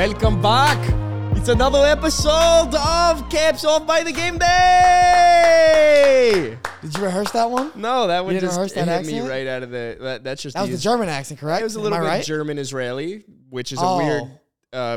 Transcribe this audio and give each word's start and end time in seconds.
Welcome 0.00 0.40
back. 0.40 0.78
It's 1.36 1.50
another 1.50 1.84
episode 1.84 2.74
of 2.74 3.28
Caps 3.28 3.66
Off 3.66 3.86
by 3.86 4.02
the 4.02 4.12
Game 4.12 4.38
Day. 4.38 4.56
Did 6.80 6.96
you 6.96 7.04
rehearse 7.04 7.30
that 7.32 7.50
one? 7.50 7.70
No, 7.76 8.06
that 8.06 8.24
one 8.24 8.32
didn't 8.32 8.46
just 8.48 8.56
rehearse 8.56 8.72
hit 8.72 8.86
that 8.86 9.04
me 9.04 9.16
accent? 9.18 9.28
right 9.28 9.46
out 9.46 9.62
of 9.62 9.70
the. 9.70 9.98
That, 10.00 10.24
that's 10.24 10.42
just 10.42 10.54
That 10.54 10.62
was 10.62 10.70
the 10.70 10.74
easy. 10.76 10.84
German 10.84 11.10
accent, 11.10 11.38
correct? 11.38 11.60
It 11.60 11.64
was 11.64 11.74
a 11.74 11.80
little 11.80 11.98
I 11.98 12.00
bit 12.00 12.06
right? 12.06 12.24
German 12.24 12.56
Israeli, 12.56 13.24
which 13.50 13.72
is 13.72 13.78
a 13.78 13.82
Oh. 13.84 13.98
weird 13.98 14.22
uh, 14.72 14.96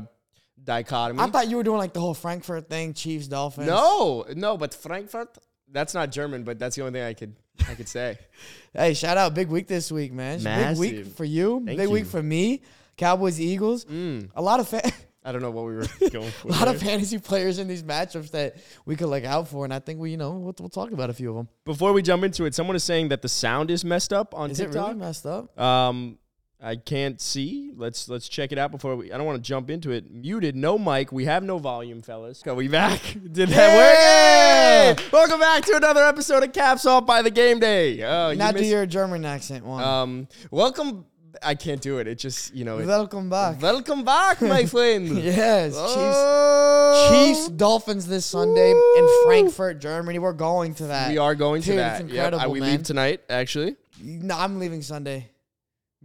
dichotomy. 0.64 1.20
I 1.20 1.28
thought 1.30 1.50
you 1.50 1.58
were 1.58 1.64
doing 1.64 1.80
like 1.80 1.92
the 1.92 2.00
whole 2.00 2.14
Frankfurt 2.14 2.70
thing, 2.70 2.94
Chiefs, 2.94 3.28
Dolphins. 3.28 3.68
no, 3.68 4.24
no, 4.34 4.56
but 4.56 4.74
Frankfurt. 4.74 5.38
That's 5.70 5.94
not 5.94 6.14
German, 6.14 6.44
but 6.46 6.60
that's 6.60 6.78
the 6.78 6.82
only 6.82 6.94
thing 6.94 7.04
I 7.04 7.14
could 7.14 7.36
I 7.68 7.76
could 7.76 7.90
say. 7.90 8.18
Hey, 8.76 8.96
shout 8.96 9.18
out, 9.18 9.36
big 9.36 9.50
week 9.50 9.68
this 9.68 9.92
week, 9.92 10.14
man. 10.14 10.38
It's 10.38 10.46
a 10.46 10.70
Big 10.70 10.78
week 10.80 11.06
for 11.16 11.26
you. 11.26 11.62
Thank 11.64 11.78
big 11.78 11.90
week 11.90 12.06
for 12.08 12.24
me. 12.24 12.64
Cowboys, 12.98 13.40
Eagles. 13.40 13.86
Mm, 13.86 14.30
A 14.36 14.42
lot 14.42 14.60
of 14.60 14.68
fa- 14.68 14.92
I 15.26 15.32
don't 15.32 15.42
know 15.42 15.52
what 15.52 15.66
we 15.66 15.76
were 15.76 15.86
going 16.12 16.32
for. 16.32 16.50
a 16.50 16.52
lot 16.52 16.68
of 16.68 16.82
fantasy 16.82 17.18
players 17.18 17.58
in 17.58 17.68
these 17.70 17.82
matchups 17.82 18.32
that 18.32 18.58
we 18.86 18.96
could 18.98 19.08
look 19.08 19.24
out 19.24 19.48
for, 19.48 19.64
and 19.64 19.74
I 19.74 19.80
think 19.80 20.00
we, 20.00 20.12
you 20.12 20.18
know, 20.18 20.32
we'll, 20.32 20.56
we'll 20.60 20.70
talk 20.70 20.92
about 20.92 21.10
a 21.10 21.14
few 21.14 21.30
of 21.30 21.36
them. 21.38 21.48
Before 21.66 21.94
we 21.94 22.02
jump 22.02 22.24
into 22.26 22.44
it, 22.46 22.54
someone 22.54 22.76
is 22.76 22.84
saying 22.84 23.08
that 23.10 23.22
the 23.22 23.30
sound 23.30 23.72
is 23.72 23.86
messed 23.86 24.12
up 24.12 24.36
on 24.36 24.52
Is 24.52 24.60
it 24.60 24.66
TikTok. 24.66 24.88
really 24.88 25.00
messed 25.00 25.26
up? 25.26 25.58
Um, 25.60 26.18
I 26.62 26.76
can't 26.78 27.20
see. 27.20 27.72
Let's 27.76 28.08
let's 28.08 28.30
check 28.30 28.54
it 28.54 28.58
out 28.58 28.72
before 28.72 28.96
we. 28.96 29.12
I 29.12 29.18
don't 29.18 29.26
want 29.26 29.36
to 29.38 29.46
jump 29.46 29.70
into 29.70 29.92
it. 29.92 30.10
Muted, 30.10 30.56
no 30.56 30.78
mic. 30.78 31.12
We 31.12 31.26
have 31.26 31.44
no 31.44 31.58
volume, 31.58 32.02
fellas. 32.02 32.42
Are 32.48 32.56
we 32.56 32.70
back? 32.70 33.02
Did 33.34 33.50
that 33.50 34.96
work? 34.96 34.98
Yay! 35.04 35.10
Welcome 35.12 35.42
back 35.42 35.66
to 35.66 35.76
another 35.76 36.04
episode 36.06 36.42
of 36.44 36.54
Caps 36.54 36.86
Off 36.86 37.06
by 37.06 37.22
the 37.22 37.32
Game 37.32 37.60
Day. 37.60 38.02
Oh, 38.04 38.30
you 38.30 38.38
Now 38.38 38.52
do 38.54 38.64
your 38.66 38.86
German 38.86 39.26
accent 39.26 39.66
one. 39.66 39.84
um. 39.84 40.28
Welcome. 40.52 41.06
I 41.42 41.56
can't 41.56 41.82
do 41.82 41.98
it. 42.00 42.08
It 42.08 42.20
just 42.20 42.54
you 42.54 42.64
know. 42.66 42.78
It, 42.80 42.86
Welcome 42.86 43.30
back. 43.30 43.62
welcome 43.62 44.04
back, 44.04 44.42
my 44.42 44.66
friend. 44.74 45.08
yes, 45.08 45.74
Chiefs. 45.74 45.94
Oh. 45.98 47.10
Chiefs, 47.12 47.50
Dolphins 47.50 48.06
this 48.08 48.26
Sunday 48.26 48.72
in 48.72 49.10
Frankfurt, 49.26 49.80
Germany. 49.80 50.20
We're 50.20 50.34
going 50.34 50.76
to 50.76 50.88
that. 50.88 51.10
We 51.10 51.18
are 51.18 51.34
going 51.36 51.62
to 51.64 51.70
Dude, 51.72 51.80
that. 51.80 52.02
it's 52.02 52.12
Yep, 52.14 52.22
I- 52.24 52.26
incredible, 52.28 52.54
we 52.54 52.60
man. 52.60 52.72
leave 52.72 52.84
tonight. 52.84 53.22
Actually, 53.30 53.76
No, 54.02 54.38
I'm 54.38 54.60
leaving 54.60 54.82
Sunday. 54.82 55.30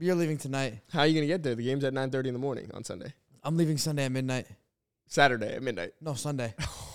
You're 0.01 0.15
leaving 0.15 0.39
tonight. 0.39 0.79
how 0.93 1.01
are 1.01 1.07
you 1.07 1.15
gonna 1.15 1.27
get 1.27 1.43
there? 1.43 1.55
The 1.57 1.65
game's 1.65 1.85
at 1.85 1.93
nine 1.93 2.11
thirty 2.11 2.29
in 2.29 2.33
the 2.33 2.39
morning 2.39 2.71
on 2.73 2.85
Sunday. 2.85 3.13
I'm 3.43 3.57
leaving 3.57 3.77
Sunday 3.79 4.05
at 4.05 4.13
midnight. 4.13 4.47
Saturday 5.09 5.55
at 5.55 5.63
midnight. 5.63 5.93
No, 6.01 6.15
Sunday. 6.15 6.55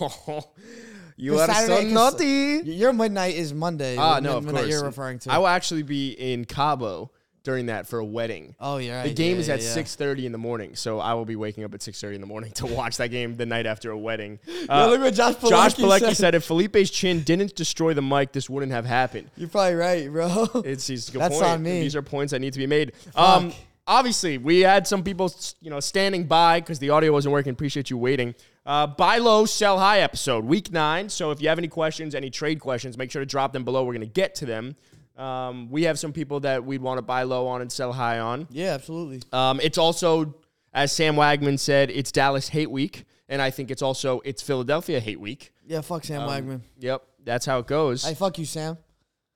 you 1.16 1.38
are 1.38 1.46
Saturday- 1.46 1.88
so 1.90 1.94
naughty. 1.94 2.60
Your 2.64 2.92
midnight 2.92 3.34
is 3.34 3.52
Monday. 3.52 3.96
Ah, 3.98 4.20
no, 4.20 4.38
of 4.38 4.46
course. 4.46 4.68
You're 4.68 4.84
referring 4.84 5.18
to. 5.20 5.32
I 5.32 5.38
will 5.38 5.46
actually 5.48 5.82
be 5.82 6.10
in 6.12 6.44
Cabo 6.44 7.10
during 7.44 7.66
that 7.66 7.86
for 7.86 7.98
a 7.98 8.04
wedding. 8.04 8.56
oh, 8.58 8.78
yeah. 8.78 9.02
The 9.04 9.12
game 9.12 9.36
yeah, 9.36 9.40
is 9.40 9.48
yeah, 9.48 9.54
at 9.54 9.62
yeah. 9.62 9.68
six 9.70 9.94
thirty 9.94 10.26
in 10.26 10.32
the 10.32 10.38
morning, 10.38 10.74
so 10.74 10.98
I 10.98 11.14
will 11.14 11.26
be 11.26 11.36
waking 11.36 11.62
up 11.62 11.74
at 11.74 11.82
six 11.82 12.00
thirty 12.00 12.16
in 12.16 12.20
the 12.20 12.26
morning 12.26 12.50
to 12.54 12.66
watch 12.66 12.96
that 12.96 13.08
game 13.08 13.36
the 13.36 13.46
night 13.46 13.66
after 13.66 13.90
a 13.90 13.98
wedding. 13.98 14.40
Uh, 14.66 14.88
look 14.88 15.02
what 15.02 15.12
Josh 15.12 15.34
Pilecki, 15.34 15.50
Josh 15.50 15.74
Pilecki 15.74 16.00
said. 16.00 16.16
said 16.16 16.34
if 16.34 16.44
Felipe's 16.44 16.88
chin 16.88 17.22
didn't 17.22 17.54
destroy 17.54 17.92
the 17.92 18.00
mic, 18.00 18.32
this 18.32 18.48
wouldn't 18.48 18.72
have 18.72 18.86
happened. 18.86 19.30
You're 19.36 19.48
probably 19.48 19.74
right, 19.74 20.10
bro. 20.10 20.48
It's, 20.64 20.88
it's 20.88 21.10
good 21.10 21.20
That's 21.20 21.34
point. 21.34 21.46
on 21.46 21.62
me. 21.62 21.80
These 21.82 21.94
are 21.94 22.00
points 22.00 22.30
that 22.30 22.40
need 22.40 22.54
to 22.54 22.58
be 22.58 22.66
made. 22.66 22.92
Um, 23.14 23.52
obviously, 23.86 24.38
we 24.38 24.60
had 24.60 24.86
some 24.86 25.02
people, 25.02 25.30
you 25.60 25.68
know, 25.68 25.80
standing 25.80 26.24
by 26.24 26.60
because 26.60 26.78
the 26.78 26.90
audio 26.90 27.12
wasn't 27.12 27.32
working. 27.32 27.52
Appreciate 27.52 27.90
you 27.90 27.98
waiting. 27.98 28.34
Uh, 28.64 28.86
buy 28.86 29.18
low, 29.18 29.44
sell 29.44 29.78
high 29.78 30.00
episode, 30.00 30.46
week 30.46 30.72
nine. 30.72 31.10
So 31.10 31.30
if 31.30 31.42
you 31.42 31.48
have 31.48 31.58
any 31.58 31.68
questions, 31.68 32.14
any 32.14 32.30
trade 32.30 32.58
questions, 32.58 32.96
make 32.96 33.10
sure 33.10 33.20
to 33.20 33.26
drop 33.26 33.52
them 33.52 33.64
below. 33.64 33.84
We're 33.84 33.92
gonna 33.92 34.06
get 34.06 34.34
to 34.36 34.46
them. 34.46 34.76
Um, 35.16 35.70
we 35.70 35.84
have 35.84 35.98
some 35.98 36.12
people 36.12 36.40
that 36.40 36.64
we'd 36.64 36.82
want 36.82 36.98
to 36.98 37.02
buy 37.02 37.22
low 37.22 37.46
on 37.46 37.60
and 37.60 37.70
sell 37.70 37.92
high 37.92 38.18
on. 38.18 38.48
yeah, 38.50 38.72
absolutely. 38.74 39.20
Um, 39.32 39.60
it's 39.62 39.78
also, 39.78 40.34
as 40.72 40.92
Sam 40.92 41.14
Wagman 41.16 41.58
said, 41.58 41.90
it's 41.90 42.10
Dallas 42.10 42.48
hate 42.48 42.70
week, 42.70 43.04
and 43.28 43.40
I 43.40 43.50
think 43.50 43.70
it's 43.70 43.82
also 43.82 44.20
it's 44.24 44.42
Philadelphia 44.42 44.98
hate 45.00 45.20
week. 45.20 45.52
Yeah, 45.66 45.80
fuck 45.82 46.04
Sam 46.04 46.22
Um, 46.22 46.28
Wagman. 46.28 46.60
Yep, 46.80 47.02
that's 47.24 47.46
how 47.46 47.60
it 47.60 47.66
goes. 47.66 48.04
Hey, 48.04 48.14
fuck 48.14 48.38
you, 48.38 48.44
Sam. 48.44 48.76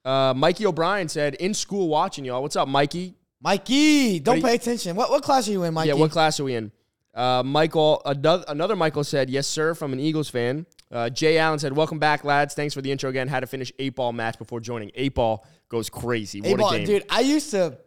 Uh, 0.05 0.34
Mikey 0.37 0.67
O'Brien 0.67 1.09
said, 1.09 1.34
"In 1.37 1.55
school 1.55 1.88
watching 1.88 2.25
y'all. 2.25 2.43
What's 2.43 2.56
up, 2.56 2.67
Mikey? 2.69 3.15
Mikey, 3.41 4.19
don't 4.21 4.38
you- 4.38 4.43
pay 4.43 4.55
attention. 4.56 4.97
What 4.97 5.11
what 5.11 5.22
class 5.22 5.47
are 5.49 5.53
you 5.53 5.62
in, 5.62 5.75
Mikey? 5.75 5.88
Yeah, 5.88 5.94
what 5.94 6.11
class 6.11 6.41
are 6.41 6.44
we 6.44 6.55
in? 6.56 6.72
Uh, 7.15 7.43
Michael, 7.44 8.03
another, 8.05 8.44
another 8.49 8.77
Michael 8.77 9.03
said, 9.03 9.28
yes, 9.28 9.47
sir, 9.47 9.75
from 9.75 9.93
an 9.93 9.99
Eagles 9.99 10.28
fan. 10.28 10.67
Uh, 10.91 11.10
Jay 11.10 11.38
Allen 11.38 11.59
said, 11.59 11.75
welcome 11.75 11.99
back, 11.99 12.25
lads. 12.25 12.54
Thanks 12.54 12.75
for 12.75 12.81
the 12.81 12.91
intro 12.91 13.10
again. 13.10 13.28
Had 13.28 13.41
to 13.41 13.47
finish 13.47 13.72
eight 13.78 13.94
ball 13.94 14.12
match 14.12 14.38
before 14.38 14.60
joining. 14.60 14.91
Eight 14.94 15.15
ball 15.15 15.47
goes 15.69 15.91
crazy. 15.91 16.41
What 16.41 16.59
ball, 16.59 16.72
a 16.72 16.78
game. 16.78 16.87
dude, 16.87 17.04
I 17.10 17.21
used 17.21 17.50
to. 17.50 17.78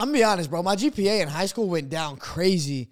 I'm 0.00 0.08
gonna 0.08 0.18
be 0.18 0.24
honest, 0.24 0.50
bro. 0.50 0.62
My 0.62 0.76
GPA 0.76 1.22
in 1.22 1.28
high 1.28 1.46
school 1.46 1.68
went 1.68 1.88
down 1.88 2.16
crazy 2.16 2.90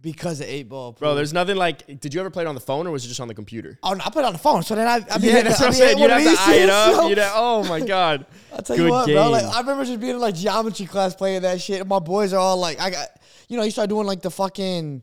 because 0.00 0.40
of 0.40 0.46
eight 0.46 0.68
ball. 0.68 0.92
Bro, 0.92 1.14
there's 1.14 1.32
nothing 1.32 1.56
like, 1.56 2.00
did 2.00 2.14
you 2.14 2.20
ever 2.20 2.30
play 2.30 2.44
it 2.44 2.46
on 2.46 2.54
the 2.54 2.60
phone 2.60 2.86
or 2.86 2.90
was 2.90 3.04
it 3.04 3.08
just 3.08 3.20
on 3.20 3.28
the 3.28 3.34
computer? 3.34 3.78
Oh, 3.82 3.92
no, 3.92 4.04
I 4.04 4.10
put 4.10 4.20
it 4.20 4.24
on 4.26 4.32
the 4.32 4.38
phone, 4.38 4.62
so 4.62 4.74
then 4.74 4.86
I. 4.86 5.04
I 5.10 5.18
be 5.18 5.28
yeah, 5.28 5.42
that's 5.42 5.60
I 5.60 5.64
what 5.64 5.68
I'm 5.68 5.72
saying. 5.74 5.98
You'd 5.98 6.10
have 6.10 6.22
to 6.22 6.28
eye 6.28 6.54
it 6.54 6.68
up. 6.70 6.94
shits, 6.94 7.08
You'd 7.08 7.18
yo. 7.18 7.24
have, 7.24 7.32
oh, 7.34 7.64
my 7.64 7.80
God. 7.80 8.26
I'll 8.52 8.62
tell 8.62 8.76
Good 8.76 8.86
you 8.86 8.90
what, 8.90 9.06
bro. 9.06 9.30
Like 9.30 9.42
game. 9.42 9.52
I 9.54 9.60
remember 9.60 9.84
just 9.84 10.00
being 10.00 10.14
in 10.14 10.20
like 10.20 10.34
geometry 10.34 10.86
class 10.86 11.14
playing 11.14 11.42
that 11.42 11.60
shit. 11.60 11.80
And 11.80 11.88
my 11.88 11.98
boys 11.98 12.32
are 12.32 12.40
all 12.40 12.58
like, 12.58 12.80
I 12.80 12.90
got, 12.90 13.08
you 13.48 13.56
know, 13.56 13.64
you 13.64 13.70
start 13.70 13.88
doing 13.88 14.06
like 14.06 14.22
the 14.22 14.30
fucking 14.30 15.02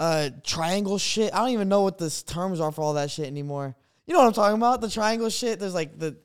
uh 0.00 0.30
triangle 0.42 0.98
shit. 0.98 1.32
I 1.34 1.38
don't 1.38 1.50
even 1.50 1.68
know 1.68 1.82
what 1.82 1.98
the 1.98 2.10
terms 2.26 2.58
are 2.58 2.72
for 2.72 2.80
all 2.80 2.94
that 2.94 3.10
shit 3.10 3.26
anymore. 3.26 3.76
You 4.06 4.14
know 4.14 4.20
what 4.20 4.26
I'm 4.28 4.32
talking 4.32 4.56
about? 4.56 4.80
The 4.80 4.90
triangle 4.90 5.28
shit. 5.28 5.60
There's 5.60 5.74
like 5.74 5.98
the, 5.98 6.16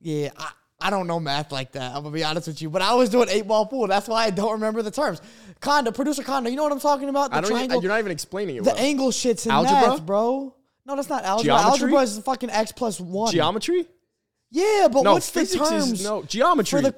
yeah. 0.00 0.30
I, 0.36 0.50
I 0.80 0.90
don't 0.90 1.06
know 1.06 1.20
math 1.20 1.52
like 1.52 1.72
that. 1.72 1.94
I'm 1.94 2.02
gonna 2.02 2.10
be 2.10 2.24
honest 2.24 2.48
with 2.48 2.60
you, 2.60 2.70
but 2.70 2.82
I 2.82 2.94
was 2.94 3.10
doing 3.10 3.28
eight 3.30 3.46
ball 3.46 3.66
pool. 3.66 3.86
That's 3.86 4.08
why 4.08 4.24
I 4.24 4.30
don't 4.30 4.52
remember 4.52 4.82
the 4.82 4.90
terms. 4.90 5.20
Conda, 5.60 5.94
producer 5.94 6.22
Conda, 6.22 6.50
You 6.50 6.56
know 6.56 6.62
what 6.62 6.72
I'm 6.72 6.80
talking 6.80 7.08
about? 7.08 7.30
The 7.30 7.36
I 7.36 7.40
don't 7.42 7.50
even, 7.50 7.56
triangle, 7.58 7.82
you're 7.82 7.92
not 7.92 8.00
even 8.00 8.12
explaining 8.12 8.56
it 8.56 8.64
the 8.64 8.70
well. 8.70 8.78
angle 8.78 9.10
shits 9.10 9.44
in 9.46 9.52
Algebra? 9.52 9.88
math, 9.88 10.04
bro. 10.06 10.54
No, 10.86 10.96
that's 10.96 11.08
not 11.08 11.24
algebra. 11.24 11.56
Geometry? 11.56 11.70
Algebra 11.70 12.00
is 12.02 12.18
fucking 12.18 12.50
x 12.50 12.72
plus 12.72 13.00
one. 13.00 13.32
Geometry? 13.32 13.86
yeah, 14.50 14.88
but 14.90 15.02
No, 15.02 15.14
what's 15.14 15.30
the 15.30 15.46
terms? 15.46 15.92
is, 15.92 16.04
no, 16.04 16.22
geometry. 16.22 16.82
for 16.82 16.82
the 16.82 16.94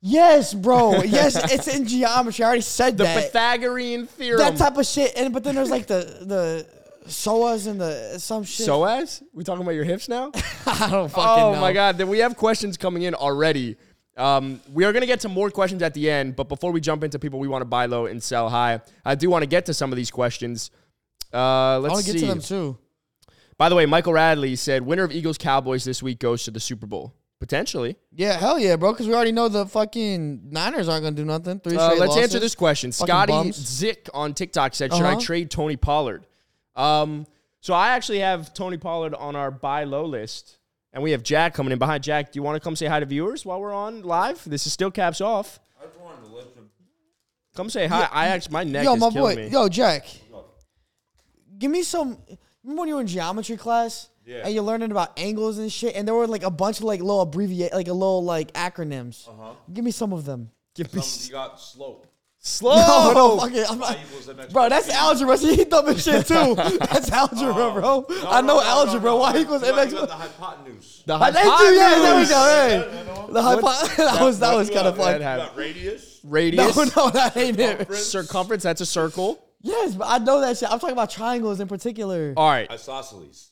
yes, 0.00 0.54
bro. 0.54 1.02
Yes, 1.06 1.36
it's 1.52 1.68
in 1.68 1.86
geometry. 1.86 2.44
I 2.44 2.48
already 2.48 2.62
said 2.62 2.96
the 2.96 3.04
that. 3.04 3.24
Pythagorean 3.24 4.06
theorem. 4.06 4.38
that 4.38 4.56
type 4.56 4.76
of 4.76 4.86
shit. 4.86 5.16
And 5.16 5.32
but 5.32 5.44
then 5.44 5.54
there's 5.54 5.70
like 5.70 5.86
the 5.86 6.18
the 6.22 6.66
psoas 7.08 7.66
and 7.66 7.80
the 7.80 8.18
some 8.18 8.44
shit. 8.44 8.66
SOAS? 8.66 9.22
We 9.32 9.44
talking 9.44 9.62
about 9.62 9.74
your 9.74 9.84
hips 9.84 10.08
now? 10.08 10.32
I 10.66 10.90
don't 10.90 11.08
fucking 11.08 11.24
know. 11.24 11.46
Oh 11.48 11.52
know. 11.54 11.60
my 11.60 11.72
god, 11.72 11.98
then 11.98 12.08
we 12.08 12.18
have 12.18 12.36
questions 12.36 12.76
coming 12.76 13.02
in 13.02 13.14
already. 13.14 13.76
Um, 14.16 14.60
we 14.72 14.84
are 14.84 14.92
going 14.92 15.02
to 15.02 15.06
get 15.06 15.20
to 15.20 15.28
more 15.28 15.50
questions 15.50 15.82
at 15.82 15.92
the 15.92 16.10
end, 16.10 16.36
but 16.36 16.48
before 16.48 16.72
we 16.72 16.80
jump 16.80 17.04
into 17.04 17.18
people 17.18 17.38
we 17.38 17.48
want 17.48 17.60
to 17.60 17.66
buy 17.66 17.84
low 17.84 18.06
and 18.06 18.22
sell 18.22 18.48
high, 18.48 18.80
I 19.04 19.14
do 19.14 19.28
want 19.28 19.42
to 19.42 19.46
get 19.46 19.66
to 19.66 19.74
some 19.74 19.92
of 19.92 19.96
these 19.96 20.10
questions. 20.10 20.70
Uh, 21.32 21.78
let's 21.80 21.92
want 21.92 22.04
to 22.06 22.12
see. 22.12 22.18
get 22.18 22.26
to 22.26 22.32
them 22.32 22.40
too. 22.40 22.78
By 23.58 23.68
the 23.68 23.74
way, 23.74 23.86
Michael 23.86 24.12
Radley 24.12 24.56
said 24.56 24.82
winner 24.82 25.04
of 25.04 25.12
Eagles 25.12 25.38
Cowboys 25.38 25.84
this 25.84 26.02
week 26.02 26.18
goes 26.18 26.44
to 26.44 26.50
the 26.50 26.60
Super 26.60 26.86
Bowl. 26.86 27.14
Potentially. 27.38 27.96
Yeah, 28.12 28.38
hell 28.38 28.58
yeah, 28.58 28.76
bro. 28.76 28.92
Because 28.92 29.06
we 29.06 29.14
already 29.14 29.32
know 29.32 29.48
the 29.48 29.66
fucking 29.66 30.48
Niners 30.50 30.88
aren't 30.88 31.02
gonna 31.04 31.16
do 31.16 31.24
nothing. 31.24 31.60
Three 31.60 31.76
Uh, 31.76 31.86
straight 31.88 32.00
let's 32.00 32.10
losses. 32.10 32.22
answer 32.24 32.38
this 32.38 32.54
question. 32.54 32.92
Fucking 32.92 33.06
Scotty 33.12 33.32
bums. 33.32 33.56
Zick 33.56 34.08
on 34.14 34.32
TikTok 34.32 34.74
said, 34.74 34.92
"Should 34.94 35.04
I 35.04 35.12
Uh-huh. 35.12 35.20
trade 35.20 35.50
Tony 35.50 35.76
Pollard?" 35.76 36.26
Um, 36.74 37.26
so 37.60 37.74
I 37.74 37.88
actually 37.88 38.20
have 38.20 38.54
Tony 38.54 38.78
Pollard 38.78 39.14
on 39.14 39.36
our 39.36 39.50
buy 39.50 39.84
low 39.84 40.06
list, 40.06 40.56
and 40.94 41.02
we 41.02 41.10
have 41.10 41.22
Jack 41.22 41.52
coming 41.52 41.72
in 41.72 41.78
behind. 41.78 42.02
Jack, 42.02 42.32
do 42.32 42.38
you 42.38 42.42
want 42.42 42.56
to 42.56 42.60
come 42.60 42.74
say 42.74 42.86
hi 42.86 43.00
to 43.00 43.06
viewers 43.06 43.44
while 43.44 43.60
we're 43.60 43.74
on 43.74 44.02
live? 44.02 44.42
This 44.48 44.66
is 44.66 44.72
still 44.72 44.90
caps 44.90 45.20
off. 45.20 45.60
I 45.78 45.84
just 45.86 46.00
wanted 46.00 46.26
to 46.28 46.34
listen. 46.34 46.70
Come 47.54 47.68
say 47.68 47.86
hi. 47.86 48.08
I 48.12 48.28
actually 48.28 48.52
my 48.54 48.64
neck 48.64 48.84
Yo, 48.84 48.94
is 48.94 49.00
my 49.00 49.10
killing 49.10 49.36
boy. 49.36 49.42
me. 49.44 49.48
Yo, 49.50 49.68
Jack. 49.68 50.06
Give 51.58 51.70
me 51.70 51.82
some. 51.82 52.18
Remember 52.62 52.80
when 52.80 52.88
you 52.88 52.94
were 52.96 53.00
in 53.02 53.06
geometry 53.06 53.56
class? 53.56 54.08
Yeah. 54.26 54.42
And 54.44 54.52
you're 54.52 54.64
learning 54.64 54.90
about 54.90 55.18
angles 55.18 55.56
and 55.58 55.72
shit, 55.72 55.94
and 55.94 56.06
there 56.06 56.14
were 56.14 56.26
like 56.26 56.42
a 56.42 56.50
bunch 56.50 56.78
of 56.80 56.84
like 56.84 57.00
little 57.00 57.20
abbreviate, 57.22 57.72
like 57.72 57.88
a 57.88 57.92
little 57.92 58.24
like 58.24 58.52
acronyms. 58.54 59.28
Uh-huh. 59.28 59.52
Give 59.72 59.84
me 59.84 59.92
some 59.92 60.12
of 60.12 60.24
them. 60.24 60.50
Give 60.74 60.92
me 60.92 61.00
Some, 61.00 61.26
you 61.28 61.32
got 61.32 61.60
slope. 61.60 62.06
slow. 62.38 62.74
No, 62.74 63.12
no, 63.14 63.38
fuck 63.40 63.52
it. 63.54 63.70
I'm 63.70 63.78
not, 63.78 63.96
bro, 64.52 64.68
that's 64.68 64.88
b. 64.88 64.92
algebra. 64.92 65.38
See, 65.38 65.54
he 65.56 65.64
dumb 65.64 65.86
as 65.88 66.02
shit 66.04 66.26
too. 66.26 66.54
That's 66.56 67.10
algebra, 67.10 67.54
Oh. 67.56 67.72
bro. 67.72 68.16
No, 68.22 68.28
I 68.30 68.40
know 68.40 68.56
no, 68.56 68.62
algebra. 68.62 69.00
no, 69.10 69.16
no. 69.16 69.22
Y 69.22 69.38
equals 69.38 69.62
You 69.66 69.72
mx. 69.72 69.90
you 69.92 70.00
the 70.06 70.12
hypotenuse. 70.14 71.02
The 71.06 71.14
I 71.14 71.30
thank 71.32 71.60
you. 71.60 71.66
Yeah, 71.76 71.90
there 71.90 72.16
we 72.16 72.24
hypotenuse. 72.24 72.28
go. 72.28 73.26
Hey, 73.26 73.32
the 73.32 73.42
hypo- 73.42 73.62
that 74.04 74.20
was 74.22 74.38
that 74.40 74.54
was 74.54 74.68
kind 74.70 74.86
of 74.86 74.96
that 74.96 75.02
fun. 75.02 75.16
You 75.20 75.22
have- 75.22 75.38
got 75.38 75.56
radius. 75.56 76.20
No, 76.24 76.84
no, 77.04 77.10
that 77.10 77.36
ain't 77.36 77.58
it. 77.60 77.78
circumference, 77.78 78.06
circumference. 78.06 78.62
That's 78.64 78.80
a 78.80 78.86
circle. 78.86 79.42
Yes, 79.62 79.94
but 79.94 80.06
I 80.08 80.18
know 80.18 80.40
that 80.40 80.58
shit. 80.58 80.70
I'm 80.70 80.78
talking 80.78 80.92
about 80.92 81.10
triangles 81.10 81.60
in 81.60 81.68
particular. 81.68 82.34
All 82.36 82.48
right. 82.48 82.70
Isosceles. 82.70 83.50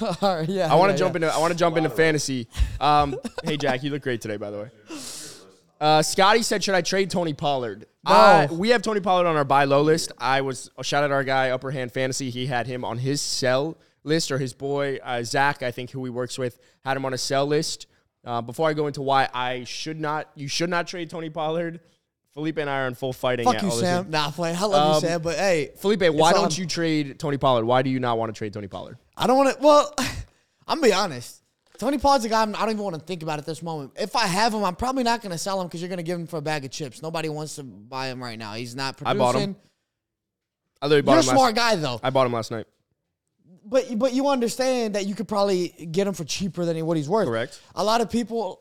All 0.00 0.36
right, 0.36 0.48
yeah. 0.48 0.72
I 0.72 0.76
want 0.76 0.90
to 0.90 0.94
yeah, 0.94 0.98
jump 0.98 1.14
yeah. 1.14 1.26
into 1.26 1.34
I 1.34 1.38
want 1.38 1.52
to 1.52 1.58
jump 1.58 1.76
into 1.76 1.90
fantasy. 1.90 2.48
Um, 2.80 3.16
hey 3.44 3.56
Jack, 3.56 3.82
you 3.82 3.90
look 3.90 4.02
great 4.02 4.20
today, 4.20 4.36
by 4.36 4.50
the 4.50 4.58
way. 4.58 4.70
Uh, 5.80 6.02
Scotty 6.02 6.42
said, 6.42 6.62
"Should 6.64 6.74
I 6.74 6.82
trade 6.82 7.10
Tony 7.10 7.34
Pollard?" 7.34 7.86
Uh, 8.06 8.48
we 8.50 8.70
have 8.70 8.82
Tony 8.82 9.00
Pollard 9.00 9.26
on 9.26 9.36
our 9.36 9.44
buy 9.44 9.64
low 9.64 9.82
list. 9.82 10.12
I 10.18 10.42
was 10.42 10.70
a 10.78 10.84
shout 10.84 11.04
out 11.04 11.10
our 11.10 11.24
guy 11.24 11.50
Upper 11.50 11.70
Hand 11.70 11.92
Fantasy. 11.92 12.30
He 12.30 12.46
had 12.46 12.66
him 12.66 12.84
on 12.84 12.98
his 12.98 13.20
sell 13.20 13.76
list, 14.02 14.30
or 14.30 14.38
his 14.38 14.52
boy 14.52 14.98
uh, 15.02 15.22
Zach, 15.22 15.62
I 15.62 15.70
think, 15.70 15.90
who 15.90 16.04
he 16.04 16.10
works 16.10 16.38
with, 16.38 16.58
had 16.84 16.96
him 16.96 17.04
on 17.04 17.14
a 17.14 17.18
sell 17.18 17.46
list. 17.46 17.86
Uh, 18.24 18.40
before 18.40 18.68
I 18.68 18.72
go 18.72 18.86
into 18.86 19.02
why 19.02 19.28
I 19.34 19.64
should 19.64 20.00
not, 20.00 20.30
you 20.34 20.48
should 20.48 20.70
not 20.70 20.86
trade 20.86 21.10
Tony 21.10 21.28
Pollard. 21.28 21.80
Felipe 22.32 22.58
and 22.58 22.68
I 22.68 22.80
are 22.80 22.86
in 22.88 22.94
full 22.94 23.12
fighting. 23.12 23.44
Fuck 23.44 23.56
at 23.56 23.62
you, 23.62 23.68
all 23.68 23.76
Sam. 23.76 24.10
Nah, 24.10 24.30
playing. 24.30 24.56
I 24.56 24.64
love 24.64 24.88
Um, 24.88 24.94
you, 24.94 25.08
Sam. 25.08 25.22
But 25.22 25.36
hey, 25.36 25.70
Felipe, 25.76 26.02
why 26.12 26.32
don't 26.32 26.46
on. 26.46 26.50
you 26.52 26.66
trade 26.66 27.18
Tony 27.18 27.36
Pollard? 27.36 27.64
Why 27.64 27.82
do 27.82 27.90
you 27.90 28.00
not 28.00 28.18
want 28.18 28.34
to 28.34 28.36
trade 28.38 28.52
Tony 28.52 28.66
Pollard? 28.66 28.98
I 29.16 29.26
don't 29.26 29.36
want 29.36 29.56
to. 29.56 29.62
Well, 29.62 29.94
I'm 30.66 30.80
gonna 30.80 30.82
be 30.82 30.92
honest. 30.92 31.40
Tony 31.78 31.98
Pollard's 31.98 32.24
a 32.24 32.28
guy 32.28 32.42
I'm, 32.42 32.54
I 32.54 32.60
don't 32.60 32.70
even 32.70 32.84
want 32.84 32.94
to 32.94 33.02
think 33.02 33.22
about 33.22 33.38
at 33.40 33.46
this 33.46 33.62
moment. 33.62 33.92
If 33.96 34.14
I 34.14 34.26
have 34.26 34.54
him, 34.54 34.64
I'm 34.64 34.76
probably 34.76 35.02
not 35.02 35.22
going 35.22 35.32
to 35.32 35.38
sell 35.38 35.60
him 35.60 35.66
because 35.66 35.80
you're 35.82 35.88
going 35.88 35.96
to 35.96 36.04
give 36.04 36.18
him 36.18 36.28
for 36.28 36.36
a 36.36 36.42
bag 36.42 36.64
of 36.64 36.70
chips. 36.70 37.02
Nobody 37.02 37.28
wants 37.28 37.56
to 37.56 37.64
buy 37.64 38.06
him 38.08 38.22
right 38.22 38.38
now. 38.38 38.54
He's 38.54 38.76
not 38.76 38.96
I 39.04 39.12
bought 39.14 39.34
him. 39.34 39.56
I 40.80 40.86
literally 40.86 41.02
bought 41.02 41.12
You're 41.12 41.18
a 41.18 41.22
him 41.22 41.26
last. 41.26 41.36
smart 41.36 41.54
guy 41.56 41.76
though, 41.76 42.00
I 42.02 42.10
bought 42.10 42.26
him 42.26 42.32
last 42.32 42.52
night. 42.52 42.66
but 43.64 43.98
but 43.98 44.12
you 44.12 44.28
understand 44.28 44.94
that 44.94 45.06
you 45.06 45.14
could 45.16 45.26
probably 45.26 45.68
get 45.90 46.06
him 46.06 46.14
for 46.14 46.24
cheaper 46.24 46.64
than 46.64 46.84
what 46.86 46.96
he's 46.96 47.08
worth. 47.08 47.26
Correct. 47.26 47.60
A 47.74 47.82
lot 47.82 48.00
of 48.00 48.10
people. 48.10 48.60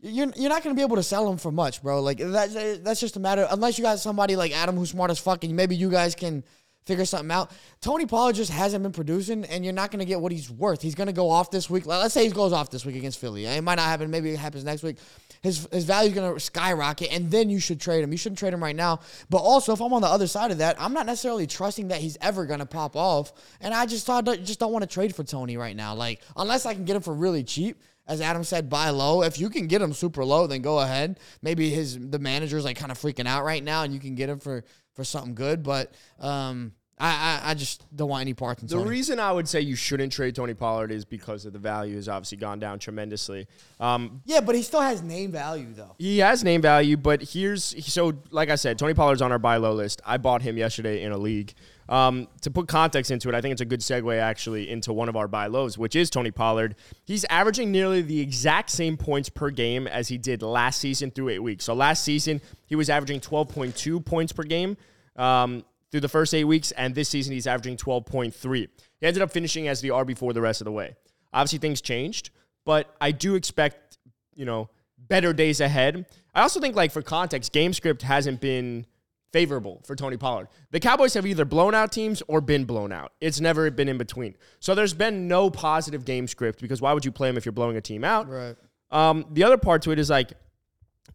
You're, 0.00 0.28
you're 0.36 0.48
not 0.48 0.62
going 0.62 0.74
to 0.76 0.78
be 0.78 0.84
able 0.84 0.94
to 0.94 1.02
sell 1.02 1.28
him 1.28 1.38
for 1.38 1.50
much, 1.50 1.82
bro. 1.82 2.00
Like 2.00 2.18
that, 2.18 2.82
that's 2.84 3.00
just 3.00 3.16
a 3.16 3.20
matter. 3.20 3.48
Unless 3.50 3.78
you 3.78 3.82
got 3.82 3.98
somebody 3.98 4.36
like 4.36 4.52
Adam 4.56 4.76
who's 4.76 4.90
smart 4.90 5.10
as 5.10 5.18
fuck, 5.18 5.42
and 5.42 5.56
maybe 5.56 5.74
you 5.74 5.90
guys 5.90 6.14
can 6.14 6.44
figure 6.88 7.04
something 7.04 7.30
out. 7.30 7.52
Tony 7.80 8.06
Pollard 8.06 8.34
just 8.34 8.50
hasn't 8.50 8.82
been 8.82 8.92
producing, 8.92 9.44
and 9.44 9.62
you're 9.62 9.74
not 9.74 9.90
going 9.92 10.00
to 10.00 10.06
get 10.06 10.20
what 10.20 10.32
he's 10.32 10.50
worth. 10.50 10.82
He's 10.82 10.94
going 10.94 11.06
to 11.06 11.12
go 11.12 11.30
off 11.30 11.50
this 11.50 11.68
week. 11.70 11.86
Let's 11.86 12.14
say 12.14 12.24
he 12.24 12.30
goes 12.30 12.52
off 12.52 12.70
this 12.70 12.84
week 12.84 12.96
against 12.96 13.20
Philly. 13.20 13.44
It 13.44 13.62
might 13.62 13.76
not 13.76 13.84
happen. 13.84 14.10
Maybe 14.10 14.30
it 14.30 14.38
happens 14.38 14.64
next 14.64 14.82
week. 14.82 14.96
His 15.42 15.68
his 15.70 15.84
value 15.84 16.08
is 16.08 16.14
going 16.14 16.34
to 16.34 16.40
skyrocket, 16.40 17.12
and 17.12 17.30
then 17.30 17.50
you 17.50 17.60
should 17.60 17.80
trade 17.80 18.02
him. 18.02 18.10
You 18.10 18.18
shouldn't 18.18 18.38
trade 18.38 18.52
him 18.52 18.62
right 18.62 18.74
now. 18.74 19.00
But 19.30 19.38
also, 19.38 19.72
if 19.72 19.80
I'm 19.80 19.92
on 19.92 20.02
the 20.02 20.08
other 20.08 20.26
side 20.26 20.50
of 20.50 20.58
that, 20.58 20.80
I'm 20.80 20.92
not 20.92 21.06
necessarily 21.06 21.46
trusting 21.46 21.88
that 21.88 22.00
he's 22.00 22.16
ever 22.20 22.46
going 22.46 22.58
to 22.58 22.66
pop 22.66 22.96
off, 22.96 23.32
and 23.60 23.72
I 23.72 23.86
just 23.86 24.04
thought 24.04 24.24
just 24.24 24.58
don't 24.58 24.72
want 24.72 24.82
to 24.82 24.88
trade 24.88 25.14
for 25.14 25.22
Tony 25.22 25.56
right 25.56 25.76
now. 25.76 25.94
Like 25.94 26.22
unless 26.36 26.66
I 26.66 26.74
can 26.74 26.84
get 26.84 26.96
him 26.96 27.02
for 27.02 27.14
really 27.14 27.44
cheap. 27.44 27.80
As 28.08 28.22
Adam 28.22 28.42
said, 28.42 28.70
buy 28.70 28.88
low. 28.88 29.22
If 29.22 29.38
you 29.38 29.50
can 29.50 29.66
get 29.66 29.82
him 29.82 29.92
super 29.92 30.24
low, 30.24 30.46
then 30.46 30.62
go 30.62 30.78
ahead. 30.80 31.20
Maybe 31.42 31.68
his 31.68 31.98
the 31.98 32.18
manager's 32.18 32.64
like 32.64 32.78
kind 32.78 32.90
of 32.90 32.98
freaking 32.98 33.26
out 33.26 33.44
right 33.44 33.62
now, 33.62 33.82
and 33.82 33.92
you 33.92 34.00
can 34.00 34.14
get 34.14 34.30
him 34.30 34.40
for 34.40 34.64
for 34.98 35.04
something 35.04 35.36
good. 35.36 35.62
But 35.62 35.92
um, 36.18 36.72
I, 37.00 37.40
I 37.44 37.50
I 37.50 37.54
just 37.54 37.84
don't 37.94 38.08
want 38.08 38.22
any 38.22 38.34
parts 38.34 38.62
in 38.62 38.68
The 38.68 38.74
Tony. 38.74 38.90
reason 38.90 39.20
I 39.20 39.30
would 39.32 39.48
say 39.48 39.60
you 39.60 39.76
shouldn't 39.76 40.12
trade 40.12 40.34
Tony 40.34 40.54
Pollard 40.54 40.90
is 40.90 41.04
because 41.04 41.44
of 41.46 41.52
the 41.52 41.58
value 41.58 41.96
has 41.96 42.08
obviously 42.08 42.38
gone 42.38 42.58
down 42.58 42.78
tremendously. 42.78 43.46
Um, 43.80 44.20
yeah, 44.24 44.40
but 44.40 44.54
he 44.54 44.62
still 44.62 44.80
has 44.80 45.02
name 45.02 45.30
value 45.32 45.68
though. 45.72 45.94
he 45.98 46.18
has 46.18 46.42
name 46.42 46.60
value, 46.62 46.96
but 46.96 47.22
here's 47.22 47.62
so 47.92 48.14
like 48.30 48.50
I 48.50 48.56
said, 48.56 48.78
Tony 48.78 48.94
Pollard's 48.94 49.22
on 49.22 49.30
our 49.32 49.38
buy 49.38 49.56
low 49.58 49.72
list. 49.72 50.00
I 50.04 50.16
bought 50.16 50.42
him 50.42 50.56
yesterday 50.56 51.02
in 51.02 51.12
a 51.12 51.18
league. 51.18 51.54
Um, 51.88 52.28
to 52.42 52.50
put 52.50 52.68
context 52.68 53.10
into 53.10 53.30
it, 53.30 53.34
I 53.34 53.40
think 53.40 53.52
it's 53.52 53.62
a 53.62 53.64
good 53.64 53.80
segue 53.80 54.20
actually 54.20 54.68
into 54.68 54.92
one 54.92 55.08
of 55.08 55.16
our 55.16 55.26
buy 55.26 55.46
lows, 55.46 55.78
which 55.78 55.96
is 55.96 56.10
Tony 56.10 56.30
Pollard. 56.30 56.74
He's 57.06 57.24
averaging 57.30 57.72
nearly 57.72 58.02
the 58.02 58.20
exact 58.20 58.68
same 58.68 58.98
points 58.98 59.30
per 59.30 59.48
game 59.48 59.86
as 59.86 60.08
he 60.08 60.18
did 60.18 60.42
last 60.42 60.80
season 60.80 61.10
through 61.10 61.30
eight 61.30 61.38
weeks. 61.38 61.64
So 61.64 61.72
last 61.72 62.04
season 62.04 62.42
he 62.66 62.76
was 62.76 62.90
averaging 62.90 63.20
12.2 63.20 64.04
points 64.04 64.32
per 64.34 64.42
game. 64.42 64.76
Um, 65.16 65.64
through 65.90 66.00
the 66.00 66.08
first 66.08 66.34
eight 66.34 66.44
weeks, 66.44 66.70
and 66.72 66.94
this 66.94 67.08
season 67.08 67.32
he's 67.32 67.46
averaging 67.46 67.76
12.3. 67.76 68.68
He 69.00 69.06
ended 69.06 69.22
up 69.22 69.30
finishing 69.30 69.68
as 69.68 69.80
the 69.80 69.88
RB4 69.88 70.34
the 70.34 70.40
rest 70.40 70.60
of 70.60 70.66
the 70.66 70.72
way. 70.72 70.96
Obviously, 71.32 71.58
things 71.58 71.80
changed, 71.80 72.30
but 72.64 72.94
I 73.00 73.12
do 73.12 73.34
expect, 73.34 73.98
you 74.34 74.44
know, 74.44 74.68
better 74.98 75.32
days 75.32 75.60
ahead. 75.60 76.06
I 76.34 76.42
also 76.42 76.60
think, 76.60 76.76
like, 76.76 76.92
for 76.92 77.02
context, 77.02 77.52
game 77.52 77.72
script 77.72 78.02
hasn't 78.02 78.40
been 78.40 78.86
favorable 79.32 79.80
for 79.84 79.94
Tony 79.94 80.16
Pollard. 80.16 80.48
The 80.70 80.80
Cowboys 80.80 81.14
have 81.14 81.26
either 81.26 81.44
blown 81.44 81.74
out 81.74 81.92
teams 81.92 82.22
or 82.28 82.40
been 82.40 82.64
blown 82.64 82.92
out. 82.92 83.12
It's 83.20 83.40
never 83.40 83.70
been 83.70 83.88
in 83.88 83.98
between. 83.98 84.36
So 84.60 84.74
there's 84.74 84.94
been 84.94 85.28
no 85.28 85.50
positive 85.50 86.04
game 86.04 86.26
script 86.26 86.60
because 86.60 86.80
why 86.80 86.92
would 86.92 87.04
you 87.04 87.12
play 87.12 87.28
him 87.28 87.36
if 87.36 87.44
you're 87.44 87.52
blowing 87.52 87.76
a 87.76 87.80
team 87.80 88.04
out? 88.04 88.28
Right. 88.28 88.56
Um, 88.90 89.26
the 89.30 89.44
other 89.44 89.58
part 89.58 89.82
to 89.82 89.90
it 89.90 89.98
is 89.98 90.08
like 90.08 90.32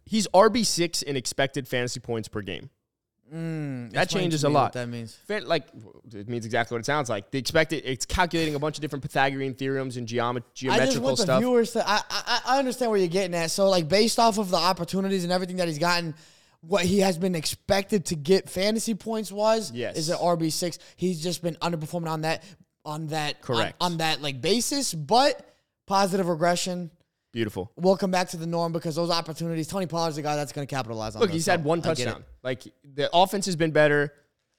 he's 0.06 0.28
RB 0.28 0.66
six 0.66 1.02
in 1.02 1.16
expected 1.16 1.68
fantasy 1.68 2.00
points 2.00 2.28
per 2.28 2.42
game. 2.42 2.70
Mm, 3.34 3.92
that 3.94 4.10
changes 4.10 4.44
a 4.44 4.50
lot. 4.50 4.74
that 4.74 4.88
means. 4.88 5.18
Like 5.28 5.66
it 6.14 6.30
means 6.30 6.46
exactly 6.46 6.76
what 6.76 6.80
it 6.82 6.86
sounds 6.86 7.10
like. 7.10 7.32
The 7.32 7.40
expected 7.40 7.84
it's 7.86 8.06
calculating 8.06 8.54
a 8.56 8.60
bunch 8.60 8.78
of 8.78 8.82
different 8.82 9.02
Pythagorean 9.02 9.56
theorems 9.56 9.98
and 9.98 10.08
geomet- 10.08 10.38
I 10.38 10.40
just 10.40 10.56
geometrical 10.56 11.02
want 11.04 11.18
the 11.18 11.24
stuff. 11.24 11.40
viewers 11.40 11.72
to. 11.72 11.90
I, 11.90 12.02
I 12.10 12.40
I 12.46 12.60
understand 12.60 12.92
where 12.92 13.00
you're 13.00 13.08
getting 13.10 13.34
at. 13.36 13.50
So 13.52 13.70
like 13.70 13.88
based 13.90 14.20
off 14.20 14.38
of 14.38 14.50
the 14.52 14.58
opportunities 14.58 15.24
and 15.24 15.34
everything 15.34 15.56
that 15.58 15.68
he's 15.68 15.80
gotten, 15.80 16.14
what 16.62 16.86
he 16.86 17.00
has 17.00 17.18
been 17.18 17.34
expected 17.36 18.06
to 18.08 18.16
get 18.16 18.50
fantasy 18.50 18.94
points 18.94 19.32
was 19.32 19.72
Yes. 19.74 19.98
is 19.98 20.10
an 20.10 20.18
RB 20.18 20.52
six. 20.52 20.78
He's 20.96 21.22
just 21.24 21.42
been 21.42 21.56
underperforming 21.56 22.10
on 22.10 22.22
that 22.22 22.44
on 22.86 23.08
that 23.08 23.36
on- 23.38 23.42
Correct. 23.42 23.76
on, 23.82 23.98
that 23.98 24.22
like 24.22 24.42
basis, 24.42 24.94
but 24.94 25.56
positive 25.88 26.28
regression. 26.28 26.92
Beautiful. 27.34 27.72
We'll 27.76 27.98
come 27.98 28.12
back 28.12 28.30
to 28.30 28.38
the 28.38 28.46
norm 28.46 28.72
because 28.72 28.96
those 28.96 29.10
opportunities. 29.10 29.68
Tony 29.68 29.88
Pollard's 29.88 30.16
the 30.16 30.22
guy 30.22 30.36
that's 30.36 30.52
going 30.54 30.68
to 30.68 30.74
capitalize 30.74 31.16
on. 31.16 31.22
Look, 31.22 31.32
those, 31.32 31.36
he's 31.36 31.46
so 31.46 31.52
had 31.52 31.64
one 31.64 31.80
I 31.80 31.82
get 31.82 32.00
it. 32.00 32.04
touchdown. 32.04 32.24
Like 32.44 32.64
the 32.84 33.10
offense 33.12 33.48
has 33.48 33.56
been 33.56 33.72
better. 33.72 34.14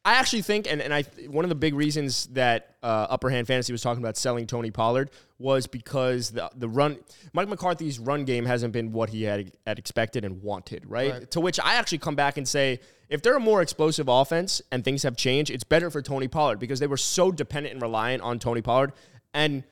I 0.04 0.14
actually 0.14 0.42
think, 0.42 0.66
and, 0.70 0.82
and 0.82 0.92
I 0.92 1.02
one 1.28 1.44
of 1.44 1.48
the 1.48 1.54
big 1.54 1.72
reasons 1.72 2.26
that 2.32 2.74
uh, 2.82 3.06
Upper 3.08 3.30
Hand 3.30 3.46
Fantasy 3.46 3.72
was 3.72 3.80
talking 3.80 4.02
about 4.02 4.16
selling 4.16 4.46
Tony 4.46 4.72
Pollard 4.72 5.10
was 5.38 5.68
because 5.68 6.30
the 6.30 6.50
the 6.56 6.68
run 6.68 6.98
Mike 7.32 7.48
McCarthy's 7.48 8.00
run 8.00 8.24
game 8.24 8.44
hasn't 8.44 8.72
been 8.72 8.90
what 8.92 9.08
he 9.08 9.22
had, 9.22 9.52
had 9.66 9.78
expected 9.78 10.24
and 10.24 10.42
wanted, 10.42 10.84
right? 10.84 11.12
Right. 11.12 11.30
To 11.30 11.40
which 11.40 11.60
I 11.60 11.76
actually 11.76 11.98
come 11.98 12.16
back 12.16 12.36
and 12.36 12.46
say, 12.46 12.80
if 13.08 13.22
they're 13.22 13.36
a 13.36 13.40
more 13.40 13.62
explosive 13.62 14.08
offense 14.08 14.60
and 14.72 14.84
things 14.84 15.04
have 15.04 15.16
changed, 15.16 15.50
it's 15.52 15.64
better 15.64 15.90
for 15.90 16.02
Tony 16.02 16.26
Pollard 16.26 16.58
because 16.58 16.80
they 16.80 16.88
were 16.88 16.96
so 16.96 17.30
dependent 17.30 17.74
and 17.74 17.80
reliant 17.80 18.20
on 18.22 18.40
Tony 18.40 18.62
Pollard, 18.62 18.92
and 19.32 19.62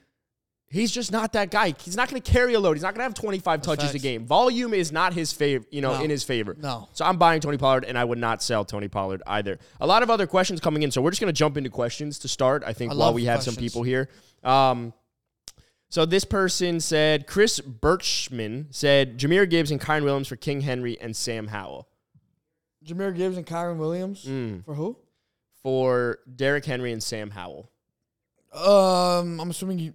he's 0.72 0.90
just 0.90 1.12
not 1.12 1.34
that 1.34 1.50
guy. 1.50 1.74
He's 1.84 1.96
not 1.96 2.08
going 2.08 2.20
to 2.20 2.32
carry 2.32 2.54
a 2.54 2.60
load. 2.60 2.74
He's 2.76 2.82
not 2.82 2.94
going 2.94 3.00
to 3.00 3.04
have 3.04 3.14
25 3.14 3.62
touches 3.62 3.94
a 3.94 3.98
game. 3.98 4.26
Volume 4.26 4.74
is 4.74 4.90
not 4.90 5.12
his 5.12 5.32
favor, 5.32 5.64
you 5.70 5.80
know, 5.80 5.96
No. 5.98 6.02
in 6.02 6.10
his 6.10 6.24
favor. 6.24 6.56
No. 6.58 6.88
So 6.94 7.04
I'm 7.04 7.18
buying 7.18 7.40
Tony 7.40 7.58
Pollard, 7.58 7.84
and 7.84 7.96
I 7.98 8.04
would 8.04 8.18
not 8.18 8.42
sell 8.42 8.64
Tony 8.64 8.88
Pollard 8.88 9.22
either. 9.26 9.58
A 9.80 9.86
lot 9.86 10.02
of 10.02 10.10
other 10.10 10.26
questions 10.26 10.60
coming 10.60 10.82
in, 10.82 10.90
so 10.90 11.00
we're 11.02 11.10
just 11.10 11.20
going 11.20 11.32
to 11.32 11.38
jump 11.38 11.56
into 11.56 11.70
questions 11.70 12.18
to 12.20 12.28
start. 12.28 12.64
I 12.66 12.72
think 12.72 12.92
I 12.92 12.94
while 12.96 13.12
we 13.14 13.26
have 13.26 13.42
some 13.42 13.54
people 13.54 13.82
here. 13.82 14.08
Um, 14.42 14.92
so 15.90 16.06
this 16.06 16.24
person 16.24 16.80
said 16.80 17.26
Chris 17.26 17.60
Birchman 17.60 18.66
said 18.74 19.18
Jahmyr 19.18 19.48
Gibbs 19.48 19.70
and 19.70 19.78
Kyren 19.80 20.04
Williams 20.04 20.26
for 20.28 20.36
King 20.36 20.62
Henry 20.62 20.98
and 21.00 21.14
Sam 21.14 21.48
Howell 21.48 21.86
Jahmyr 22.84 23.14
Gibbs 23.14 23.36
and 23.36 23.46
Kyren 23.46 23.76
Williams 23.76 24.24
Mm. 24.24 24.64
for 24.64 24.74
who? 24.74 24.96
for 25.62 26.18
Derrick 26.34 26.64
Henry 26.64 26.92
and 26.92 27.02
Sam 27.02 27.30
Howell. 27.30 27.70
Um, 28.52 29.38
I'm 29.40 29.50
assuming 29.50 29.78
you 29.78 29.92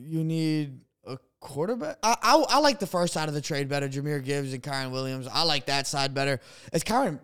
you 0.00 0.24
need 0.24 0.80
a 1.06 1.18
quarterback. 1.40 1.98
I, 2.02 2.16
I 2.22 2.44
I 2.48 2.58
like 2.60 2.78
the 2.78 2.86
first 2.86 3.12
side 3.12 3.28
of 3.28 3.34
the 3.34 3.40
trade 3.40 3.68
better. 3.68 3.88
Jahmyr 3.88 4.22
Gibbs 4.24 4.52
and 4.52 4.62
Kyren 4.62 4.90
Williams. 4.90 5.26
I 5.30 5.42
like 5.44 5.66
that 5.66 5.86
side 5.86 6.14
better. 6.14 6.40
Is 6.72 6.84
Kyren 6.84 7.18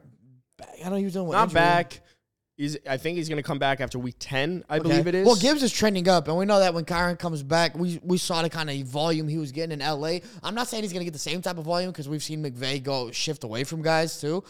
back? 0.58 0.74
I 0.84 0.88
know 0.88 0.96
he 0.96 1.04
was 1.04 1.12
doing 1.12 1.26
what 1.26 1.34
Not 1.34 1.44
injury? 1.44 1.54
back. 1.54 2.00
He's. 2.56 2.76
I 2.88 2.96
think 2.98 3.16
he's 3.19 3.28
going 3.28 3.43
to 3.43 3.43
come 3.43 3.58
back 3.58 3.81
after 3.81 3.98
week 3.98 4.14
ten. 4.20 4.64
I 4.69 4.76
Okay. 4.76 4.82
believe 4.88 5.06
it 5.08 5.14
is. 5.16 5.26
Well, 5.26 5.34
Gibbs 5.34 5.62
is 5.64 5.72
trending 5.72 6.08
up, 6.08 6.28
and 6.28 6.36
we 6.36 6.44
know 6.44 6.60
that 6.60 6.72
when 6.72 6.84
Kyren 6.84 7.19
comes 7.19 7.43
back, 7.43 7.76
we 7.76 7.98
we 8.04 8.16
saw 8.16 8.43
the 8.43 8.50
kind 8.50 8.70
of 8.70 8.76
volume 8.86 9.26
he 9.26 9.38
was 9.38 9.50
getting 9.50 9.81
in 9.81 9.84
LA. 9.86 10.19
I'm 10.43 10.54
not 10.54 10.69
saying 10.69 10.84
he's 10.84 10.93
gonna 10.93 11.04
get 11.04 11.12
the 11.14 11.19
same 11.19 11.43
type 11.43 11.58
of 11.58 11.64
volume 11.64 11.90
because 11.90 12.08
we've 12.08 12.22
seen 12.22 12.44
McVay 12.44 12.81
go 12.82 13.10
shift 13.10 13.43
away 13.43 13.64
from 13.64 13.82
guys 13.82 14.20
too. 14.20 14.44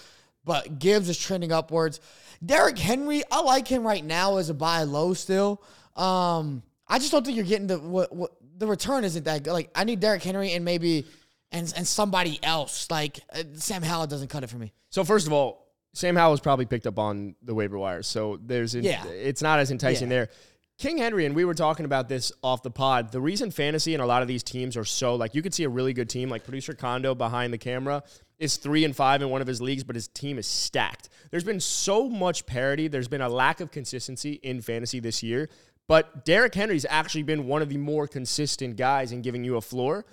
But 0.45 0.79
Gibbs 0.79 1.09
is 1.09 1.17
trending 1.17 1.51
upwards. 1.53 2.01
Derrick 2.45 2.77
Henry, 2.79 3.23
I 3.33 3.41
like 3.41 3.67
him 3.67 3.83
right 3.87 4.05
now 4.05 4.37
as 4.37 4.51
a 4.51 4.55
buy 4.55 4.83
low 4.83 5.15
still. 5.15 5.63
Um, 5.97 6.63
I 6.89 6.99
just 6.99 7.13
don't 7.13 7.25
think 7.25 7.37
you're 7.37 7.47
getting 7.47 7.67
the 7.67 7.79
what, 7.79 8.15
what 8.15 8.33
the 8.59 8.67
return 8.67 9.05
isn't 9.05 9.25
that 9.25 9.43
good. 9.43 9.53
Like 9.53 9.71
I 9.75 9.85
need 9.85 10.01
Derrick 10.01 10.23
Henry 10.23 10.53
and 10.53 10.65
maybe 10.65 11.07
and 11.53 11.73
and 11.77 11.87
somebody 11.87 12.39
else. 12.43 12.91
Like 12.91 13.21
uh, 13.33 13.43
Sam 13.55 13.83
Howell 13.83 14.07
doesn't 14.07 14.29
cut 14.29 14.45
it 14.45 14.49
for 14.51 14.59
me. 14.59 14.73
So 14.91 15.05
first 15.05 15.27
of 15.27 15.33
all, 15.33 15.67
Sam 15.95 16.17
Howell 16.17 16.33
was 16.33 16.41
probably 16.41 16.67
picked 16.67 16.87
up 16.87 16.99
on 16.99 17.37
the 17.43 17.55
waiver 17.55 17.79
wire, 17.79 18.03
so 18.03 18.39
there's 18.45 18.75
Yeah. 18.75 19.05
it's 19.07 19.43
not 19.43 19.59
as 19.61 19.71
enticing 19.71 20.09
Yeah. 20.11 20.17
there. 20.17 20.29
King 20.77 20.99
Henry 20.99 21.25
and 21.25 21.37
we 21.37 21.45
were 21.45 21.55
talking 21.55 21.85
about 21.85 22.09
this 22.09 22.33
off 22.43 22.65
the 22.65 22.71
pod. 22.71 23.13
The 23.13 23.21
reason 23.21 23.53
fantasy 23.53 23.95
and 23.95 24.03
a 24.03 24.07
lot 24.07 24.23
of 24.23 24.29
these 24.29 24.43
teams 24.43 24.77
are 24.77 24.85
so 24.85 25.15
like 25.15 25.35
you 25.35 25.41
could 25.41 25.55
see 25.55 25.63
a 25.63 25.69
really 25.69 25.93
good 25.93 26.09
team 26.11 26.29
like 26.29 26.43
producer 26.43 26.75
Condo 26.75 27.15
behind 27.15 27.53
the 27.53 27.59
camera 27.59 28.03
is 28.41 28.57
three 28.57 28.85
and 28.85 28.95
five 28.95 29.23
in 29.23 29.31
one 29.31 29.41
of 29.41 29.47
his 29.47 29.63
leagues, 29.63 29.85
but 29.85 29.95
his 29.95 30.09
team 30.09 30.37
is 30.37 30.49
stacked. 30.49 31.09
There's 31.31 31.45
been 31.45 31.61
so 31.61 32.09
much 32.09 32.45
parity. 32.47 32.89
There's 32.89 33.07
been 33.07 33.21
a 33.21 33.29
lack 33.29 33.61
of 33.61 33.71
consistency 33.71 34.33
in 34.43 34.61
fantasy 34.61 34.99
this 34.99 35.23
year. 35.23 35.49
But 35.87 36.25
Derrick 36.25 36.55
Henry's 36.55 36.87
actually 36.89 37.25
been 37.25 37.47
one 37.47 37.63
of 37.63 37.69
the 37.69 37.77
more 37.77 38.07
consistent 38.07 38.77
guys 38.77 39.13
in 39.13 39.23
giving 39.23 39.45
you 39.45 39.57
a 39.57 39.61
floor. 39.61 40.05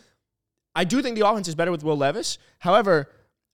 I 0.76 0.84
do 0.84 1.02
think 1.02 1.18
the 1.18 1.28
offense 1.28 1.48
is 1.48 1.56
better 1.56 1.72
with 1.72 1.84
Will 1.84 1.98
Levis. 1.98 2.38
However, 2.60 3.10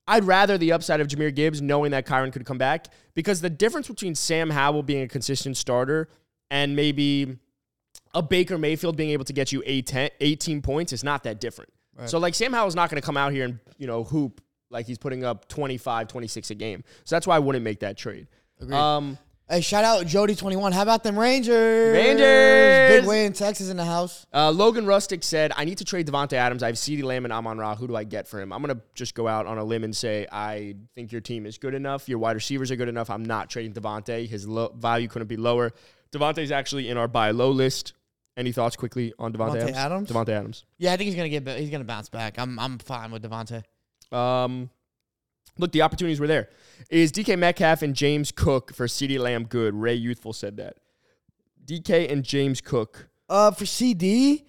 I'd 0.07 0.24
rather 0.24 0.57
the 0.57 0.71
upside 0.71 1.01
of 1.01 1.07
Jahmyr 1.07 1.33
Gibbs 1.36 1.62
knowing 1.62 1.91
that 1.91 2.05
Kyren 2.05 2.31
could 2.31 2.45
come 2.45 2.57
back 2.57 2.88
because 3.13 3.41
the 3.41 3.50
difference 3.50 3.88
between 3.88 4.15
Sam 4.15 4.50
Howell 4.50 4.83
being 4.83 5.03
a 5.03 5.07
consistent 5.07 5.57
starter 5.57 6.09
and 6.50 6.75
maybe 6.75 7.38
a 8.13 8.21
Baker 8.21 8.57
Mayfield 8.57 8.95
being 8.95 9.09
able 9.09 9.25
to 9.25 9.33
get 9.33 9.51
you 9.51 9.62
18, 9.65 10.09
18 10.21 10.62
points 10.62 10.93
is 10.93 11.03
not 11.03 11.24
that 11.24 11.39
different. 11.41 11.71
So 12.05 12.19
like 12.19 12.36
Sam 12.36 12.53
Howell's 12.53 12.75
not 12.75 12.89
going 12.89 13.01
to 13.01 13.05
come 13.05 13.17
out 13.17 13.31
here 13.33 13.45
and, 13.45 13.59
you 13.77 13.88
know, 13.88 14.03
hoop 14.03 14.39
like 14.69 14.86
he's 14.86 14.97
putting 14.97 15.24
up 15.24 15.47
25, 15.50 16.07
26 16.07 16.51
a 16.51 16.55
game. 16.55 16.83
So 17.03 17.15
that's 17.15 17.25
why 17.27 17.36
I 17.36 17.39
wouldn't 17.39 17.63
make 17.63 17.79
that 17.81 17.97
trade. 17.97 18.27
Um, 18.71 19.17
Hey, 19.49 19.61
shout 19.61 19.85
out 19.85 20.05
Jody21. 20.05 20.73
How 20.73 20.81
about 20.81 21.03
them 21.03 21.17
Rangers? 21.17 21.93
Rangers! 21.93 22.99
Big 22.99 23.07
win. 23.07 23.27
In 23.27 23.33
Texas 23.33 23.69
in 23.69 23.77
the 23.77 23.85
house. 23.85 24.25
Uh, 24.33 24.51
Logan 24.51 24.85
Rustic 24.85 25.23
said, 25.23 25.53
I 25.55 25.63
need 25.63 25.77
to 25.77 25.85
trade 25.85 26.05
Davante 26.05 26.33
Adams. 26.33 26.63
I 26.63 26.67
have 26.67 26.75
CeeDee 26.75 27.03
Lamb 27.03 27.23
and 27.23 27.31
Amon 27.31 27.57
Ra. 27.57 27.73
Who 27.75 27.87
do 27.87 27.95
I 27.95 28.03
get 28.03 28.27
for 28.27 28.41
him? 28.41 28.51
I'm 28.51 28.61
going 28.61 28.75
to 28.75 28.81
just 28.93 29.15
go 29.15 29.25
out 29.25 29.45
on 29.45 29.57
a 29.57 29.63
limb 29.63 29.85
and 29.85 29.95
say, 29.95 30.27
I 30.29 30.75
think 30.95 31.13
your 31.13 31.21
team 31.21 31.45
is 31.45 31.57
good 31.57 31.73
enough. 31.73 32.09
Your 32.09 32.19
wide 32.19 32.35
receivers 32.35 32.71
are 32.71 32.75
good 32.75 32.89
enough. 32.89 33.09
I'm 33.09 33.23
not 33.23 33.49
trading 33.49 33.71
Davante. 33.71 34.27
His 34.27 34.45
lo- 34.45 34.73
value 34.75 35.07
couldn't 35.07 35.29
be 35.29 35.37
lower. 35.37 35.71
Davante's 36.11 36.51
actually 36.51 36.89
in 36.89 36.97
our 36.97 37.07
buy 37.07 37.31
low 37.31 37.51
list. 37.51 37.93
Any 38.35 38.51
thoughts 38.51 38.75
quickly 38.75 39.13
on 39.17 39.31
Davante 39.31 39.61
Davante 39.61 39.71
Adams? 39.71 39.77
Adams? 39.77 40.09
Davante 40.11 40.29
Adams. 40.29 40.65
Yeah, 40.77 40.91
I 40.91 40.97
think 40.97 41.07
he's 41.07 41.15
gonna 41.15 41.29
get. 41.29 41.47
He's 41.57 41.71
gonna 41.71 41.83
bounce 41.85 42.07
back. 42.07 42.37
I'm. 42.37 42.59
I'm 42.59 42.77
fine 42.77 43.11
with 43.11 43.23
Davante. 43.23 43.63
Um, 44.15 44.69
look, 45.57 45.71
the 45.71 45.81
opportunities 45.81 46.19
were 46.19 46.27
there. 46.27 46.49
Is 46.89 47.11
DK 47.11 47.37
Metcalf 47.37 47.81
and 47.81 47.95
James 47.95 48.31
Cook 48.31 48.73
for 48.73 48.87
CeeDee 48.87 49.19
Lamb 49.19 49.45
good? 49.45 49.73
Ray 49.73 49.95
Youthful 49.95 50.33
said 50.33 50.57
that. 50.57 50.77
DK 51.65 52.11
and 52.11 52.23
James 52.23 52.61
Cook. 52.61 53.09
Uh, 53.29 53.51
for 53.51 53.65
CeeDee, 53.65 54.45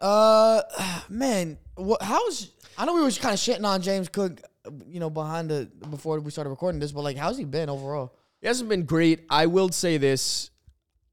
uh, 0.00 0.62
man, 1.08 1.58
what? 1.76 2.02
How's? 2.02 2.50
I 2.76 2.84
know 2.84 2.94
we 2.94 3.02
were 3.02 3.10
kind 3.10 3.34
of 3.34 3.40
shitting 3.40 3.64
on 3.64 3.82
James 3.82 4.08
Cook, 4.08 4.40
you 4.86 5.00
know, 5.00 5.10
behind 5.10 5.50
the 5.50 5.70
before 5.90 6.18
we 6.20 6.30
started 6.30 6.50
recording 6.50 6.80
this, 6.80 6.92
but 6.92 7.02
like, 7.02 7.16
how's 7.16 7.38
he 7.38 7.44
been 7.44 7.68
overall? 7.68 8.14
He 8.40 8.46
hasn't 8.46 8.68
been 8.68 8.84
great. 8.84 9.24
I 9.30 9.46
will 9.46 9.70
say 9.70 9.96
this. 9.96 10.50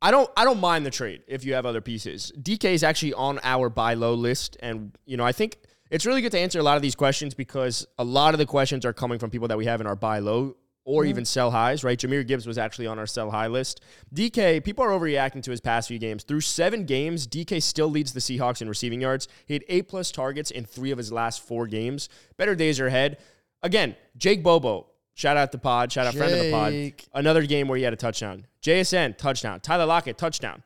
I 0.02 0.10
don't 0.10 0.30
I 0.36 0.44
don't 0.44 0.60
mind 0.60 0.86
the 0.86 0.90
trade 0.90 1.22
if 1.28 1.46
you 1.46 1.54
have 1.54 1.66
other 1.66 1.82
pieces. 1.82 2.32
DK 2.42 2.74
is 2.74 2.84
actually 2.84 3.14
on 3.14 3.40
our 3.44 3.70
buy 3.70 3.94
low 3.94 4.16
list 4.16 4.58
and 4.62 4.98
you 5.06 5.16
know, 5.16 5.24
I 5.24 5.32
think 5.32 5.58
it's 5.92 6.06
really 6.06 6.22
good 6.22 6.32
to 6.32 6.40
answer 6.40 6.58
a 6.58 6.64
lot 6.64 6.78
of 6.78 6.82
these 6.82 6.96
questions 6.96 7.34
because 7.34 7.86
a 8.00 8.04
lot 8.04 8.34
of 8.34 8.38
the 8.38 8.46
questions 8.46 8.86
are 8.86 8.94
coming 8.94 9.20
from 9.20 9.30
people 9.30 9.50
that 9.50 9.58
we 9.58 9.66
have 9.66 9.82
in 9.82 9.88
our 9.88 9.96
buy 9.96 10.20
low 10.20 10.56
or 10.86 11.04
mm-hmm. 11.04 11.10
even 11.10 11.26
sell 11.26 11.52
highs, 11.52 11.84
right? 11.84 12.00
Jahmyr 12.00 12.26
Gibbs 12.26 12.48
was 12.48 12.58
actually 12.58 12.88
on 12.88 12.98
our 12.98 13.06
sell 13.06 13.30
high 13.30 13.48
list. 13.48 13.82
DK, 14.16 14.64
people 14.64 14.84
are 14.84 14.90
overreacting 14.90 15.44
to 15.44 15.52
his 15.52 15.62
past 15.62 15.90
few 15.90 16.00
games. 16.00 16.24
Through 16.24 16.42
seven 16.42 16.86
games, 16.86 17.28
DK 17.28 17.62
still 17.62 17.90
leads 17.90 18.14
the 18.14 18.22
Seahawks 18.22 18.62
in 18.62 18.70
receiving 18.70 19.02
yards. 19.02 19.28
He 19.46 19.54
had 19.54 19.64
eight 19.68 19.90
plus 19.90 20.12
targets 20.12 20.50
in 20.50 20.66
three 20.66 20.92
of 20.92 20.98
his 20.98 21.12
last 21.12 21.46
four 21.46 21.68
games. 21.68 22.10
Better 22.38 22.56
days 22.56 22.80
are 22.80 22.88
ahead. 22.88 23.18
Again, 23.62 23.96
Jake 24.18 24.44
Bobo, 24.44 24.88
shout 25.14 25.38
out 25.38 25.52
to 25.52 25.58
Pod, 25.58 25.92
shout 25.92 26.08
out 26.08 26.16
friend 26.16 26.34
of 26.34 26.40
the 26.40 26.52
pod. 26.52 26.94
Another 27.14 27.46
game 27.46 27.68
where 27.68 27.78
he 27.78 27.84
had 27.84 27.94
a 27.94 27.98
touchdown. 27.98 28.48
JSN, 28.64 29.18
touchdown. 29.18 29.60
Tyler 29.60 29.86
Lockett, 29.86 30.18
touchdown. 30.18 30.64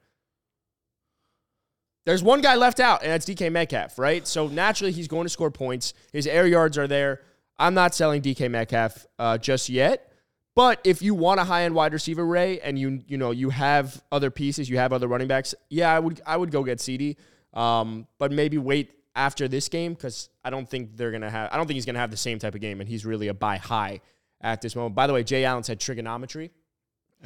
There's 2.05 2.21
one 2.21 2.41
guy 2.41 2.55
left 2.55 2.79
out, 2.79 3.01
and 3.01 3.11
that's 3.11 3.25
DK 3.25 3.51
Metcalf, 3.51 3.97
right? 3.97 4.27
So 4.27 4.47
naturally, 4.47 4.91
he's 4.91 5.07
going 5.07 5.25
to 5.25 5.29
score 5.29 5.49
points. 5.49 5.93
His 6.13 6.27
air 6.27 6.45
yards 6.45 6.77
are 6.77 6.87
there. 6.87 7.21
I'm 7.57 7.73
not 7.73 7.95
selling 7.95 8.21
DK 8.21 8.49
Metcalf 8.51 9.07
uh, 9.17 9.37
just 9.37 9.69
yet. 9.69 10.11
But 10.55 10.79
if 10.85 11.01
you 11.01 11.13
want 11.13 11.41
a 11.41 11.43
high 11.43 11.63
end 11.63 11.75
wide 11.75 11.93
receiver, 11.93 12.25
Ray, 12.25 12.61
and 12.61 12.79
you 12.79 13.03
you 13.07 13.17
know 13.17 13.31
you 13.31 13.49
have 13.49 14.01
other 14.11 14.31
pieces, 14.31 14.69
you 14.69 14.77
have 14.77 14.93
other 14.93 15.07
running 15.07 15.27
backs, 15.27 15.53
yeah, 15.69 15.93
I 15.93 15.99
would 15.99 16.21
I 16.25 16.37
would 16.37 16.49
go 16.51 16.63
get 16.63 16.77
CeeDee. 16.77 17.17
Um, 17.53 18.07
but 18.17 18.31
maybe 18.31 18.57
wait 18.57 18.91
after 19.15 19.47
this 19.47 19.67
game 19.67 19.93
because 19.93 20.29
I 20.43 20.49
don't 20.49 20.69
think 20.69 20.95
they're 20.95 21.11
gonna 21.11 21.29
have 21.29 21.49
I 21.51 21.57
don't 21.57 21.67
think 21.67 21.75
he's 21.75 21.85
gonna 21.85 21.99
have 21.99 22.11
the 22.11 22.17
same 22.17 22.39
type 22.39 22.55
of 22.55 22.61
game, 22.61 22.79
and 22.79 22.89
he's 22.89 23.05
really 23.05 23.27
a 23.27 23.33
buy 23.33 23.57
high 23.57 23.99
at 24.39 24.61
this 24.61 24.77
moment. 24.77 24.95
By 24.95 25.07
the 25.07 25.13
way, 25.13 25.23
Jay 25.23 25.43
Allen 25.43 25.63
said 25.63 25.79
trigonometry. 25.79 26.51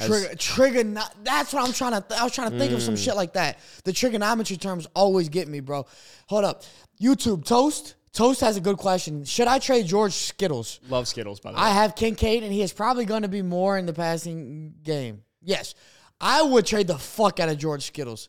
Trigger, 0.08 0.36
trigger. 0.36 0.84
That's 1.24 1.54
what 1.54 1.66
I'm 1.68 1.74
trying 1.74 1.94
to. 1.94 2.08
Th- 2.08 2.20
I 2.20 2.24
was 2.24 2.34
trying 2.34 2.52
to 2.52 2.58
think 2.58 2.72
of 2.74 2.82
some 2.82 2.96
Mm. 2.96 3.04
shit 3.04 3.16
like 3.16 3.34
that. 3.34 3.60
The 3.84 3.94
trigonometry 3.94 4.58
terms 4.58 4.88
always 4.96 5.30
get 5.30 5.48
me, 5.48 5.60
bro. 5.60 5.86
Hold 6.28 6.46
up, 6.46 6.64
YouTube 7.02 7.46
toast. 7.46 7.96
Toast 8.12 8.42
has 8.42 8.58
a 8.58 8.62
good 8.62 8.78
question. 8.78 9.24
Should 9.24 9.48
I 9.48 9.60
trade 9.60 9.86
George 9.86 10.14
Skittles? 10.14 10.80
Love 10.90 11.08
Skittles, 11.08 11.40
by 11.40 11.52
the 11.52 11.58
way. 11.58 11.64
I 11.64 11.70
have 11.70 11.96
Kincaid, 11.96 12.42
and 12.44 12.52
he 12.52 12.62
is 12.64 12.74
probably 12.74 13.06
going 13.06 13.22
to 13.22 13.28
be 13.28 13.42
more 13.44 13.78
in 13.78 13.86
the 13.86 13.94
passing 13.94 14.74
game. 14.84 15.22
Yes, 15.42 15.76
I 16.20 16.42
would 16.42 16.66
trade 16.66 16.88
the 16.88 16.98
fuck 16.98 17.40
out 17.40 17.50
of 17.50 17.58
George 17.60 17.86
Skittles 17.86 18.28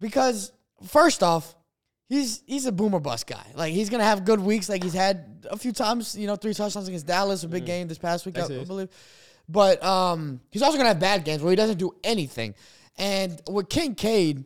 because 0.00 0.52
first 0.86 1.22
off, 1.22 1.54
he's 2.08 2.42
he's 2.46 2.66
a 2.66 2.72
boomer 2.72 2.98
bust 2.98 3.26
guy. 3.26 3.44
Like 3.54 3.72
he's 3.72 3.90
gonna 3.90 4.04
have 4.04 4.24
good 4.24 4.40
weeks, 4.40 4.68
like 4.68 4.82
he's 4.82 4.94
had 4.94 5.46
a 5.50 5.56
few 5.56 5.72
times. 5.72 6.16
You 6.16 6.26
know, 6.26 6.36
three 6.36 6.54
touchdowns 6.54 6.88
against 6.88 7.06
Dallas, 7.06 7.44
a 7.44 7.48
big 7.48 7.66
game 7.66 7.88
this 7.88 7.98
past 7.98 8.26
week, 8.26 8.38
I, 8.38 8.44
I 8.44 8.64
believe. 8.64 8.88
But 9.50 9.82
um, 9.82 10.40
he's 10.50 10.62
also 10.62 10.76
gonna 10.76 10.90
have 10.90 11.00
bad 11.00 11.24
games 11.24 11.42
where 11.42 11.50
he 11.50 11.56
doesn't 11.56 11.78
do 11.78 11.94
anything. 12.04 12.54
And 12.96 13.40
with 13.48 13.68
Kincaid, 13.68 14.44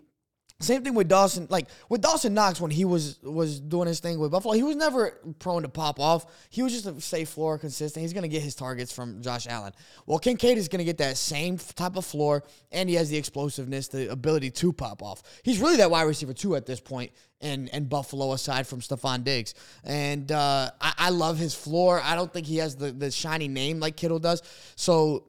same 0.60 0.84
thing 0.84 0.94
with 0.94 1.08
Dawson. 1.08 1.46
Like 1.50 1.66
with 1.88 2.00
Dawson 2.00 2.32
Knox 2.32 2.60
when 2.60 2.70
he 2.70 2.84
was 2.84 3.18
was 3.22 3.60
doing 3.60 3.88
his 3.88 4.00
thing 4.00 4.18
with 4.18 4.30
Buffalo, 4.30 4.54
he 4.54 4.62
was 4.62 4.76
never 4.76 5.18
prone 5.38 5.62
to 5.62 5.68
pop 5.68 5.98
off. 5.98 6.26
He 6.48 6.62
was 6.62 6.72
just 6.72 6.86
a 6.86 7.00
safe 7.00 7.28
floor, 7.28 7.58
consistent. 7.58 8.02
He's 8.02 8.12
gonna 8.12 8.28
get 8.28 8.42
his 8.42 8.54
targets 8.54 8.92
from 8.92 9.20
Josh 9.20 9.46
Allen. 9.48 9.72
Well, 10.06 10.18
Kincaid 10.18 10.56
is 10.56 10.68
gonna 10.68 10.84
get 10.84 10.98
that 10.98 11.16
same 11.16 11.58
type 11.58 11.96
of 11.96 12.04
floor, 12.04 12.44
and 12.70 12.88
he 12.88 12.94
has 12.94 13.10
the 13.10 13.16
explosiveness, 13.16 13.88
the 13.88 14.10
ability 14.10 14.50
to 14.52 14.72
pop 14.72 15.02
off. 15.02 15.22
He's 15.42 15.58
really 15.58 15.76
that 15.76 15.90
wide 15.90 16.02
receiver 16.02 16.32
too 16.32 16.54
at 16.54 16.66
this 16.66 16.80
point, 16.80 17.10
and 17.40 17.68
and 17.74 17.88
Buffalo 17.88 18.32
aside 18.32 18.66
from 18.66 18.80
Stefon 18.80 19.24
Diggs. 19.24 19.54
And 19.82 20.30
uh, 20.30 20.70
I, 20.80 20.92
I 20.98 21.10
love 21.10 21.36
his 21.36 21.54
floor. 21.54 22.00
I 22.02 22.14
don't 22.14 22.32
think 22.32 22.46
he 22.46 22.58
has 22.58 22.76
the 22.76 22.92
the 22.92 23.10
shiny 23.10 23.48
name 23.48 23.80
like 23.80 23.96
Kittle 23.96 24.20
does. 24.20 24.42
So. 24.76 25.24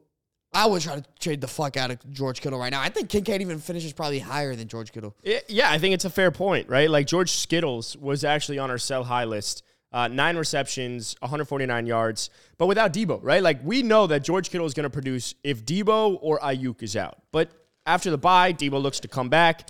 I 0.55 0.65
would 0.65 0.81
try 0.81 0.95
to 0.95 1.03
trade 1.19 1.41
the 1.41 1.47
fuck 1.47 1.75
out 1.77 1.91
of 1.91 2.11
George 2.11 2.39
Kittle 2.41 2.57
right 2.57 2.71
now. 2.71 2.81
I 2.81 2.89
think 2.89 3.09
Kincaid 3.09 3.41
even 3.41 3.59
finishes 3.59 3.91
probably 3.93 4.19
higher 4.19 4.55
than 4.55 4.67
George 4.67 4.91
Kittle. 4.91 5.13
Yeah, 5.47 5.69
I 5.69 5.77
think 5.77 5.93
it's 5.93 6.05
a 6.05 6.09
fair 6.09 6.31
point, 6.31 6.69
right? 6.69 6.89
Like 6.89 7.07
George 7.07 7.31
Skittles 7.31 7.97
was 7.97 8.23
actually 8.23 8.57
on 8.57 8.71
our 8.71 8.77
sell 8.77 9.03
high 9.03 9.25
list. 9.25 9.63
Uh, 9.91 10.07
nine 10.09 10.35
receptions, 10.35 11.15
149 11.19 11.85
yards, 11.85 12.29
but 12.57 12.65
without 12.67 12.91
Debo, 12.91 13.19
right? 13.21 13.41
Like 13.41 13.59
we 13.63 13.81
know 13.81 14.07
that 14.07 14.23
George 14.23 14.49
Kittle 14.49 14.65
is 14.67 14.73
going 14.73 14.83
to 14.83 14.89
produce 14.89 15.35
if 15.43 15.63
Debo 15.65 16.17
or 16.21 16.37
Aiyuk 16.39 16.83
is 16.83 16.97
out. 16.97 17.17
But 17.31 17.49
after 17.85 18.09
the 18.11 18.17
bye, 18.17 18.51
Debo 18.51 18.81
looks 18.81 18.99
to 19.01 19.07
come 19.07 19.29
back. 19.29 19.69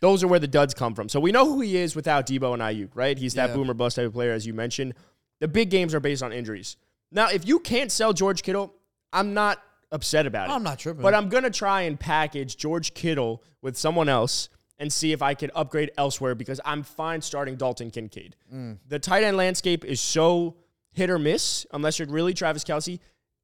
Those 0.00 0.22
are 0.22 0.28
where 0.28 0.38
the 0.38 0.46
duds 0.46 0.74
come 0.74 0.94
from. 0.94 1.08
So 1.08 1.18
we 1.18 1.32
know 1.32 1.44
who 1.46 1.60
he 1.60 1.76
is 1.76 1.96
without 1.96 2.24
Debo 2.26 2.52
and 2.52 2.62
Aiyuk, 2.62 2.90
right? 2.94 3.18
He's 3.18 3.34
that 3.34 3.50
Yeah. 3.50 3.56
boomer 3.56 3.74
bust 3.74 3.96
type 3.96 4.06
of 4.06 4.12
player, 4.12 4.32
as 4.32 4.46
you 4.46 4.54
mentioned. 4.54 4.94
The 5.40 5.48
big 5.48 5.70
games 5.70 5.92
are 5.94 6.00
based 6.00 6.22
on 6.22 6.32
injuries. 6.32 6.76
Now, 7.10 7.28
if 7.30 7.46
you 7.46 7.58
can't 7.58 7.90
sell 7.90 8.12
George 8.12 8.42
Kittle, 8.44 8.74
I'm 9.12 9.34
not 9.34 9.60
upset 9.94 10.26
about 10.26 10.50
it. 10.50 10.52
I'm 10.52 10.62
not 10.62 10.78
tripping. 10.78 11.00
But 11.00 11.14
I'm 11.14 11.30
going 11.30 11.44
to 11.44 11.50
try 11.50 11.82
and 11.82 11.98
package 11.98 12.56
George 12.56 12.92
Kittle 12.92 13.42
with 13.62 13.78
someone 13.78 14.08
else 14.08 14.50
and 14.78 14.92
see 14.92 15.12
if 15.12 15.22
I 15.22 15.34
can 15.34 15.50
upgrade 15.54 15.92
elsewhere 15.96 16.34
because 16.34 16.60
I'm 16.64 16.82
fine 16.82 17.22
starting 17.22 17.56
Dalton 17.56 17.90
Kincaid. 17.90 18.36
Mm. 18.52 18.78
The 18.88 18.98
tight 18.98 19.22
end 19.22 19.36
landscape 19.36 19.84
is 19.84 20.00
so 20.00 20.56
hit 20.92 21.10
or 21.10 21.18
miss 21.18 21.64
unless 21.72 21.98
you're 21.98 22.08
really 22.08 22.34
Travis 22.34 22.64
Kelce 22.64 22.98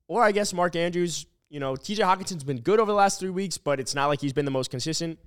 or 0.09 0.23
I 0.23 0.33
guess 0.33 0.53
Mark 0.53 0.77
Andrews. 0.77 1.27
You 1.49 1.61
know, 1.61 1.75
TJ 1.75 1.99
Hockenson's 1.99 2.45
been 2.45 2.61
good 2.61 2.81
over 2.81 2.91
the 2.91 2.97
last 2.97 3.21
three 3.21 3.31
weeks, 3.31 3.59
but 3.59 3.81
it's 3.81 3.95
not 3.95 4.07
like 4.07 4.21
he's 4.21 4.33
been 4.33 4.45
the 4.45 4.51
most 4.51 4.71
consistent. 4.71 5.19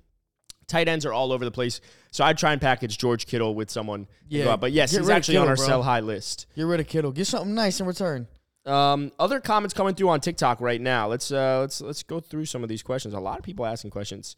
Tight 0.66 0.88
ends 0.88 1.04
are 1.04 1.12
all 1.12 1.32
over 1.32 1.44
the 1.44 1.50
place. 1.50 1.80
So 2.10 2.24
I'd 2.24 2.38
try 2.38 2.52
and 2.52 2.60
package 2.60 2.96
George 2.96 3.26
Kittle 3.26 3.54
with 3.54 3.70
someone. 3.70 4.06
Yeah. 4.28 4.56
But 4.56 4.72
yes, 4.72 4.92
get 4.92 5.00
he's 5.00 5.10
actually 5.10 5.36
on 5.36 5.48
our 5.48 5.56
bro. 5.56 5.66
sell 5.66 5.82
high 5.82 6.00
list. 6.00 6.46
Get 6.56 6.64
rid 6.64 6.80
of 6.80 6.86
Kittle. 6.86 7.12
Get 7.12 7.26
something 7.26 7.54
nice 7.54 7.80
in 7.80 7.86
return. 7.86 8.26
Um, 8.66 9.12
other 9.18 9.40
comments 9.40 9.74
coming 9.74 9.94
through 9.94 10.08
on 10.08 10.20
TikTok 10.20 10.60
right 10.60 10.80
now. 10.80 11.06
Let's 11.06 11.30
uh, 11.30 11.60
let's 11.60 11.80
let's 11.80 12.02
go 12.02 12.20
through 12.20 12.46
some 12.46 12.62
of 12.62 12.68
these 12.68 12.82
questions. 12.82 13.12
A 13.14 13.20
lot 13.20 13.38
of 13.38 13.44
people 13.44 13.66
asking 13.66 13.90
questions. 13.90 14.36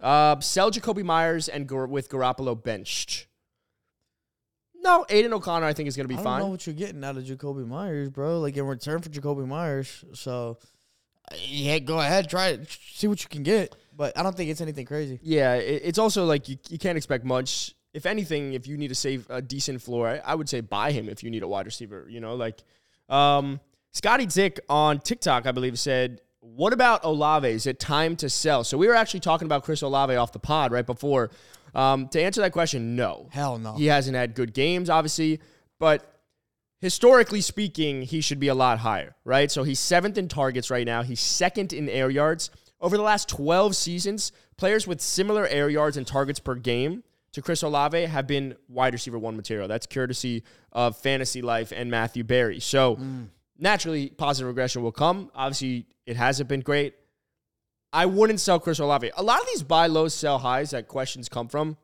Uh, 0.00 0.40
sell 0.40 0.70
Jakobi 0.70 1.04
Meyers 1.04 1.48
and 1.48 1.68
Gar- 1.68 1.86
with 1.86 2.08
Garoppolo 2.08 2.60
benched. 2.60 3.26
No, 4.82 5.04
Aiden 5.10 5.32
O'Connor 5.32 5.66
I 5.66 5.72
think 5.72 5.88
is 5.88 5.96
going 5.96 6.08
to 6.08 6.08
be 6.08 6.14
fine. 6.14 6.20
I 6.20 6.24
don't 6.24 6.32
fine. 6.32 6.40
know 6.42 6.50
what 6.50 6.66
you're 6.66 6.74
getting 6.74 7.04
out 7.04 7.16
of 7.16 7.24
Jakobi 7.24 7.66
Meyers, 7.66 8.08
bro. 8.08 8.40
Like 8.40 8.56
in 8.56 8.64
return 8.64 9.02
for 9.02 9.10
Jakobi 9.10 9.46
Meyers. 9.46 10.04
So, 10.14 10.58
uh, 11.30 11.36
yeah, 11.38 11.78
go 11.78 11.98
ahead, 11.98 12.30
try 12.30 12.48
it, 12.48 12.78
see 12.94 13.06
what 13.06 13.22
you 13.22 13.28
can 13.28 13.42
get. 13.42 13.76
But 13.94 14.16
I 14.16 14.22
don't 14.22 14.34
think 14.34 14.50
it's 14.50 14.62
anything 14.62 14.86
crazy. 14.86 15.20
Yeah, 15.22 15.54
it, 15.54 15.82
it's 15.84 15.98
also 15.98 16.24
like 16.24 16.48
you, 16.48 16.56
you 16.70 16.78
can't 16.78 16.96
expect 16.96 17.24
much. 17.24 17.74
If 17.92 18.06
anything, 18.06 18.54
if 18.54 18.66
you 18.66 18.78
need 18.78 18.88
to 18.88 18.94
save 18.94 19.26
a 19.28 19.42
decent 19.42 19.82
floor, 19.82 20.08
I, 20.08 20.18
I 20.18 20.34
would 20.34 20.48
say 20.48 20.60
buy 20.60 20.92
him 20.92 21.08
if 21.08 21.22
you 21.22 21.30
need 21.30 21.42
a 21.42 21.48
wide 21.48 21.66
receiver. 21.66 22.06
You 22.08 22.20
know, 22.20 22.34
like 22.34 22.62
um, 23.10 23.60
Scotty 23.92 24.26
Dick 24.26 24.60
on 24.68 25.00
TikTok, 25.00 25.46
I 25.46 25.52
believe, 25.52 25.78
said, 25.78 26.20
"What 26.40 26.72
about 26.72 27.04
Olave? 27.04 27.48
Is 27.48 27.66
it 27.66 27.78
time 27.78 28.16
to 28.16 28.30
sell?" 28.30 28.64
So 28.64 28.78
we 28.78 28.86
were 28.86 28.94
actually 28.94 29.20
talking 29.20 29.46
about 29.46 29.64
Chris 29.64 29.82
Olave 29.82 30.14
off 30.14 30.32
the 30.32 30.38
pod 30.38 30.72
right 30.72 30.86
before. 30.86 31.30
Um, 31.74 32.08
to 32.08 32.20
answer 32.20 32.40
that 32.40 32.52
question, 32.52 32.96
no, 32.96 33.28
Hell 33.30 33.58
no. 33.58 33.74
he 33.74 33.86
hasn't 33.86 34.16
had 34.16 34.34
good 34.34 34.52
games, 34.54 34.90
obviously, 34.90 35.40
but 35.78 36.20
historically 36.80 37.40
speaking, 37.40 38.02
he 38.02 38.20
should 38.20 38.40
be 38.40 38.48
a 38.48 38.54
lot 38.54 38.78
higher, 38.78 39.14
right? 39.24 39.50
So 39.50 39.62
he's 39.62 39.78
seventh 39.78 40.18
in 40.18 40.26
targets 40.28 40.70
right 40.70 40.86
now. 40.86 41.02
He's 41.02 41.20
second 41.20 41.72
in 41.72 41.88
air 41.88 42.10
yards. 42.10 42.50
Over 42.80 42.96
the 42.96 43.02
last 43.02 43.28
12 43.28 43.76
seasons, 43.76 44.32
players 44.56 44.86
with 44.86 45.00
similar 45.00 45.46
air 45.46 45.68
yards 45.68 45.96
and 45.96 46.06
targets 46.06 46.40
per 46.40 46.54
game 46.54 47.04
to 47.32 47.42
Chris 47.42 47.62
Olave 47.62 48.06
have 48.06 48.26
been 48.26 48.56
wide 48.68 48.92
receiver 48.92 49.18
one 49.18 49.36
material. 49.36 49.68
That's 49.68 49.86
courtesy 49.86 50.42
of 50.72 50.96
Fantasy 50.96 51.42
Life 51.42 51.72
and 51.74 51.90
Matthew 51.90 52.24
Berry. 52.24 52.60
So 52.60 52.96
mm. 52.96 53.28
naturally, 53.58 54.08
positive 54.08 54.48
regression 54.48 54.82
will 54.82 54.92
come. 54.92 55.30
Obviously, 55.34 55.86
it 56.06 56.16
hasn't 56.16 56.48
been 56.48 56.60
great. 56.60 56.94
I 57.92 58.06
wouldn't 58.06 58.40
sell 58.40 58.60
Chris 58.60 58.78
Olave. 58.78 59.10
A 59.16 59.22
lot 59.22 59.40
of 59.40 59.46
these 59.46 59.62
buy 59.62 59.86
lows, 59.86 60.14
sell 60.14 60.38
highs 60.38 60.70
that 60.70 60.88
questions 60.88 61.28
come 61.28 61.48
from, 61.48 61.76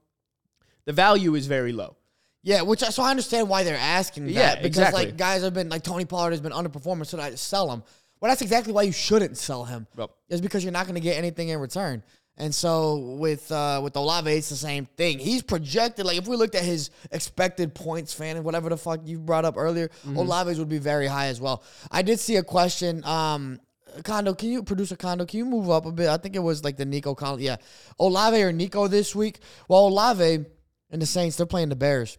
the 0.85 0.93
value 0.93 1.35
is 1.35 1.47
very 1.47 1.73
low. 1.73 1.97
Yeah, 2.43 2.63
which 2.63 2.83
I, 2.85 2.91
so 2.91 3.03
I 3.03 3.11
understand 3.11 3.49
why 3.49 3.65
they're 3.65 3.77
asking 3.77 4.27
that 4.27 4.33
Yeah, 4.33 4.55
because 4.55 4.67
exactly. 4.69 5.07
like 5.07 5.17
guys 5.17 5.43
have 5.43 5.53
been 5.53 5.69
like 5.69 5.83
Tony 5.83 6.05
Pollard 6.05 6.31
has 6.31 6.41
been 6.41 6.53
underperforming, 6.53 7.07
so 7.07 7.19
I 7.19 7.35
sell 7.35 7.71
him. 7.73 7.83
Well, 8.21 8.31
that's 8.31 8.41
exactly 8.41 8.73
why 8.73 8.83
you 8.83 8.93
shouldn't 8.93 9.37
sell 9.37 9.65
him. 9.65 9.87
Yep. 9.99 10.11
Is 10.29 10.41
because 10.41 10.63
you're 10.63 10.73
not 10.73 10.87
going 10.87 10.95
to 10.95 11.01
get 11.01 11.17
anything 11.17 11.49
in 11.49 11.59
return. 11.59 12.05
And 12.39 12.55
so 12.55 12.97
with 13.19 13.51
uh, 13.51 13.81
with 13.83 13.97
Olave, 13.97 14.31
it's 14.31 14.51
the 14.51 14.57
same 14.57 14.85
thing. 14.85 15.19
He's 15.19 15.43
projected 15.43 16.05
like 16.05 16.19
if 16.19 16.29
we 16.29 16.37
looked 16.37 16.55
at 16.55 16.65
his 16.65 16.91
expected 17.11 17.75
points, 17.75 18.13
fan, 18.13 18.37
and 18.37 18.45
whatever 18.45 18.69
the 18.69 18.77
fuck 18.77 19.01
you 19.05 19.19
brought 19.19 19.47
up 19.47 19.57
earlier, 19.57 19.91
Olave's 20.15 20.59
would 20.59 20.69
be 20.69 20.79
very 20.79 21.07
high 21.07 21.27
as 21.27 21.41
well. 21.41 21.63
I 21.91 22.03
did 22.03 22.21
see 22.21 22.37
a 22.37 22.43
question. 22.43 23.03
Um, 23.05 23.59
Condo, 24.05 24.35
can 24.35 24.51
you 24.51 24.63
produce 24.63 24.91
a 24.91 24.97
condo? 24.97 25.25
Can 25.25 25.39
you 25.39 25.47
move 25.47 25.71
up 25.71 25.87
a 25.87 25.93
bit? 25.93 26.09
I 26.09 26.19
think 26.19 26.37
it 26.37 26.41
was 26.41 26.63
like 26.63 26.77
the 26.77 26.85
Nico 26.85 27.15
Condo. 27.15 27.43
Yeah, 27.43 27.57
Olave 27.99 28.43
or 28.43 28.53
Nico 28.53 28.87
this 28.87 29.15
week. 29.15 29.39
Well, 29.69 29.87
Olave 29.87 30.45
and 30.91 31.03
the 31.03 31.07
Saints, 31.07 31.37
they're 31.37 31.47
playing 31.47 31.71
the 31.71 31.77
Bears, 31.77 32.19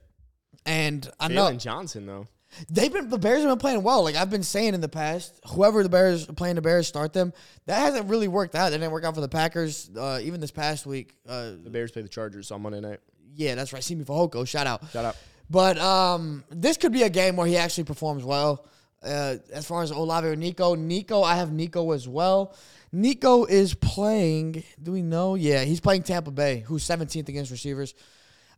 and 0.66 1.08
I 1.20 1.28
know 1.28 1.52
Jalen 1.52 1.60
Johnson 1.60 2.06
though. 2.08 2.28
They've 2.70 2.92
been 2.92 3.10
the 3.10 3.18
Bears 3.18 3.42
have 3.42 3.50
been 3.50 3.58
playing 3.60 3.84
well. 3.84 4.04
Like 4.04 4.16
I've 4.16 4.30
been 4.30 4.44
saying 4.44 4.74
in 4.74 4.82
the 4.82 4.90
past, 4.90 5.40
whoever 5.50 5.84
the 5.84 5.90
Bears 5.90 6.26
playing 6.26 6.56
the 6.56 6.62
Bears 6.62 6.88
start 6.88 7.14
them. 7.14 7.34
That 7.66 7.80
hasn't 7.80 8.10
really 8.10 8.28
worked 8.28 8.56
out. 8.56 8.70
That 8.72 8.78
didn't 8.80 8.92
work 8.92 9.04
out 9.04 9.16
for 9.16 9.22
the 9.22 9.30
Packers. 9.30 9.90
Uh, 9.96 10.20
even 10.24 10.40
this 10.42 10.52
past 10.52 10.86
week. 10.86 11.14
Uh, 11.28 11.52
The 11.64 11.70
Bears 11.70 11.92
play 11.92 12.02
the 12.02 12.10
Chargers 12.10 12.52
on 12.52 12.62
Monday 12.62 12.80
night. 12.82 13.00
yeah, 13.36 13.56
that's 13.56 13.74
right. 13.74 13.84
Simi 13.84 14.04
Fehoko, 14.04 14.48
shout 14.48 14.66
out. 14.68 14.82
Shout 14.92 15.06
out. 15.06 15.16
But 15.50 15.78
um, 15.78 16.44
this 16.50 16.78
could 16.78 16.92
be 16.92 17.04
a 17.04 17.10
game 17.10 17.36
where 17.38 17.48
he 17.48 17.56
actually 17.58 17.86
performs 17.86 18.24
well. 18.24 18.66
Uh, 19.04 19.36
as 19.54 19.66
far 19.66 19.84
as 19.84 19.92
Olave 19.92 20.28
or 20.28 20.36
Nico, 20.36 20.76
Nico, 20.76 21.22
I 21.22 21.36
have 21.36 21.52
Nico 21.54 21.92
as 21.92 22.08
well. 22.08 22.56
Nico 22.92 23.46
is 23.46 23.74
playing. 23.76 24.64
Do 24.82 24.92
we 24.92 25.02
know? 25.04 25.36
Yeah, 25.36 25.64
he's 25.64 25.80
playing 25.80 26.04
Tampa 26.04 26.32
Bay, 26.32 26.64
who's 26.66 26.84
17th 26.84 27.30
against 27.30 27.52
receivers. 27.52 27.94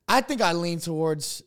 I 0.08 0.22
think 0.22 0.42
I 0.42 0.54
lean 0.54 0.80
towards. 0.80 1.44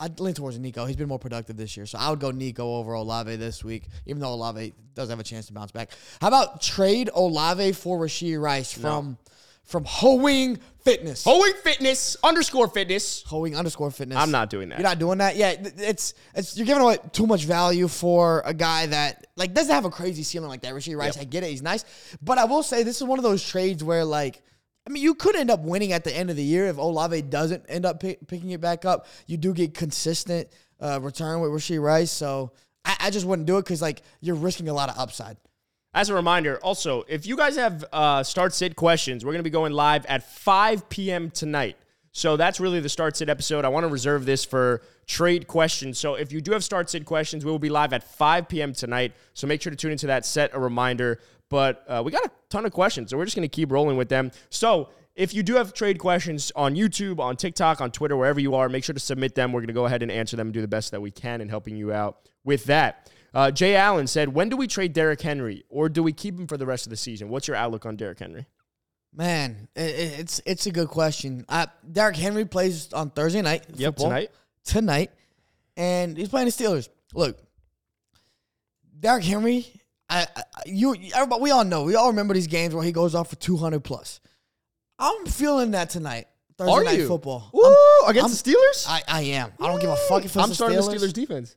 I 0.00 0.08
lean 0.18 0.34
towards 0.34 0.58
Nico. 0.58 0.84
He's 0.86 0.96
been 0.96 1.08
more 1.08 1.18
productive 1.18 1.56
this 1.56 1.76
year, 1.76 1.86
so 1.86 1.98
I 1.98 2.10
would 2.10 2.20
go 2.20 2.30
Nico 2.30 2.76
over 2.76 2.92
Olave 2.94 3.36
this 3.36 3.64
week, 3.64 3.84
even 4.06 4.20
though 4.20 4.32
Olave 4.32 4.74
does 4.94 5.10
have 5.10 5.20
a 5.20 5.24
chance 5.24 5.46
to 5.46 5.52
bounce 5.52 5.72
back. 5.72 5.90
How 6.20 6.28
about 6.28 6.60
trade 6.60 7.10
Olave 7.14 7.72
for 7.72 7.98
Rashee 7.98 8.40
Rice 8.40 8.72
from 8.72 9.18
from 9.64 9.84
Hoeing 9.84 10.58
Fitness? 10.84 11.24
Hoeing 11.24 11.54
Fitness 11.64 12.16
underscore 12.22 12.68
Fitness. 12.68 13.22
Hoeing 13.26 13.56
underscore 13.56 13.90
Fitness. 13.90 14.16
I'm 14.18 14.30
not 14.30 14.48
doing 14.50 14.68
that. 14.68 14.78
You're 14.78 14.88
not 14.88 14.98
doing 14.98 15.18
that. 15.18 15.36
Yeah, 15.36 15.54
it's 15.78 16.14
it's 16.34 16.56
you're 16.56 16.66
giving 16.66 16.82
away 16.82 16.98
too 17.12 17.26
much 17.26 17.44
value 17.44 17.88
for 17.88 18.42
a 18.44 18.54
guy 18.54 18.86
that 18.86 19.26
like 19.36 19.54
doesn't 19.54 19.74
have 19.74 19.84
a 19.84 19.90
crazy 19.90 20.22
ceiling 20.22 20.48
like 20.48 20.62
that. 20.62 20.72
Rashee 20.72 20.96
Rice, 20.96 21.16
Yep. 21.16 21.22
I 21.22 21.24
get 21.24 21.42
it, 21.42 21.50
he's 21.50 21.62
nice, 21.62 21.84
but 22.22 22.38
I 22.38 22.44
will 22.44 22.62
say 22.62 22.82
this 22.82 22.96
is 22.96 23.04
one 23.04 23.18
of 23.18 23.22
those 23.22 23.42
trades 23.46 23.82
where 23.82 24.04
like. 24.04 24.42
I 24.86 24.90
mean, 24.92 25.02
you 25.02 25.14
could 25.14 25.34
end 25.34 25.50
up 25.50 25.60
winning 25.60 25.92
at 25.92 26.04
the 26.04 26.16
end 26.16 26.30
of 26.30 26.36
the 26.36 26.44
year 26.44 26.66
if 26.66 26.78
Olave 26.78 27.22
doesn't 27.22 27.64
end 27.68 27.84
up 27.84 28.00
pick, 28.00 28.26
picking 28.28 28.50
it 28.50 28.60
back 28.60 28.84
up. 28.84 29.06
You 29.26 29.36
do 29.36 29.52
get 29.52 29.74
consistent 29.74 30.48
uh, 30.80 31.00
return 31.00 31.40
with 31.40 31.50
Rashee 31.50 31.82
Rice, 31.82 32.10
so 32.10 32.52
I, 32.84 32.96
I 33.00 33.10
just 33.10 33.26
wouldn't 33.26 33.46
do 33.46 33.58
it 33.58 33.64
because 33.64 33.82
like 33.82 34.02
you're 34.20 34.36
risking 34.36 34.68
a 34.68 34.74
lot 34.74 34.88
of 34.88 34.96
upside. 34.98 35.36
As 35.92 36.10
a 36.10 36.14
reminder, 36.14 36.58
also, 36.58 37.04
if 37.08 37.26
you 37.26 37.36
guys 37.36 37.56
have 37.56 37.84
uh, 37.92 38.22
start 38.22 38.52
sit 38.52 38.76
questions, 38.76 39.24
we're 39.24 39.32
going 39.32 39.40
to 39.40 39.44
be 39.44 39.50
going 39.50 39.72
live 39.72 40.04
at 40.06 40.22
5 40.22 40.88
p.m. 40.88 41.30
tonight. 41.30 41.76
So 42.12 42.36
that's 42.36 42.60
really 42.60 42.80
the 42.80 42.88
start 42.88 43.16
sit 43.16 43.28
episode. 43.28 43.64
I 43.64 43.68
want 43.68 43.84
to 43.84 43.88
reserve 43.88 44.24
this 44.24 44.44
for 44.44 44.82
trade 45.06 45.46
questions. 45.46 45.98
So 45.98 46.14
if 46.14 46.32
you 46.32 46.40
do 46.40 46.52
have 46.52 46.64
start 46.64 46.88
sit 46.88 47.04
questions, 47.04 47.44
we 47.44 47.50
will 47.50 47.58
be 47.58 47.68
live 47.68 47.92
at 47.92 48.02
5 48.02 48.48
p.m. 48.48 48.72
tonight. 48.72 49.12
So 49.34 49.46
make 49.46 49.60
sure 49.60 49.70
to 49.70 49.76
tune 49.76 49.92
into 49.92 50.06
that. 50.06 50.24
Set 50.24 50.50
a 50.54 50.58
reminder. 50.58 51.20
But 51.48 51.84
uh, 51.88 52.02
we 52.04 52.12
got 52.12 52.24
a 52.24 52.30
ton 52.48 52.66
of 52.66 52.72
questions, 52.72 53.10
so 53.10 53.16
we're 53.16 53.24
just 53.24 53.36
going 53.36 53.48
to 53.48 53.54
keep 53.54 53.70
rolling 53.70 53.96
with 53.96 54.08
them. 54.08 54.32
So 54.50 54.88
if 55.14 55.32
you 55.32 55.42
do 55.42 55.54
have 55.54 55.72
trade 55.72 55.98
questions 55.98 56.52
on 56.56 56.74
YouTube, 56.74 57.20
on 57.20 57.36
TikTok, 57.36 57.80
on 57.80 57.90
Twitter, 57.90 58.16
wherever 58.16 58.40
you 58.40 58.54
are, 58.54 58.68
make 58.68 58.84
sure 58.84 58.94
to 58.94 59.00
submit 59.00 59.34
them. 59.34 59.52
We're 59.52 59.60
going 59.60 59.68
to 59.68 59.74
go 59.74 59.86
ahead 59.86 60.02
and 60.02 60.10
answer 60.10 60.36
them 60.36 60.48
and 60.48 60.54
do 60.54 60.60
the 60.60 60.68
best 60.68 60.90
that 60.90 61.00
we 61.00 61.10
can 61.10 61.40
in 61.40 61.48
helping 61.48 61.76
you 61.76 61.92
out 61.92 62.28
with 62.44 62.64
that. 62.64 63.10
Uh, 63.32 63.50
Jay 63.50 63.76
Allen 63.76 64.06
said, 64.06 64.30
"When 64.30 64.48
do 64.48 64.56
we 64.56 64.66
trade 64.66 64.92
Derrick 64.92 65.20
Henry, 65.20 65.64
or 65.68 65.88
do 65.88 66.02
we 66.02 66.12
keep 66.12 66.38
him 66.38 66.46
for 66.46 66.56
the 66.56 66.66
rest 66.66 66.86
of 66.86 66.90
the 66.90 66.96
season? 66.96 67.28
What's 67.28 67.46
your 67.46 67.56
outlook 67.56 67.86
on 67.86 67.96
Derrick 67.96 68.18
Henry?" 68.18 68.46
Man, 69.12 69.68
it's 69.74 70.40
it's 70.44 70.66
a 70.66 70.70
good 70.70 70.88
question. 70.88 71.44
Uh, 71.48 71.66
Derrick 71.90 72.16
Henry 72.16 72.44
plays 72.44 72.92
on 72.92 73.10
Thursday 73.10 73.42
night. 73.42 73.64
Yep, 73.74 73.94
football. 73.94 74.08
tonight. 74.08 74.30
tonight, 74.64 75.10
and 75.76 76.16
he's 76.16 76.28
playing 76.28 76.46
the 76.46 76.52
Steelers. 76.52 76.88
Look, 77.14 77.38
Derrick 78.98 79.24
Henry, 79.24 79.66
I, 80.08 80.26
I 80.36 80.42
you 80.66 80.94
everybody, 81.14 81.42
we 81.42 81.50
all 81.50 81.64
know, 81.64 81.84
we 81.84 81.94
all 81.96 82.08
remember 82.08 82.34
these 82.34 82.46
games 82.46 82.74
where 82.74 82.84
he 82.84 82.92
goes 82.92 83.14
off 83.14 83.30
for 83.30 83.36
two 83.36 83.56
hundred 83.56 83.80
plus. 83.84 84.20
I'm 84.98 85.26
feeling 85.26 85.72
that 85.72 85.90
tonight. 85.90 86.26
Thursday 86.56 86.72
Are 86.72 86.84
night 86.84 86.98
you? 86.98 87.08
football. 87.08 87.50
I'm- 87.54 88.10
against 88.10 88.44
the 88.44 88.50
Steelers? 88.52 88.86
I, 88.88 89.02
I 89.08 89.22
am. 89.22 89.52
I 89.60 89.66
don't 89.66 89.80
give 89.80 89.90
a 89.90 89.96
fuck 89.96 90.20
if 90.20 90.26
it's 90.26 90.36
I'm 90.36 90.48
the 90.48 90.54
starting 90.54 90.78
Steelers. 90.78 91.00
the 91.00 91.06
Steelers 91.08 91.12
defense. 91.12 91.56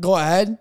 Go 0.00 0.14
ahead. 0.16 0.58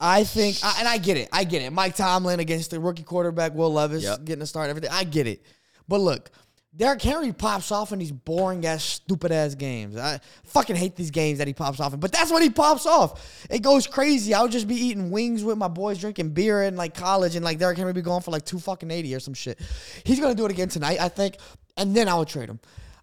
I 0.00 0.24
think, 0.24 0.56
I, 0.62 0.76
and 0.78 0.88
I 0.88 0.96
get 0.98 1.16
it. 1.16 1.28
I 1.32 1.44
get 1.44 1.60
it. 1.62 1.70
Mike 1.72 1.94
Tomlin 1.96 2.40
against 2.40 2.70
the 2.70 2.78
rookie 2.80 3.02
quarterback 3.02 3.52
Will 3.54 3.72
Levis 3.72 4.02
Yep. 4.04 4.24
getting 4.24 4.42
a 4.42 4.46
start, 4.46 4.70
everything. 4.70 4.90
I 4.92 5.04
get 5.04 5.26
it. 5.26 5.44
But 5.88 6.00
look, 6.00 6.30
Derrick 6.76 7.02
Henry 7.02 7.32
pops 7.32 7.70
off 7.70 7.92
in 7.92 8.00
these 8.00 8.10
boring 8.10 8.66
ass, 8.66 8.82
stupid 8.82 9.30
ass 9.30 9.54
games. 9.54 9.96
I 9.96 10.18
fucking 10.44 10.74
hate 10.74 10.96
these 10.96 11.12
games 11.12 11.38
that 11.38 11.46
he 11.46 11.54
pops 11.54 11.78
off 11.78 11.94
in, 11.94 12.00
but 12.00 12.10
that's 12.10 12.32
when 12.32 12.42
he 12.42 12.50
pops 12.50 12.84
off. 12.84 13.46
It 13.48 13.62
goes 13.62 13.86
crazy. 13.86 14.34
I 14.34 14.42
would 14.42 14.50
just 14.50 14.66
be 14.66 14.74
eating 14.74 15.10
wings 15.10 15.44
with 15.44 15.56
my 15.56 15.68
boys, 15.68 15.98
drinking 15.98 16.30
beer 16.30 16.64
in 16.64 16.74
like 16.74 16.94
college, 16.94 17.36
and 17.36 17.44
like 17.44 17.58
Derrick 17.58 17.78
Henry 17.78 17.92
be 17.92 18.02
going 18.02 18.22
for 18.22 18.32
like 18.32 18.44
two 18.44 18.58
fucking 18.58 18.90
eighty 18.90 19.14
or 19.14 19.20
some 19.20 19.34
shit. 19.34 19.60
He's 20.02 20.18
gonna 20.18 20.34
do 20.34 20.46
it 20.46 20.50
again 20.50 20.68
tonight, 20.68 21.00
I 21.00 21.08
think, 21.08 21.36
and 21.76 21.94
then 21.94 22.08
I 22.08 22.14
would 22.16 22.28
trade 22.28 22.48
him. 22.48 22.58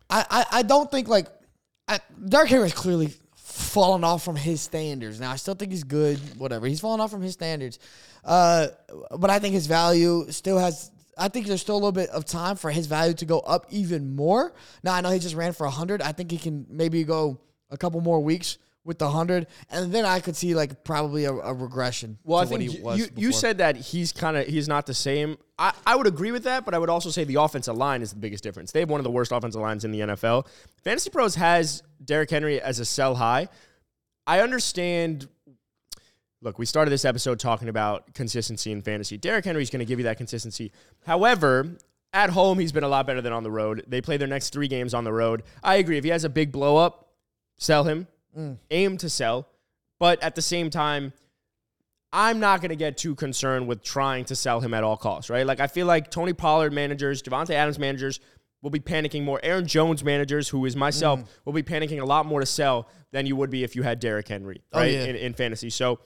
I 0.09 0.25
I, 0.29 0.45
I 0.59 0.63
don't 0.63 0.91
think 0.91 1.07
like 1.07 1.27
I, 1.87 1.99
Derrick 2.27 2.49
Henry 2.49 2.67
is 2.67 2.73
clearly 2.73 3.13
fallen 3.35 4.03
off 4.03 4.23
from 4.23 4.35
his 4.35 4.59
standards. 4.59 5.21
Now 5.21 5.31
I 5.31 5.37
still 5.37 5.55
think 5.55 5.71
he's 5.71 5.85
good, 5.85 6.19
whatever. 6.37 6.67
He's 6.67 6.81
fallen 6.81 6.99
off 6.99 7.11
from 7.11 7.21
his 7.21 7.33
standards, 7.33 7.79
uh, 8.25 8.67
but 9.17 9.29
I 9.29 9.39
think 9.39 9.53
his 9.53 9.67
value 9.67 10.29
still 10.29 10.57
has. 10.57 10.91
I 11.21 11.27
think 11.27 11.45
there's 11.45 11.61
still 11.61 11.75
a 11.75 11.77
little 11.77 11.91
bit 11.91 12.09
of 12.09 12.25
time 12.25 12.55
for 12.55 12.71
his 12.71 12.87
value 12.87 13.13
to 13.13 13.25
go 13.25 13.39
up 13.41 13.67
even 13.69 14.15
more. 14.15 14.53
Now 14.83 14.95
I 14.95 15.01
know 15.01 15.11
he 15.11 15.19
just 15.19 15.35
ran 15.35 15.53
for 15.53 15.67
hundred. 15.67 16.01
I 16.01 16.11
think 16.13 16.31
he 16.31 16.37
can 16.37 16.65
maybe 16.67 17.03
go 17.03 17.39
a 17.69 17.77
couple 17.77 18.01
more 18.01 18.19
weeks 18.19 18.57
with 18.83 18.97
the 18.97 19.07
hundred, 19.07 19.45
and 19.69 19.93
then 19.93 20.05
I 20.05 20.19
could 20.19 20.35
see 20.35 20.55
like 20.55 20.83
probably 20.83 21.25
a, 21.25 21.31
a 21.31 21.53
regression. 21.53 22.17
Well, 22.23 22.39
I 22.39 22.45
think 22.45 22.61
he 22.61 22.77
you, 22.77 22.83
was 22.83 22.99
you, 22.99 23.07
you 23.15 23.31
said 23.31 23.59
that 23.59 23.75
he's 23.75 24.11
kind 24.11 24.35
of 24.35 24.47
he's 24.47 24.67
not 24.67 24.87
the 24.87 24.95
same. 24.95 25.37
I, 25.59 25.73
I 25.85 25.95
would 25.95 26.07
agree 26.07 26.31
with 26.31 26.45
that, 26.45 26.65
but 26.65 26.73
I 26.73 26.79
would 26.79 26.89
also 26.89 27.11
say 27.11 27.23
the 27.23 27.35
offensive 27.35 27.77
line 27.77 28.01
is 28.01 28.09
the 28.09 28.19
biggest 28.19 28.43
difference. 28.43 28.71
They 28.71 28.79
have 28.79 28.89
one 28.89 28.99
of 28.99 29.03
the 29.03 29.11
worst 29.11 29.31
offensive 29.31 29.61
lines 29.61 29.85
in 29.85 29.91
the 29.91 29.99
NFL. 29.99 30.47
Fantasy 30.83 31.11
Pros 31.11 31.35
has 31.35 31.83
Derrick 32.03 32.31
Henry 32.31 32.59
as 32.59 32.79
a 32.79 32.85
sell 32.85 33.13
high. 33.13 33.47
I 34.25 34.39
understand. 34.39 35.27
Look, 36.43 36.57
we 36.57 36.65
started 36.65 36.89
this 36.89 37.05
episode 37.05 37.39
talking 37.39 37.69
about 37.69 38.13
consistency 38.15 38.71
in 38.71 38.81
fantasy. 38.81 39.15
Derrick 39.15 39.45
Henry's 39.45 39.69
going 39.69 39.79
to 39.79 39.85
give 39.85 39.99
you 39.99 40.05
that 40.05 40.17
consistency. 40.17 40.71
However, 41.05 41.77
at 42.13 42.31
home, 42.31 42.57
he's 42.57 42.71
been 42.71 42.83
a 42.83 42.87
lot 42.87 43.05
better 43.05 43.21
than 43.21 43.31
on 43.31 43.43
the 43.43 43.51
road. 43.51 43.85
They 43.87 44.01
play 44.01 44.17
their 44.17 44.27
next 44.27 44.49
three 44.51 44.67
games 44.67 44.95
on 44.95 45.03
the 45.03 45.13
road. 45.13 45.43
I 45.63 45.75
agree. 45.75 45.97
If 45.99 46.03
he 46.03 46.09
has 46.09 46.23
a 46.23 46.29
big 46.29 46.51
blow 46.51 46.77
up, 46.77 47.09
sell 47.57 47.83
him. 47.83 48.07
Mm. 48.35 48.57
Aim 48.71 48.97
to 48.97 49.09
sell. 49.09 49.47
But 49.99 50.21
at 50.23 50.33
the 50.33 50.41
same 50.41 50.71
time, 50.71 51.13
I'm 52.11 52.39
not 52.39 52.59
going 52.59 52.69
to 52.69 52.75
get 52.75 52.97
too 52.97 53.13
concerned 53.13 53.67
with 53.67 53.83
trying 53.83 54.25
to 54.25 54.35
sell 54.35 54.59
him 54.61 54.73
at 54.73 54.83
all 54.83 54.97
costs, 54.97 55.29
right? 55.29 55.45
Like, 55.45 55.59
I 55.59 55.67
feel 55.67 55.85
like 55.85 56.09
Tony 56.09 56.33
Pollard 56.33 56.73
managers, 56.73 57.21
Davante 57.21 57.51
Adams 57.51 57.77
managers 57.77 58.19
will 58.63 58.71
be 58.71 58.79
panicking 58.79 59.23
more. 59.23 59.39
Aaron 59.43 59.67
Jones 59.67 60.03
managers, 60.03 60.49
who 60.49 60.65
is 60.65 60.75
myself, 60.75 61.19
mm. 61.19 61.27
will 61.45 61.53
be 61.53 61.63
panicking 61.63 62.01
a 62.01 62.05
lot 62.05 62.25
more 62.25 62.39
to 62.39 62.45
sell 62.47 62.89
than 63.11 63.27
you 63.27 63.35
would 63.35 63.51
be 63.51 63.63
if 63.63 63.75
you 63.75 63.83
had 63.83 63.99
Derrick 63.99 64.27
Henry, 64.27 64.63
Oh, 64.73 64.79
right? 64.79 64.91
yeah. 64.91 65.03
in, 65.03 65.15
in 65.15 65.33
fantasy. 65.33 65.69
So 65.69 65.99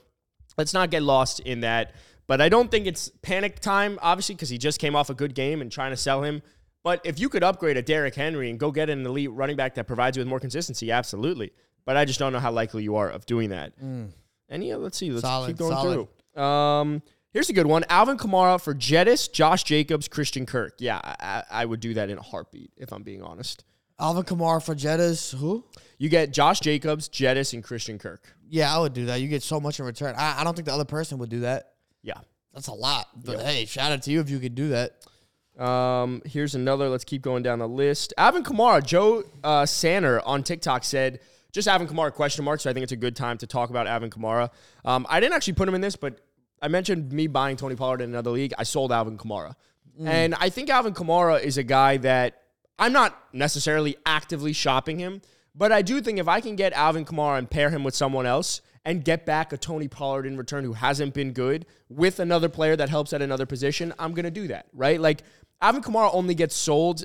let's 0.58 0.74
not 0.74 0.90
get 0.90 1.02
lost 1.02 1.40
in 1.40 1.60
that. 1.60 1.94
But 2.26 2.40
I 2.40 2.48
don't 2.48 2.70
think 2.70 2.86
it's 2.86 3.10
panic 3.22 3.60
time, 3.60 3.98
obviously, 4.02 4.34
because 4.34 4.48
he 4.48 4.58
just 4.58 4.80
came 4.80 4.96
off 4.96 5.10
a 5.10 5.14
good 5.14 5.34
game 5.34 5.60
and 5.60 5.70
trying 5.70 5.92
to 5.92 5.96
sell 5.96 6.22
him. 6.24 6.42
But 6.82 7.00
if 7.04 7.18
you 7.20 7.28
could 7.28 7.42
upgrade 7.44 7.76
a 7.76 7.82
Derrick 7.82 8.14
Henry 8.14 8.50
and 8.50 8.58
go 8.58 8.70
get 8.70 8.90
an 8.90 9.04
elite 9.06 9.30
running 9.32 9.56
back 9.56 9.74
that 9.74 9.86
provides 9.86 10.16
you 10.16 10.20
with 10.20 10.28
more 10.28 10.40
consistency, 10.40 10.90
absolutely. 10.90 11.52
But 11.84 11.96
I 11.96 12.04
just 12.04 12.18
don't 12.18 12.32
know 12.32 12.40
how 12.40 12.50
likely 12.52 12.82
you 12.82 12.96
are 12.96 13.08
of 13.08 13.26
doing 13.26 13.50
that. 13.50 13.72
And 13.78 14.12
yeah, 14.48 14.76
let's 14.76 14.96
see. 14.96 15.10
Let's 15.10 15.22
Solid, 15.22 15.48
keep 15.48 15.56
going 15.56 15.72
solid. 15.72 16.08
through. 16.34 16.42
Um, 16.42 17.02
here's 17.32 17.48
a 17.48 17.52
good 17.52 17.66
one: 17.66 17.84
Alvin 17.88 18.16
Kamara 18.16 18.60
for 18.60 18.74
Jettas, 18.74 19.30
Josh 19.32 19.64
Jacobs, 19.64 20.08
Christian 20.08 20.46
Kirk. 20.46 20.74
Yeah, 20.78 21.00
I, 21.02 21.16
I 21.20 21.42
I 21.62 21.64
would 21.64 21.80
do 21.80 21.94
that 21.94 22.10
in 22.10 22.18
a 22.18 22.22
heartbeat 22.22 22.70
if 22.76 22.92
I'm 22.92 23.02
being 23.02 23.22
honest. 23.22 23.64
Alvin 23.98 24.24
Kamara 24.24 24.62
for 24.64 24.74
Jettas. 24.74 25.34
Who? 25.34 25.64
You 25.98 26.08
get 26.08 26.30
Josh 26.30 26.60
Jacobs, 26.60 27.08
Jettas, 27.08 27.54
and 27.54 27.64
Christian 27.64 27.98
Kirk. 27.98 28.22
Yeah, 28.48 28.74
I 28.74 28.78
would 28.78 28.92
do 28.92 29.06
that. 29.06 29.20
You 29.20 29.28
get 29.28 29.42
so 29.42 29.60
much 29.60 29.80
in 29.80 29.86
return. 29.86 30.14
I, 30.16 30.40
I 30.40 30.44
don't 30.44 30.54
think 30.54 30.66
the 30.66 30.74
other 30.74 30.84
person 30.84 31.18
would 31.18 31.30
do 31.30 31.40
that. 31.40 31.72
Yeah. 32.02 32.18
That's 32.52 32.68
a 32.68 32.74
lot. 32.74 33.08
But 33.22 33.42
hey, 33.42 33.66
shout 33.66 33.92
out 33.92 34.02
to 34.02 34.10
you 34.10 34.20
if 34.20 34.30
you 34.30 34.38
could 34.38 34.54
do 34.54 34.70
that. 34.70 35.62
Um, 35.62 36.22
here's 36.24 36.54
another. 36.54 36.88
Let's 36.88 37.04
keep 37.04 37.22
going 37.22 37.42
down 37.42 37.58
the 37.58 37.68
list. 37.68 38.14
Alvin 38.16 38.44
Kamara, 38.44 38.84
Joe 38.84 39.24
uh, 39.44 39.66
Sanner 39.66 40.20
on 40.20 40.42
TikTok 40.42 40.84
said, 40.84 41.20
just 41.52 41.68
Alvin 41.68 41.86
Kamara 41.86 42.12
question 42.12 42.44
mark. 42.44 42.60
So 42.60 42.70
I 42.70 42.72
think 42.72 42.82
it's 42.84 42.92
a 42.92 42.96
good 42.96 43.16
time 43.16 43.38
to 43.38 43.46
talk 43.46 43.70
about 43.70 43.86
Alvin 43.86 44.10
Kamara. 44.10 44.50
Um, 44.84 45.06
I 45.08 45.20
didn't 45.20 45.34
actually 45.34 45.54
put 45.54 45.68
him 45.68 45.74
in 45.74 45.80
this, 45.80 45.96
but 45.96 46.20
I 46.62 46.68
mentioned 46.68 47.12
me 47.12 47.26
buying 47.26 47.56
Tony 47.56 47.76
Pollard 47.76 48.00
in 48.00 48.10
another 48.10 48.30
league. 48.30 48.54
I 48.56 48.62
sold 48.62 48.92
Alvin 48.92 49.18
Kamara, 49.18 49.54
and 50.02 50.34
I 50.34 50.48
think 50.48 50.70
Alvin 50.70 50.94
Kamara 50.94 51.42
is 51.42 51.58
a 51.58 51.62
guy 51.62 51.98
that 51.98 52.42
I'm 52.78 52.92
not 52.92 53.18
necessarily 53.32 53.96
actively 54.04 54.52
shopping 54.52 54.98
him, 54.98 55.22
but 55.54 55.72
I 55.72 55.82
do 55.82 56.00
think 56.00 56.18
if 56.18 56.28
I 56.28 56.40
can 56.40 56.56
get 56.56 56.72
Alvin 56.72 57.04
Kamara 57.04 57.38
and 57.38 57.50
pair 57.50 57.70
him 57.70 57.84
with 57.84 57.94
someone 57.94 58.26
else. 58.26 58.60
and 58.86 59.04
get 59.04 59.26
back 59.26 59.52
a 59.52 59.56
Tony 59.58 59.88
Pollard 59.88 60.26
in 60.26 60.36
return 60.36 60.62
who 60.62 60.72
hasn't 60.72 61.12
been 61.12 61.32
good 61.32 61.66
with 61.88 62.20
another 62.20 62.48
player 62.48 62.76
that 62.76 62.88
helps 62.88 63.12
at 63.12 63.20
another 63.20 63.44
position, 63.44 63.92
I'm 63.98 64.12
going 64.12 64.24
to 64.24 64.30
do 64.30 64.46
that, 64.46 64.66
right? 64.72 65.00
Like, 65.00 65.22
Alvin 65.60 65.82
Kamara 65.82 66.08
only 66.14 66.36
gets 66.36 66.54
sold 66.54 67.04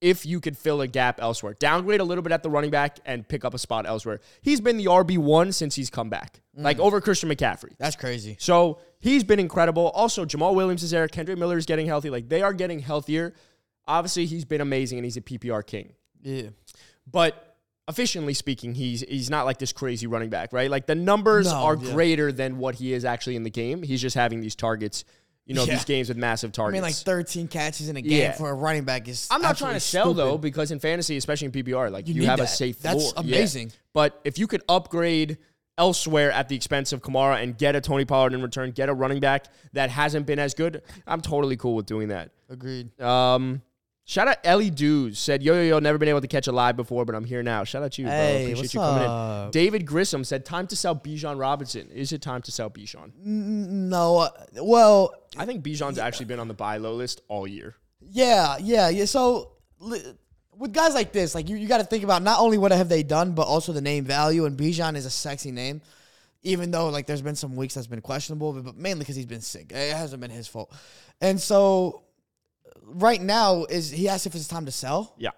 if 0.00 0.24
you 0.24 0.40
could 0.40 0.56
fill 0.56 0.80
a 0.82 0.86
gap 0.86 1.18
elsewhere. 1.20 1.54
Downgrade 1.58 2.00
a 2.00 2.04
little 2.04 2.22
bit 2.22 2.32
at 2.32 2.44
the 2.44 2.50
running 2.50 2.70
back 2.70 3.00
and 3.04 3.26
pick 3.26 3.44
up 3.44 3.54
a 3.54 3.58
spot 3.58 3.86
elsewhere. 3.86 4.20
He's 4.40 4.60
been 4.60 4.76
the 4.76 4.84
RB1 4.84 5.52
since 5.52 5.74
he's 5.74 5.90
come 5.90 6.08
back, 6.08 6.42
mm. 6.56 6.62
like 6.62 6.78
over 6.78 7.00
Christian 7.00 7.28
McCaffrey. 7.28 7.76
That's 7.76 7.96
crazy. 7.96 8.36
So 8.38 8.78
he's 9.00 9.24
been 9.24 9.40
incredible. 9.40 9.88
Also, 9.88 10.24
Jamaal 10.24 10.54
Williams 10.54 10.84
is 10.84 10.92
there. 10.92 11.08
Kendre 11.08 11.36
Miller 11.36 11.56
is 11.56 11.66
getting 11.66 11.86
healthy. 11.86 12.08
Like, 12.08 12.28
they 12.28 12.42
are 12.42 12.52
getting 12.52 12.78
healthier. 12.78 13.34
Obviously, 13.88 14.26
he's 14.26 14.44
been 14.44 14.60
amazing 14.60 14.98
and 14.98 15.04
he's 15.04 15.16
a 15.16 15.20
PPR 15.20 15.64
king. 15.66 15.92
Yeah. 16.22 16.48
But 17.10 17.56
efficiently 17.88 18.34
speaking, 18.34 18.74
he's 18.74 19.02
he's 19.02 19.30
not 19.30 19.44
like 19.46 19.58
this 19.58 19.72
crazy 19.72 20.06
running 20.06 20.28
back, 20.30 20.52
right? 20.52 20.70
Like 20.70 20.86
the 20.86 20.94
numbers 20.96 21.46
No, 21.46 21.54
are 21.56 21.76
yeah. 21.76 21.92
greater 21.92 22.32
than 22.32 22.58
what 22.58 22.74
he 22.76 22.92
is 22.92 23.04
actually 23.04 23.36
in 23.36 23.42
the 23.44 23.50
game. 23.50 23.82
He's 23.82 24.02
just 24.02 24.16
having 24.16 24.40
these 24.40 24.56
targets, 24.56 25.04
you 25.44 25.54
know, 25.54 25.62
Yeah. 25.64 25.74
these 25.74 25.84
games 25.84 26.08
with 26.08 26.16
massive 26.18 26.50
targets. 26.50 26.74
I 26.74 26.82
mean, 26.82 26.82
like 26.82 26.94
13 26.96 27.46
catches 27.46 27.88
in 27.88 27.96
a 27.96 28.02
game 28.02 28.10
Yeah. 28.18 28.32
for 28.32 28.50
a 28.50 28.54
running 28.54 28.82
back 28.84 29.06
is. 29.06 29.28
I'm 29.30 29.40
not 29.40 29.56
trying 29.56 29.74
to 29.74 29.80
sell 29.80 30.14
though, 30.14 30.36
because 30.36 30.72
in 30.72 30.80
fantasy, 30.80 31.16
especially 31.16 31.46
in 31.46 31.52
PPR, 31.52 31.90
like 31.92 32.08
you, 32.08 32.14
need 32.14 32.24
have 32.24 32.40
a 32.40 32.46
safe 32.48 32.80
That's 32.80 33.12
floor. 33.12 33.12
Amazing. 33.18 33.70
But 33.92 34.20
if 34.24 34.36
you 34.38 34.48
could 34.48 34.62
upgrade 34.68 35.38
elsewhere 35.78 36.32
at 36.32 36.48
the 36.48 36.56
expense 36.56 36.92
of 36.92 37.02
Kamara 37.02 37.40
and 37.42 37.56
get 37.56 37.76
a 37.76 37.80
Tony 37.80 38.04
Pollard 38.04 38.32
in 38.32 38.42
return, 38.42 38.72
get 38.72 38.88
a 38.88 38.94
running 38.94 39.20
back 39.20 39.44
that 39.74 39.90
hasn't 39.90 40.26
been 40.26 40.38
as 40.40 40.54
good, 40.54 40.82
I'm 41.06 41.20
totally 41.20 41.56
cool 41.56 41.74
with 41.76 41.86
doing 41.86 42.08
that. 42.08 42.30
Agreed. 42.48 42.98
Um, 43.00 43.62
shout 44.06 44.28
out 44.28 44.38
Ellie 44.42 44.70
Dews 44.70 45.18
said, 45.18 45.42
"Yo 45.42 45.52
yo 45.52 45.62
yo, 45.62 45.78
never 45.78 45.98
been 45.98 46.08
able 46.08 46.22
to 46.22 46.28
catch 46.28 46.46
a 46.46 46.52
live 46.52 46.76
before, 46.76 47.04
but 47.04 47.14
I'm 47.14 47.24
here 47.24 47.42
now." 47.42 47.64
Shout 47.64 47.82
out 47.82 47.92
to 47.92 48.02
you, 48.02 48.08
bro. 48.08 48.16
Hey, 48.16 48.52
Appreciate 48.52 48.56
what's 48.62 48.74
you 48.74 48.80
coming 48.80 49.44
in. 49.44 49.50
David 49.50 49.86
Grissom 49.86 50.24
said, 50.24 50.46
"Time 50.46 50.66
to 50.68 50.76
sell 50.76 50.96
Bijan 50.96 51.38
Robinson. 51.38 51.90
Is 51.90 52.12
it 52.12 52.22
time 52.22 52.40
to 52.42 52.50
sell 52.50 52.70
Bijan?" 52.70 53.12
No, 53.22 54.18
uh, 54.18 54.30
well, 54.62 55.14
I 55.36 55.44
think 55.44 55.62
Bijan's 55.62 55.98
actually 55.98 56.26
been 56.26 56.40
on 56.40 56.48
the 56.48 56.54
buy 56.54 56.78
low 56.78 56.94
list 56.94 57.20
all 57.28 57.46
year. 57.46 57.74
Yeah, 58.00 58.56
yeah, 58.58 58.88
yeah. 58.88 59.04
So 59.04 59.52
with 60.58 60.72
guys 60.72 60.94
like 60.94 61.12
this, 61.12 61.34
like 61.34 61.48
you, 61.48 61.56
you 61.56 61.68
got 61.68 61.78
to 61.78 61.84
think 61.84 62.04
about 62.04 62.22
not 62.22 62.40
only 62.40 62.58
what 62.58 62.72
have 62.72 62.88
they 62.88 63.02
done, 63.02 63.32
but 63.32 63.46
also 63.46 63.72
the 63.72 63.80
name 63.80 64.04
value. 64.04 64.44
And 64.46 64.58
Bijan 64.58 64.96
is 64.96 65.06
a 65.06 65.10
sexy 65.10 65.52
name, 65.52 65.82
even 66.42 66.70
though 66.70 66.88
like 66.88 67.06
there's 67.06 67.22
been 67.22 67.36
some 67.36 67.56
weeks 67.56 67.74
that's 67.74 67.86
been 67.86 68.00
questionable, 68.00 68.52
but, 68.52 68.64
but 68.64 68.76
mainly 68.76 69.00
because 69.00 69.16
he's 69.16 69.26
been 69.26 69.40
sick. 69.40 69.72
It 69.72 69.96
hasn't 69.96 70.20
been 70.20 70.30
his 70.30 70.48
fault. 70.48 70.72
And 71.20 71.40
so 71.40 72.04
right 72.86 73.20
now 73.20 73.64
is 73.64 73.90
he 73.90 74.08
asked 74.08 74.26
if 74.26 74.34
it's 74.34 74.48
time 74.48 74.66
to 74.66 74.72
sell. 74.72 75.14
Yeah. 75.18 75.30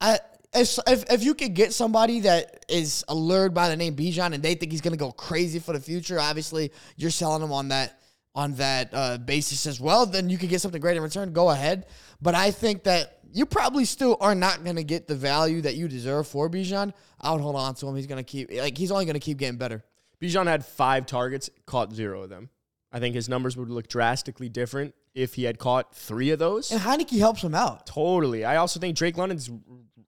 I, 0.00 0.18
if, 0.54 0.78
if 0.86 1.24
you 1.24 1.34
could 1.34 1.54
get 1.54 1.72
somebody 1.72 2.20
that 2.20 2.64
is 2.68 3.04
allured 3.08 3.54
by 3.54 3.68
the 3.68 3.76
name 3.76 3.96
Bijan 3.96 4.34
and 4.34 4.42
they 4.42 4.54
think 4.54 4.70
he's 4.70 4.80
gonna 4.80 4.96
go 4.96 5.10
crazy 5.10 5.58
for 5.58 5.72
the 5.72 5.80
future, 5.80 6.20
obviously 6.20 6.72
you're 6.96 7.10
selling 7.10 7.42
him 7.42 7.52
on 7.52 7.68
that 7.68 7.98
on 8.34 8.54
that 8.54 8.88
uh, 8.94 9.18
basis 9.18 9.66
as 9.66 9.78
well. 9.78 10.06
Then 10.06 10.30
you 10.30 10.38
could 10.38 10.48
get 10.48 10.60
something 10.60 10.80
great 10.80 10.96
in 10.96 11.02
return. 11.02 11.32
Go 11.32 11.50
ahead, 11.50 11.86
but 12.20 12.34
I 12.34 12.50
think 12.50 12.84
that 12.84 13.18
you 13.30 13.46
probably 13.46 13.84
still 13.84 14.16
are 14.20 14.34
not 14.34 14.64
gonna 14.64 14.82
get 14.82 15.08
the 15.08 15.14
value 15.14 15.62
that 15.62 15.74
you 15.74 15.88
deserve 15.88 16.28
for 16.28 16.50
Bijan. 16.50 16.92
I 17.20 17.32
would 17.32 17.40
hold 17.40 17.56
on 17.56 17.74
to 17.76 17.88
him. 17.88 17.96
He's 17.96 18.06
gonna 18.06 18.22
keep 18.22 18.52
like 18.52 18.76
he's 18.76 18.90
only 18.90 19.06
gonna 19.06 19.20
keep 19.20 19.38
getting 19.38 19.58
better. 19.58 19.82
Bijan 20.20 20.46
had 20.46 20.64
five 20.64 21.06
targets, 21.06 21.50
caught 21.66 21.92
zero 21.92 22.22
of 22.22 22.30
them. 22.30 22.50
I 22.92 23.00
think 23.00 23.14
his 23.14 23.28
numbers 23.28 23.56
would 23.56 23.70
look 23.70 23.88
drastically 23.88 24.50
different 24.50 24.94
if 25.14 25.34
he 25.34 25.44
had 25.44 25.58
caught 25.58 25.94
three 25.94 26.30
of 26.30 26.38
those. 26.38 26.70
And 26.70 26.80
Heinicke 26.80 27.18
helps 27.18 27.42
him 27.42 27.54
out. 27.54 27.86
Totally. 27.86 28.44
I 28.44 28.56
also 28.56 28.80
think 28.80 28.96
Drake 28.96 29.16
London's. 29.16 29.50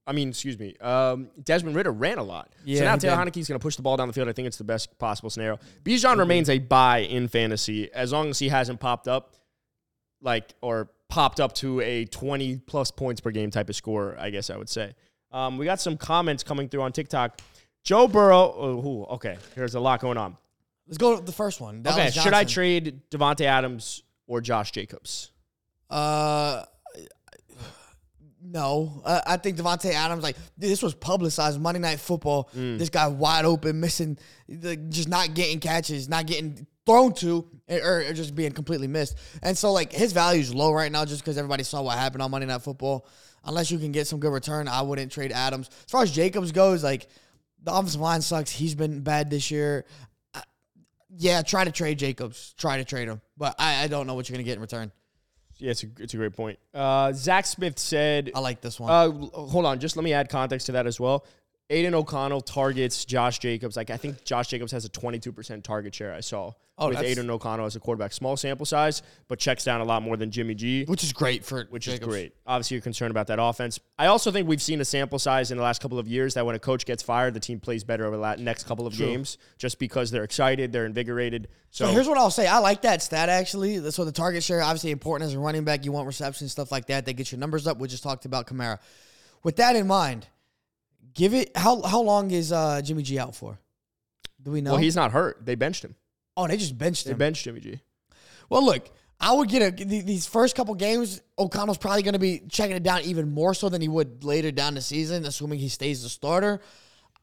I 0.07 0.13
mean, 0.13 0.29
excuse 0.31 0.59
me. 0.59 0.77
Um, 0.81 1.31
Desmond 1.43 1.77
Ridder 1.77 1.93
ran 1.93 2.19
a 2.19 2.23
lot. 2.23 2.53
Yeah, 2.65 2.79
so 2.81 2.85
now 2.85 2.93
he 2.95 2.99
Taylor. 3.01 3.17
Heinicke's 3.17 3.49
going 3.49 3.59
to 3.59 3.63
push 3.63 3.77
the 3.77 3.83
ball 3.83 3.97
down 3.97 4.07
the 4.07 4.13
field. 4.15 4.29
I 4.29 4.33
think 4.33 4.47
it's 4.47 4.59
the 4.59 4.65
best 4.65 4.99
possible 4.99 5.31
scenario. 5.31 5.59
Bijan 5.83 6.19
remains 6.19 6.51
a 6.51 6.59
buy 6.59 6.99
in 6.99 7.29
fantasy 7.29 7.93
as 7.93 8.13
long 8.13 8.29
as 8.29 8.39
he 8.39 8.49
hasn't 8.49 8.81
popped 8.81 9.09
up, 9.09 9.35
like 10.21 10.55
or 10.61 10.91
popped 11.09 11.41
up 11.41 11.55
to 11.55 11.81
a 11.81 12.05
twenty 12.07 12.59
plus 12.59 12.91
points 12.91 13.21
per 13.21 13.31
game 13.31 13.51
type 13.51 13.69
of 13.69 13.77
score. 13.77 14.17
I 14.19 14.31
guess 14.31 14.51
I 14.51 14.57
would 14.57 14.69
say. 14.69 14.95
Um, 15.33 15.59
we 15.59 15.65
got 15.65 15.81
some 15.81 15.97
comments 15.97 16.43
coming 16.45 16.69
through 16.69 16.83
on 16.83 16.93
TikTok. 16.93 17.41
Joe 17.83 18.07
Burrow. 18.07 18.55
Oh, 18.57 18.87
ooh, 18.87 19.05
okay, 19.15 19.37
there's 19.55 19.75
a 19.75 19.81
lot 19.81 20.01
going 20.01 20.17
on. 20.17 20.37
Let's 20.87 20.99
go 20.99 21.17
to 21.17 21.25
the 21.25 21.33
first 21.33 21.61
one. 21.61 21.79
okay, 21.79 21.97
Dallas 21.97 22.15
should 22.15 22.35
I 22.35 22.45
trade 22.45 23.01
Davante 23.11 23.47
Adams 23.47 24.04
or 24.27 24.41
Josh 24.41 24.73
Jacobs? 24.73 25.31
Uh, 25.91 26.65
no. 28.43 29.03
Uh, 29.05 29.21
I 29.27 29.37
think 29.37 29.57
Davante 29.57 29.93
Adams, 29.93 30.23
like 30.23 30.37
this 30.57 30.83
was 30.83 30.95
publicized 30.95 31.61
Monday 31.61 31.81
Night 31.81 32.01
Football. 32.01 32.51
This 32.79 32.91
guy 32.91 33.07
wide 33.07 33.45
open, 33.45 33.81
missing, 33.81 34.19
like, 34.49 34.89
just 34.89 35.09
not 35.09 35.35
getting 35.35 35.61
catches, 35.61 36.09
not 36.09 36.27
getting 36.27 36.67
thrown 36.87 37.15
to, 37.15 37.49
or, 37.69 38.01
or 38.01 38.13
just 38.13 38.35
being 38.35 38.53
completely 38.53 38.87
missed. 38.87 39.17
And 39.43 39.57
so, 39.57 39.73
like 39.73 39.93
his 39.93 40.13
value 40.13 40.41
is 40.41 40.55
low 40.55 40.73
right 40.73 40.93
now, 40.93 41.05
just 41.05 41.23
because 41.23 41.39
everybody 41.39 41.65
saw 41.65 41.83
what 41.83 41.99
happened 41.99 42.23
on 42.23 42.31
Monday 42.31 42.47
Night 42.47 42.63
Football. 42.63 43.07
Unless 43.47 43.71
you 43.71 43.79
can 43.79 43.93
get 43.93 44.07
some 44.07 44.21
good 44.21 44.33
return, 44.33 44.69
I 44.69 44.83
wouldn't 44.83 45.13
trade 45.13 45.31
Adams. 45.33 45.69
As 45.69 45.91
far 45.91 46.03
as 46.03 46.11
Jacobs 46.11 46.51
goes, 46.53 46.83
like 46.83 47.09
the 47.63 47.73
offensive 47.73 48.01
line 48.01 48.23
sucks. 48.23 48.51
He's 48.51 48.75
been 48.75 49.01
bad 49.01 49.31
this 49.31 49.51
year. 49.51 49.85
Yeah, 51.17 51.43
try 51.43 51.65
to 51.65 51.73
trade 51.73 51.99
Jacobs. 51.99 52.55
Try 52.57 52.79
to 52.79 52.85
trade 52.85 53.09
him, 53.09 53.21
but 53.37 53.55
I, 53.59 53.85
I 53.85 53.89
don't 53.89 54.07
know 54.07 54.15
what 54.15 54.29
you're 54.29 54.35
gonna 54.35 54.45
get 54.45 54.57
in 54.57 54.61
return. 54.61 54.93
Yeah, 55.59 55.71
it's 55.71 55.85
a, 55.85 55.87
it's 55.99 56.15
a 56.15 56.17
great 56.17 56.35
point. 56.35 56.59
Uh, 56.75 57.13
Zach 57.13 57.47
Smith 57.47 57.79
said, 57.79 58.33
I 58.35 58.41
like 58.41 58.61
this 58.61 58.81
one. 58.81 58.91
Uh, 58.91 59.11
hold 59.47 59.67
on, 59.67 59.79
just 59.79 59.97
let 59.97 60.03
me 60.03 60.13
add 60.13 60.29
context 60.29 60.67
to 60.67 60.73
that 60.73 60.87
as 60.87 60.99
well. 60.99 61.25
Aidan 61.71 61.95
O'Connell 61.95 62.41
targets 62.43 63.05
Josh 63.05 63.39
Jacobs. 63.39 63.77
Like 63.77 63.91
I 63.91 63.97
think 63.97 64.25
Josh 64.25 64.49
Jacobs 64.49 64.73
has 64.73 64.85
a 64.85 64.89
22% 64.89 65.63
target 65.63 65.95
share. 65.95 66.13
I 66.15 66.21
saw 66.21 66.53
Oh, 66.77 66.89
with 66.89 66.99
Aidan 66.99 67.31
O'Connell 67.31 67.67
as 67.67 67.77
a 67.77 67.81
quarterback. 67.81 68.13
Small 68.13 68.37
sample 68.37 68.67
size, 68.67 69.03
but 69.29 69.39
checks 69.39 69.63
down 69.63 69.81
a 69.81 69.85
lot 69.85 70.03
more 70.03 70.17
than 70.17 70.33
Jimmy 70.33 70.57
G, 70.57 70.85
which 70.87 71.05
is 71.05 71.13
great 71.13 71.45
for 71.45 71.67
which 71.71 71.85
Jacobs. 71.85 72.03
is 72.03 72.09
great. 72.09 72.35
Obviously, 72.49 72.75
you're 72.75 72.83
concerned 72.83 73.13
about 73.13 73.29
that 73.29 73.39
offense. 73.41 73.79
I 73.97 74.07
also 74.07 74.33
think 74.33 74.49
we've 74.49 74.61
seen 74.61 74.81
a 74.81 74.85
sample 74.85 75.21
size 75.21 75.53
in 75.53 75.57
the 75.57 75.63
last 75.63 75.81
couple 75.81 76.01
of 76.01 76.09
years 76.09 76.35
that 76.35 76.45
when 76.45 76.57
a 76.57 76.59
coach 76.59 76.85
gets 76.85 77.01
fired, 77.01 77.33
the 77.33 77.39
team 77.39 77.61
plays 77.61 77.85
better 77.85 78.05
over 78.07 78.17
the 78.17 78.43
next 78.43 78.65
couple 78.67 78.89
of 78.89 78.97
games, 78.97 79.39
just 79.57 79.79
because 79.79 80.11
they're 80.11 80.25
excited, 80.25 80.73
they're 80.73 80.85
invigorated. 80.85 81.47
So, 81.71 81.87
So 81.87 81.93
here's 81.93 82.09
what 82.09 82.19
I'll 82.19 82.33
say. 82.33 82.49
I 82.49 82.59
like 82.59 82.83
that 82.83 83.03
stat 83.03 83.29
actually. 83.29 83.89
So 83.93 84.05
the 84.05 84.11
target 84.11 84.43
share 84.43 84.61
obviously 84.61 84.91
important 84.91 85.29
as 85.29 85.35
a 85.35 85.39
running 85.39 85.63
back. 85.63 85.85
You 85.85 85.93
want 85.93 86.09
receptions, 86.09 86.51
stuff 86.51 86.73
like 86.73 86.87
that. 86.87 87.07
They 87.07 87.13
get 87.13 87.31
your 87.31 87.39
numbers 87.39 87.69
up. 87.69 87.79
We 87.79 87.87
just 87.87 88.03
talked 88.03 88.25
about 88.25 88.49
Kamara. 88.49 88.81
With 89.45 89.57
that 89.57 89.77
in 89.77 89.87
mind, 89.87 90.27
give 91.15 91.35
it 91.35 91.57
how 91.57 91.83
how 91.83 92.01
long 92.03 92.31
is 92.31 92.53
uh, 92.53 92.81
Jimmy 92.83 93.03
G 93.03 93.19
out 93.19 93.35
for? 93.35 93.59
Do 94.43 94.51
we 94.51 94.61
know? 94.61 94.73
well, 94.73 94.81
he's 94.81 94.97
not 94.97 95.13
hurt. 95.13 95.45
They 95.45 95.55
benched 95.55 95.85
him. 95.85 95.95
oh, 96.37 96.47
they 96.47 96.57
just 96.57 96.77
benched 96.77 97.05
They 97.07 97.13
him. 97.13 97.19
benched 97.19 97.45
Jimmy 97.45 97.61
G. 97.61 97.81
Well, 98.51 98.65
look, 98.65 98.91
I 99.19 99.33
would 99.33 99.49
get 99.49 99.81
a 99.81 99.85
these 99.85 100.27
first 100.27 100.55
couple 100.55 100.75
games. 100.75 101.23
O'Connell's 101.39 101.79
probably 101.79 102.03
going 102.03 102.13
to 102.15 102.19
be 102.19 102.43
checking 102.51 102.77
it 102.77 102.83
down 102.83 103.01
even 103.03 103.31
more 103.33 103.55
so 103.55 103.69
than 103.69 103.81
he 103.81 103.89
would 103.89 104.23
later 104.25 104.51
down 104.51 104.75
the 104.75 104.83
season, 104.83 105.25
assuming 105.25 105.59
he 105.59 105.69
stays 105.69 106.03
the 106.03 106.09
starter. 106.09 106.61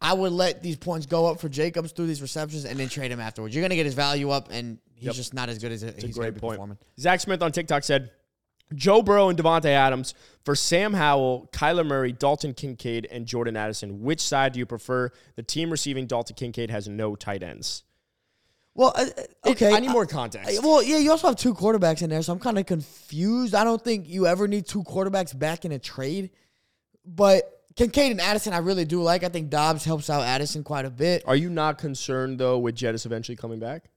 I 0.03 0.13
would 0.13 0.31
let 0.31 0.63
these 0.63 0.77
points 0.77 1.05
go 1.05 1.27
up 1.27 1.39
for 1.39 1.47
Jacobs 1.47 1.91
through 1.91 2.07
these 2.07 2.23
receptions 2.23 2.65
and 2.65 2.79
then 2.79 2.89
trade 2.89 3.11
him 3.11 3.19
afterwards. 3.19 3.53
You're 3.53 3.61
going 3.61 3.69
to 3.69 3.75
get 3.75 3.85
his 3.85 3.93
value 3.93 4.31
up, 4.31 4.47
and 4.51 4.79
he's 4.95 5.05
Yep. 5.07 5.15
just 5.15 5.33
not 5.35 5.49
as 5.49 5.59
good 5.59 5.71
as 5.71 5.81
he's 5.83 5.91
going 5.93 6.07
to 6.13 6.19
great 6.19 6.33
be 6.33 6.39
point. 6.39 6.53
performing. 6.55 6.77
Zach 6.99 7.19
Smith 7.19 7.43
on 7.43 7.51
TikTok 7.51 7.83
said, 7.83 8.09
Joe 8.73 9.01
Burrow 9.01 9.29
and 9.29 9.37
Davante 9.37 9.65
Adams 9.65 10.13
for 10.43 10.55
Sam 10.55 10.93
Howell, 10.93 11.49
Kyler 11.51 11.85
Murray, 11.85 12.11
Dalton 12.11 12.53
Kincaid, 12.53 13.07
and 13.11 13.25
Jordan 13.25 13.55
Addison. 13.55 14.01
Which 14.01 14.21
side 14.21 14.53
do 14.53 14.59
you 14.59 14.65
prefer? 14.65 15.09
The 15.35 15.43
team 15.43 15.69
receiving 15.69 16.07
Dalton 16.07 16.35
Kincaid 16.35 16.69
has 16.71 16.87
no 16.87 17.15
tight 17.15 17.43
ends. 17.43 17.83
Well, 18.73 18.93
uh, 18.95 19.05
uh, 19.17 19.49
okay. 19.51 19.73
I 19.73 19.79
need 19.79 19.91
more 19.91 20.03
I- 20.03 20.07
context. 20.07 20.63
well, 20.63 20.81
yeah, 20.81 20.97
you 20.97 21.11
also 21.11 21.27
have 21.27 21.35
two 21.35 21.53
quarterbacks 21.53 22.01
in 22.01 22.09
there, 22.09 22.21
so 22.21 22.31
I'm 22.33 22.39
kind 22.39 22.57
of 22.57 22.65
confused. 22.65 23.53
I 23.53 23.63
don't 23.63 23.83
think 23.83 24.07
you 24.07 24.27
ever 24.27 24.47
need 24.47 24.65
two 24.65 24.83
quarterbacks 24.83 25.37
back 25.37 25.65
in 25.65 25.71
a 25.73 25.79
trade. 25.79 26.31
But 27.05 27.43
Kincaid 27.75 28.11
and 28.11 28.21
Addison, 28.21 28.53
I 28.53 28.59
really 28.59 28.85
do 28.85 29.01
like. 29.01 29.23
I 29.23 29.29
think 29.29 29.49
Dobbs 29.49 29.83
helps 29.83 30.09
out 30.09 30.23
Addison 30.23 30.63
quite 30.63 30.85
a 30.85 30.89
bit. 30.89 31.23
Are 31.25 31.35
you 31.35 31.49
not 31.49 31.77
concerned, 31.77 32.39
though, 32.39 32.59
with 32.59 32.75
Jettas 32.75 33.05
eventually 33.05 33.35
coming 33.35 33.59
back? 33.59 33.89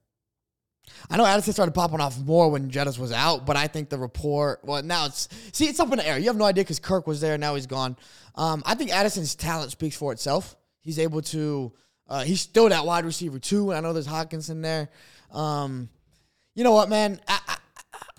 I 1.09 1.17
know 1.17 1.25
Addison 1.25 1.53
started 1.53 1.73
popping 1.73 1.99
off 1.99 2.17
more 2.19 2.49
when 2.49 2.69
Jettas 2.69 2.97
was 2.97 3.11
out, 3.11 3.45
but 3.45 3.55
I 3.55 3.67
think 3.67 3.89
the 3.89 3.97
report. 3.97 4.61
Well, 4.63 4.81
now 4.83 5.05
it's 5.05 5.29
see, 5.51 5.65
it's 5.65 5.79
up 5.79 5.91
in 5.91 5.97
the 5.97 6.07
air. 6.07 6.17
You 6.17 6.27
have 6.27 6.37
no 6.37 6.45
idea 6.45 6.63
because 6.63 6.79
Kirk 6.79 7.07
was 7.07 7.21
there. 7.21 7.37
Now 7.37 7.55
he's 7.55 7.67
gone. 7.67 7.95
Um, 8.35 8.63
I 8.65 8.75
think 8.75 8.91
Addison's 8.91 9.35
talent 9.35 9.71
speaks 9.71 9.95
for 9.95 10.11
itself. 10.11 10.55
He's 10.81 10.99
able 10.99 11.21
to. 11.23 11.73
Uh, 12.07 12.23
he's 12.23 12.41
still 12.41 12.69
that 12.69 12.85
wide 12.85 13.05
receiver 13.05 13.39
too. 13.39 13.71
And 13.71 13.77
I 13.77 13.81
know 13.81 13.93
there's 13.93 14.05
Hawkins 14.05 14.49
in 14.49 14.61
there. 14.61 14.89
Um, 15.31 15.89
you 16.53 16.63
know 16.63 16.71
what, 16.71 16.87
man? 16.87 17.19
I, 17.27 17.54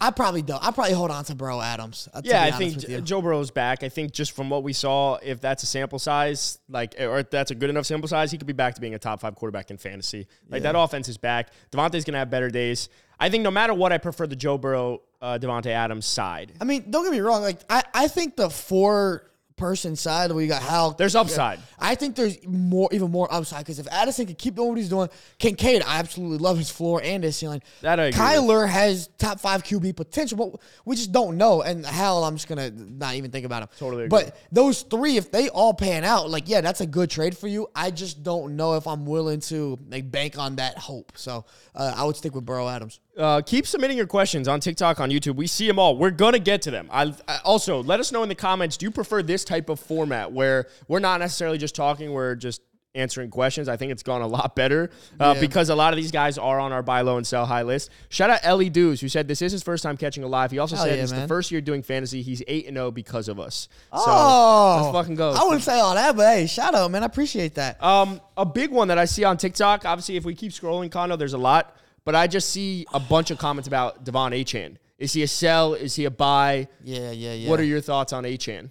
I, 0.01 0.11
probably 0.11 0.43
don't. 0.43 0.63
I 0.63 0.71
probably 0.71 0.95
hold 0.95 1.11
on 1.11 1.25
to 1.25 1.35
Bro 1.35 1.61
Adams. 1.63 2.09
uh, 2.13 2.21
to 2.21 2.29
Yeah, 2.29 2.43
I 2.43 2.51
think 2.51 2.77
with 2.77 2.89
you. 2.89 2.97
J- 2.99 3.03
Joe 3.03 3.23
Burrow's 3.23 3.51
back. 3.51 3.83
I 3.83 3.89
think 3.89 4.13
just 4.13 4.33
from 4.33 4.51
what 4.51 4.63
we 4.63 4.73
saw, 4.73 5.17
if 5.23 5.41
that's 5.41 5.63
a 5.63 5.67
sample 5.67 5.99
size, 5.99 6.59
like, 6.69 6.95
or 6.99 7.19
if 7.19 7.31
that's 7.31 7.51
a 7.51 7.55
good 7.55 7.71
enough 7.71 7.87
sample 7.87 8.09
size, 8.09 8.31
he 8.31 8.39
could 8.39 8.47
be 8.47 8.53
back 8.53 8.75
to 8.75 8.81
being 8.81 8.95
a 8.95 8.99
top 8.99 9.21
five 9.21 9.35
quarterback 9.35 9.71
in 9.71 9.79
fantasy. 9.79 10.27
Like 10.51 10.63
that 10.63 10.77
offense 10.77 11.09
is 11.09 11.17
back. 11.19 11.51
Davante's 11.73 12.05
gonna 12.05 12.19
have 12.19 12.31
better 12.31 12.51
days. 12.51 12.89
I 13.19 13.31
think 13.31 13.43
no 13.43 13.51
matter 13.51 13.73
what, 13.73 13.93
I 13.93 13.99
prefer 13.99 14.27
the 14.27 14.37
Joe 14.37 14.59
Burrow, 14.59 15.01
uh, 15.23 15.39
Davante 15.41 15.67
Adams 15.69 16.05
side. 16.05 16.53
I 16.61 16.65
mean, 16.65 16.91
don't 16.91 17.03
get 17.05 17.13
me 17.13 17.21
wrong. 17.21 17.43
Like 17.43 17.61
I, 17.71 17.83
I 17.95 18.09
think 18.09 18.37
the 18.37 18.51
four 18.51 19.31
person 19.57 19.97
side 19.97 20.31
where 20.33 20.42
you 20.42 20.49
got 20.49 20.62
Hal. 20.62 20.92
There's 20.92 21.14
upside. 21.14 21.61
I 21.79 21.95
think 21.95 22.14
there's 22.14 22.45
more, 22.47 22.88
even 22.92 23.11
more 23.11 23.33
upside 23.33 23.61
because 23.61 23.79
if 23.79 23.88
Addison 23.90 24.27
can 24.27 24.35
keep 24.35 24.55
doing 24.55 24.69
what 24.69 24.79
he's 24.79 24.88
doing, 24.88 25.09
Kincaid, 25.38 25.83
I 25.83 25.99
absolutely 25.99 26.38
love 26.38 26.59
his 26.59 26.71
floor 26.71 27.01
and 27.03 27.25
his 27.25 27.37
ceiling. 27.37 27.62
That 27.81 27.99
I 27.99 28.07
agree 28.07 28.21
Kyler 28.21 28.69
has 28.69 29.09
top 29.19 29.40
five 29.40 29.64
QB 29.64 29.97
potential, 29.97 30.37
but 30.37 30.61
we 30.85 30.97
just 30.97 31.12
don't 31.12 31.37
know. 31.37 31.62
And 31.62 31.85
Hal, 31.87 32.25
I'm 32.25 32.37
just 32.37 32.49
gonna 32.49 32.71
not 32.71 33.14
even 33.14 33.31
think 33.31 33.47
about 33.47 33.62
him. 33.62 33.69
Totally 33.79 34.05
agree. 34.05 34.25
But 34.25 34.37
those 34.53 34.83
three, 34.83 35.16
if 35.16 35.31
they 35.31 35.49
all 35.49 35.73
pan 35.73 36.05
out, 36.05 36.29
like 36.29 36.49
yeah, 36.49 36.61
that's 36.61 36.83
a 36.83 36.87
good 36.87 37.11
trade 37.11 37.37
for 37.37 37.49
you. 37.49 37.69
I 37.75 37.90
just 37.90 38.23
don't 38.23 38.57
know 38.57 38.75
if 38.75 38.87
I'm 38.87 39.07
willing 39.07 39.40
to 39.40 39.79
like 39.90 40.11
bank 40.11 40.38
on 40.38 40.57
that 40.57 40.77
hope. 40.77 41.12
So 41.16 41.47
uh, 41.75 41.95
I 41.97 42.05
would 42.05 42.16
stick 42.16 42.35
with 42.35 42.45
Burrow 42.45 42.69
Adams. 42.69 43.01
Uh, 43.16 43.40
keep 43.40 43.66
submitting 43.66 43.97
your 43.97 44.07
questions 44.07 44.47
on 44.47 44.61
TikTok, 44.61 45.01
on 45.01 45.11
YouTube. 45.11 45.37
We 45.37 45.47
see 45.47 45.66
them 45.66 45.79
all. 45.79 45.97
We're 45.97 46.11
gonna 46.11 46.38
get 46.38 46.61
to 46.62 46.71
them. 46.71 46.88
I, 46.92 47.14
I 47.27 47.38
also 47.45 47.83
let 47.83 47.99
us 47.99 48.12
know 48.12 48.23
in 48.23 48.29
the 48.29 48.35
comments. 48.35 48.77
Do 48.77 48.85
you 48.85 48.90
prefer 48.90 49.23
this 49.23 49.46
type 49.47 49.69
of 49.69 49.81
format 49.81 50.33
where 50.33 50.67
we're 50.89 50.99
not 51.01 51.21
necessarily 51.21 51.59
just 51.59 51.75
talking, 51.75 52.13
we're 52.13 52.35
just 52.35 52.61
answering 52.95 53.31
questions? 53.31 53.69
I 53.69 53.77
think 53.77 53.93
it's 53.93 54.03
gone 54.03 54.23
a 54.23 54.27
lot 54.27 54.57
better 54.57 54.91
uh, 55.21 55.33
Yeah. 55.35 55.41
because 55.41 55.69
a 55.69 55.75
lot 55.75 55.93
of 55.93 55.99
these 55.99 56.11
guys 56.11 56.39
are 56.39 56.59
on 56.59 56.73
our 56.73 56.83
buy 56.83 57.03
low 57.03 57.19
and 57.19 57.27
sell 57.27 57.45
high 57.45 57.63
list. 57.63 57.91
Shout 58.09 58.31
out 58.31 58.41
Ellie 58.43 58.71
Dews 58.71 59.03
who 59.03 59.09
said 59.11 59.29
this 59.29 59.43
is 59.43 59.53
his 59.53 59.63
first 59.63 59.83
time 59.83 59.97
catching 59.99 60.25
a 60.25 60.27
live. 60.27 60.51
He 60.51 60.59
also 60.59 60.77
Hell 60.77 60.87
said 60.87 60.97
yeah, 60.97 61.03
it's 61.03 61.13
the 61.13 61.29
first 61.29 61.51
year 61.51 61.61
doing 61.61 61.83
fantasy. 61.83 62.23
He's 62.23 62.43
eight 62.49 62.67
and 62.67 62.75
zero 62.77 62.91
because 62.91 63.29
of 63.29 63.39
us. 63.39 63.69
So 63.93 63.99
oh, 64.07 64.81
let's 64.83 64.97
fucking 64.97 65.17
go. 65.17 65.33
I 65.33 65.45
wouldn't 65.45 65.63
say 65.63 65.79
all 65.79 65.95
that, 65.95 66.17
but 66.17 66.35
hey, 66.35 66.47
shout 66.47 66.75
out, 66.75 66.91
man. 66.91 67.03
I 67.03 67.07
appreciate 67.07 67.57
that. 67.57 67.83
Um, 67.83 68.21
a 68.37 68.47
big 68.47 68.71
one 68.71 68.89
that 68.89 68.97
I 68.99 69.05
see 69.05 69.25
on 69.25 69.37
TikTok. 69.37 69.85
Obviously, 69.85 70.17
if 70.17 70.25
we 70.25 70.35
keep 70.35 70.53
scrolling, 70.53 70.91
Kondo, 70.91 71.17
there's 71.17 71.35
a 71.35 71.39
lot, 71.39 71.77
but 72.07 72.15
I 72.15 72.27
just 72.27 72.49
see 72.49 72.87
a 72.95 73.01
bunch 73.01 73.31
of 73.31 73.37
comments 73.37 73.69
about 73.69 74.05
De'Von 74.07 74.33
Achane. 74.33 74.77
Is 74.99 75.13
he 75.13 75.23
a 75.23 75.29
sell? 75.29 75.75
Is 75.75 75.95
he 75.97 76.07
a 76.07 76.11
buy? 76.11 76.69
yeah, 76.83 77.11
yeah, 77.11 77.35
yeah. 77.35 77.51
What 77.51 77.61
are 77.61 77.65
your 77.65 77.83
thoughts 77.83 78.15
on 78.15 78.25
Achane? 78.25 78.71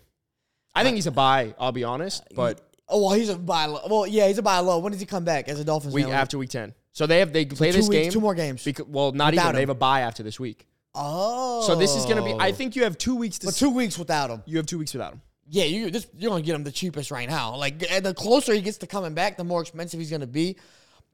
I 0.75 0.83
think 0.83 0.95
he's 0.95 1.07
a 1.07 1.11
buy. 1.11 1.55
I'll 1.59 1.71
be 1.71 1.83
honest, 1.83 2.23
uh, 2.23 2.35
but 2.35 2.61
Oh 2.87 3.01
well, 3.05 3.15
he's 3.15 3.29
a 3.29 3.37
buy 3.37 3.65
low. 3.65 3.81
Well, 3.89 4.07
yeah, 4.07 4.27
he's 4.27 4.37
a 4.37 4.43
buy 4.43 4.59
low. 4.59 4.79
When 4.79 4.91
does 4.91 4.99
he 5.01 5.07
come 5.07 5.23
back 5.25 5.49
as 5.49 5.59
a 5.59 5.63
Dolphins? 5.63 5.93
week 5.93 6.03
analyst? 6.03 6.21
after 6.21 6.37
week 6.37 6.49
ten. 6.49 6.73
So 6.91 7.07
they 7.07 7.19
have 7.19 7.33
they 7.33 7.45
play 7.45 7.71
two 7.71 7.77
this 7.77 7.89
weeks, 7.89 8.03
game 8.03 8.11
two 8.11 8.21
more 8.21 8.35
games. 8.35 8.63
Because, 8.63 8.85
well, 8.85 9.11
not 9.11 9.33
Without 9.33 9.45
even. 9.47 9.55
They 9.55 9.61
have 9.61 9.69
a 9.69 9.75
buy 9.75 10.01
after 10.01 10.23
this 10.23 10.39
week. 10.39 10.67
Oh, 10.93 11.63
So 11.65 11.75
this 11.75 11.95
is 11.95 12.05
gonna 12.05 12.23
be. 12.23 12.33
I 12.33 12.49
oh. 12.49 12.53
think 12.53 12.75
you 12.75 12.83
have 12.83 12.97
two 12.97 13.15
weeks 13.15 13.39
to. 13.39 13.47
but 13.47 13.55
two 13.55 13.69
weeks 13.71 13.97
without 13.97 14.29
him. 14.29 14.43
you 14.45 14.57
have 14.57 14.65
two 14.65 14.77
weeks 14.77 14.93
without 14.93 15.13
him. 15.13 15.21
Yeah, 15.49 15.65
you 15.65 15.91
this 15.91 16.07
you're 16.17 16.29
gonna 16.29 16.43
get 16.43 16.55
him 16.55 16.63
the 16.63 16.71
cheapest 16.71 17.11
right 17.11 17.27
now. 17.27 17.55
Like 17.55 17.83
and 17.91 18.05
the 18.05 18.13
closer 18.13 18.53
he 18.53 18.61
gets 18.61 18.77
to 18.79 18.87
coming 18.87 19.13
back, 19.13 19.37
the 19.37 19.43
more 19.43 19.61
expensive 19.61 19.99
he's 19.99 20.11
gonna 20.11 20.27
be. 20.27 20.55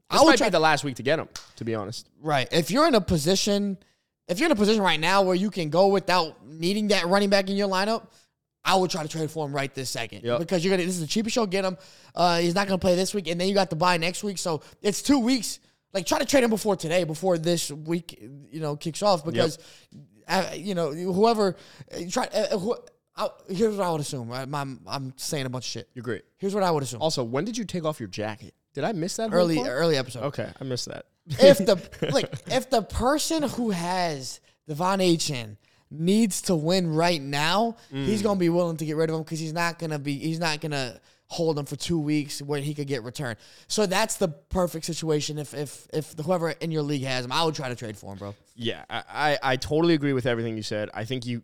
I 0.08 0.14
This 0.16 0.22
would 0.22 0.30
might 0.30 0.36
try 0.38 0.48
be 0.48 0.52
the 0.52 0.60
last 0.60 0.84
week 0.84 0.96
to 0.96 1.02
get 1.02 1.18
him. 1.18 1.28
To 1.56 1.64
be 1.64 1.74
honest, 1.74 2.08
right. 2.20 2.46
If 2.52 2.70
you're 2.70 2.86
in 2.86 2.94
a 2.94 3.00
position, 3.00 3.78
if 4.28 4.38
you're 4.38 4.46
in 4.46 4.52
a 4.52 4.56
position 4.56 4.82
right 4.82 5.00
now 5.00 5.22
where 5.22 5.34
you 5.34 5.50
can 5.50 5.70
go 5.70 5.88
without 5.88 6.46
needing 6.46 6.88
that 6.88 7.06
running 7.06 7.30
back 7.30 7.48
in 7.50 7.56
your 7.56 7.68
lineup, 7.68 8.06
I 8.64 8.76
would 8.76 8.90
try 8.90 9.02
to 9.02 9.08
trade 9.08 9.30
for 9.30 9.46
him 9.46 9.52
right 9.54 9.74
this 9.74 9.90
second 9.90 10.22
Yep. 10.22 10.38
because 10.38 10.64
you're 10.64 10.70
gonna. 10.72 10.86
This 10.86 10.94
is 10.94 11.00
the 11.00 11.06
cheapest 11.06 11.34
you'll 11.36 11.46
get 11.46 11.64
him. 11.64 11.76
Uh, 12.14 12.38
he's 12.38 12.54
not 12.54 12.66
gonna 12.68 12.78
play 12.78 12.94
this 12.94 13.12
week, 13.12 13.28
and 13.28 13.40
then 13.40 13.48
you 13.48 13.54
got 13.54 13.70
to 13.70 13.76
buy 13.76 13.96
next 13.96 14.22
week. 14.22 14.38
So 14.38 14.62
it's 14.82 15.02
two 15.02 15.18
weeks. 15.18 15.58
Like 15.92 16.06
try 16.06 16.18
to 16.18 16.24
trade 16.24 16.44
him 16.44 16.50
before 16.50 16.76
today, 16.76 17.04
before 17.04 17.36
this 17.38 17.70
week, 17.70 18.18
you 18.50 18.60
know, 18.60 18.76
kicks 18.76 19.02
off 19.02 19.24
because, 19.24 19.58
uh, 20.26 20.50
you 20.54 20.74
know, 20.74 20.90
whoever 20.92 21.56
uh, 21.94 21.98
try. 22.10 22.24
Uh, 22.26 22.56
who, 22.58 22.76
I, 23.14 23.28
here's 23.50 23.76
what 23.76 23.86
I 23.86 23.90
would 23.90 24.00
assume. 24.00 24.28
Right? 24.30 24.48
I'm, 24.50 24.80
I'm 24.86 25.12
saying 25.16 25.44
a 25.44 25.50
bunch 25.50 25.66
of 25.66 25.70
shit. 25.70 25.90
you're 25.92 26.02
great. 26.02 26.22
Here's 26.38 26.54
what 26.54 26.62
I 26.62 26.70
would 26.70 26.82
assume. 26.82 27.02
Also, 27.02 27.22
when 27.24 27.44
did 27.44 27.58
you 27.58 27.64
take 27.66 27.84
off 27.84 28.00
your 28.00 28.08
jacket? 28.08 28.54
Did 28.72 28.84
I 28.84 28.92
miss 28.92 29.16
that 29.16 29.34
Early, 29.34 29.58
early 29.58 29.98
episode. 29.98 30.22
Okay, 30.24 30.48
I 30.58 30.64
missed 30.64 30.86
that. 30.86 31.04
If 31.28 31.58
the 31.58 31.76
like, 32.12 32.32
if 32.46 32.70
the 32.70 32.80
person 32.80 33.42
who 33.42 33.68
has 33.70 34.40
De'Von 34.68 34.98
Achane 35.14 35.58
needs 35.92 36.42
to 36.42 36.54
win 36.54 36.94
right 36.94 37.20
now, 37.20 37.76
he's 37.90 38.20
mm. 38.20 38.24
gonna 38.24 38.40
be 38.40 38.48
willing 38.48 38.76
to 38.78 38.84
get 38.84 38.96
rid 38.96 39.10
of 39.10 39.16
him 39.16 39.22
because 39.22 39.38
he's 39.38 39.52
not 39.52 39.78
gonna 39.78 39.98
be. 39.98 40.18
He's 40.18 40.40
not 40.40 40.60
gonna 40.60 41.00
hold 41.32 41.58
him 41.58 41.64
for 41.64 41.76
two 41.76 41.98
weeks 41.98 42.42
where 42.42 42.60
he 42.60 42.74
could 42.74 42.86
get 42.86 43.02
returned. 43.02 43.38
So 43.66 43.86
that's 43.86 44.16
the 44.16 44.28
perfect 44.28 44.84
situation. 44.84 45.38
If 45.38 45.54
if 45.54 45.88
if 45.92 46.12
whoever 46.24 46.50
in 46.50 46.70
your 46.70 46.82
league 46.82 47.04
has 47.04 47.24
him, 47.24 47.32
I 47.32 47.42
would 47.42 47.54
try 47.54 47.70
to 47.70 47.74
trade 47.74 47.96
for 47.96 48.12
him, 48.12 48.18
bro. 48.18 48.34
Yeah, 48.54 48.84
I, 48.90 49.02
I, 49.08 49.38
I 49.42 49.56
totally 49.56 49.94
agree 49.94 50.12
with 50.12 50.26
everything 50.26 50.56
you 50.56 50.62
said. 50.62 50.90
I 50.92 51.04
think 51.04 51.24
you, 51.24 51.42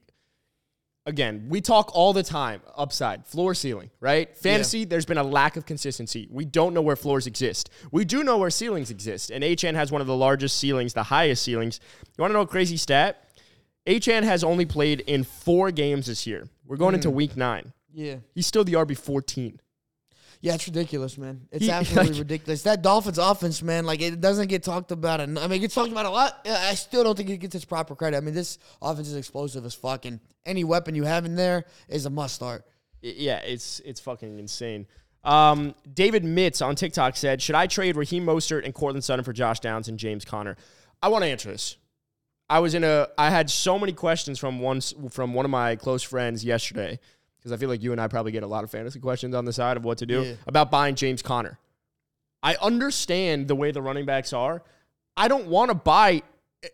again, 1.06 1.46
we 1.48 1.62
talk 1.62 1.90
all 1.94 2.12
the 2.12 2.22
time 2.22 2.60
upside, 2.76 3.26
floor 3.26 3.54
ceiling, 3.54 3.90
right? 3.98 4.36
Fantasy, 4.36 4.84
there's 4.84 5.06
been 5.06 5.16
a 5.16 5.22
lack 5.22 5.56
of 5.56 5.64
consistency. 5.64 6.28
We 6.30 6.44
don't 6.44 6.74
know 6.74 6.82
where 6.82 6.96
floors 6.96 7.26
exist. 7.26 7.70
We 7.90 8.04
do 8.04 8.22
know 8.22 8.36
where 8.36 8.50
ceilings 8.50 8.90
exist. 8.90 9.30
And 9.30 9.42
Achane 9.42 9.74
has 9.74 9.90
one 9.90 10.02
of 10.02 10.06
the 10.06 10.16
largest 10.16 10.58
ceilings, 10.58 10.92
the 10.92 11.04
highest 11.04 11.42
ceilings. 11.42 11.80
You 12.04 12.22
want 12.22 12.32
to 12.32 12.34
know 12.34 12.42
a 12.42 12.46
crazy 12.46 12.76
stat? 12.76 13.24
Achane 13.88 14.22
has 14.22 14.44
only 14.44 14.66
played 14.66 15.00
in 15.00 15.24
four 15.24 15.70
games 15.72 16.06
this 16.06 16.26
year. 16.26 16.46
We're 16.66 16.76
going 16.76 16.94
into 16.94 17.10
week 17.10 17.36
nine. 17.36 17.72
Yeah. 17.92 18.16
He's 18.34 18.46
still 18.46 18.62
the 18.62 18.74
RB 18.74 18.96
14. 18.96 19.58
Yeah, 20.40 20.54
it's 20.54 20.68
ridiculous, 20.68 21.18
man. 21.18 21.48
It's 21.50 21.64
He- 21.64 21.70
absolutely 21.78 22.12
like- 22.12 22.18
ridiculous. 22.20 22.62
That 22.62 22.82
Dolphins 22.82 23.18
offense, 23.18 23.60
man, 23.62 23.86
like 23.86 24.00
it 24.00 24.20
doesn't 24.20 24.46
get 24.48 24.62
talked 24.62 24.92
about. 24.92 25.20
en- 25.20 25.36
I 25.38 25.42
mean, 25.48 25.52
it 25.54 25.58
gets 25.60 25.74
talked 25.74 25.90
about 25.90 26.06
a 26.06 26.10
lot. 26.10 26.46
I 26.48 26.74
still 26.74 27.02
don't 27.02 27.16
think 27.16 27.30
it 27.30 27.38
gets 27.38 27.54
its 27.56 27.64
proper 27.64 27.96
credit. 27.96 28.18
I 28.18 28.20
mean, 28.20 28.34
this 28.34 28.58
offense 28.80 29.08
is 29.08 29.16
explosive 29.16 29.64
as 29.64 29.74
fuck, 29.74 30.04
and 30.04 30.20
any 30.46 30.62
weapon 30.62 30.94
you 30.94 31.04
have 31.04 31.24
in 31.24 31.34
there 31.34 31.64
is 31.88 32.06
a 32.06 32.10
must 32.10 32.34
start. 32.36 32.64
Yeah, 33.02 33.38
it's 33.38 33.80
it's 33.80 34.00
fucking 34.00 34.38
insane. 34.38 34.86
Um, 35.24 35.74
David 35.92 36.22
Mitz 36.22 36.64
on 36.64 36.76
TikTok 36.76 37.16
said, 37.16 37.42
"Should 37.42 37.56
I 37.56 37.66
trade 37.66 37.96
Raheem 37.96 38.24
Mostert 38.24 38.64
and 38.64 38.72
Courtland 38.74 39.02
Sutton 39.02 39.24
for 39.24 39.32
Josh 39.32 39.58
Downs 39.60 39.88
and 39.88 39.98
James 39.98 40.24
Conner?" 40.24 40.56
I 41.02 41.08
want 41.08 41.22
to 41.24 41.28
answer 41.28 41.50
this. 41.50 41.76
I 42.50 42.60
was 42.60 42.74
in 42.74 42.84
a. 42.84 43.08
I 43.18 43.30
had 43.30 43.50
so 43.50 43.78
many 43.78 43.92
questions 43.92 44.38
from 44.38 44.60
one 44.60 44.80
from 45.10 45.34
one 45.34 45.44
of 45.44 45.50
my 45.50 45.76
close 45.76 46.02
friends 46.02 46.44
yesterday 46.44 46.98
because 47.38 47.52
I 47.52 47.56
feel 47.56 47.68
like 47.68 47.82
you 47.82 47.92
and 47.92 48.00
I 48.00 48.08
probably 48.08 48.32
get 48.32 48.42
a 48.42 48.46
lot 48.46 48.64
of 48.64 48.70
fantasy 48.70 48.98
questions 49.00 49.34
on 49.34 49.44
the 49.44 49.52
side 49.52 49.76
of 49.76 49.84
what 49.84 49.98
to 49.98 50.06
do 50.06 50.22
Yeah. 50.22 50.32
about 50.46 50.70
buying 50.70 50.94
James 50.94 51.22
Conner. 51.22 51.58
I 52.42 52.56
understand 52.56 53.48
the 53.48 53.54
way 53.54 53.70
the 53.70 53.82
running 53.82 54.06
backs 54.06 54.32
are. 54.32 54.62
I 55.16 55.28
don't 55.28 55.46
want 55.48 55.70
to 55.70 55.74
buy 55.74 56.22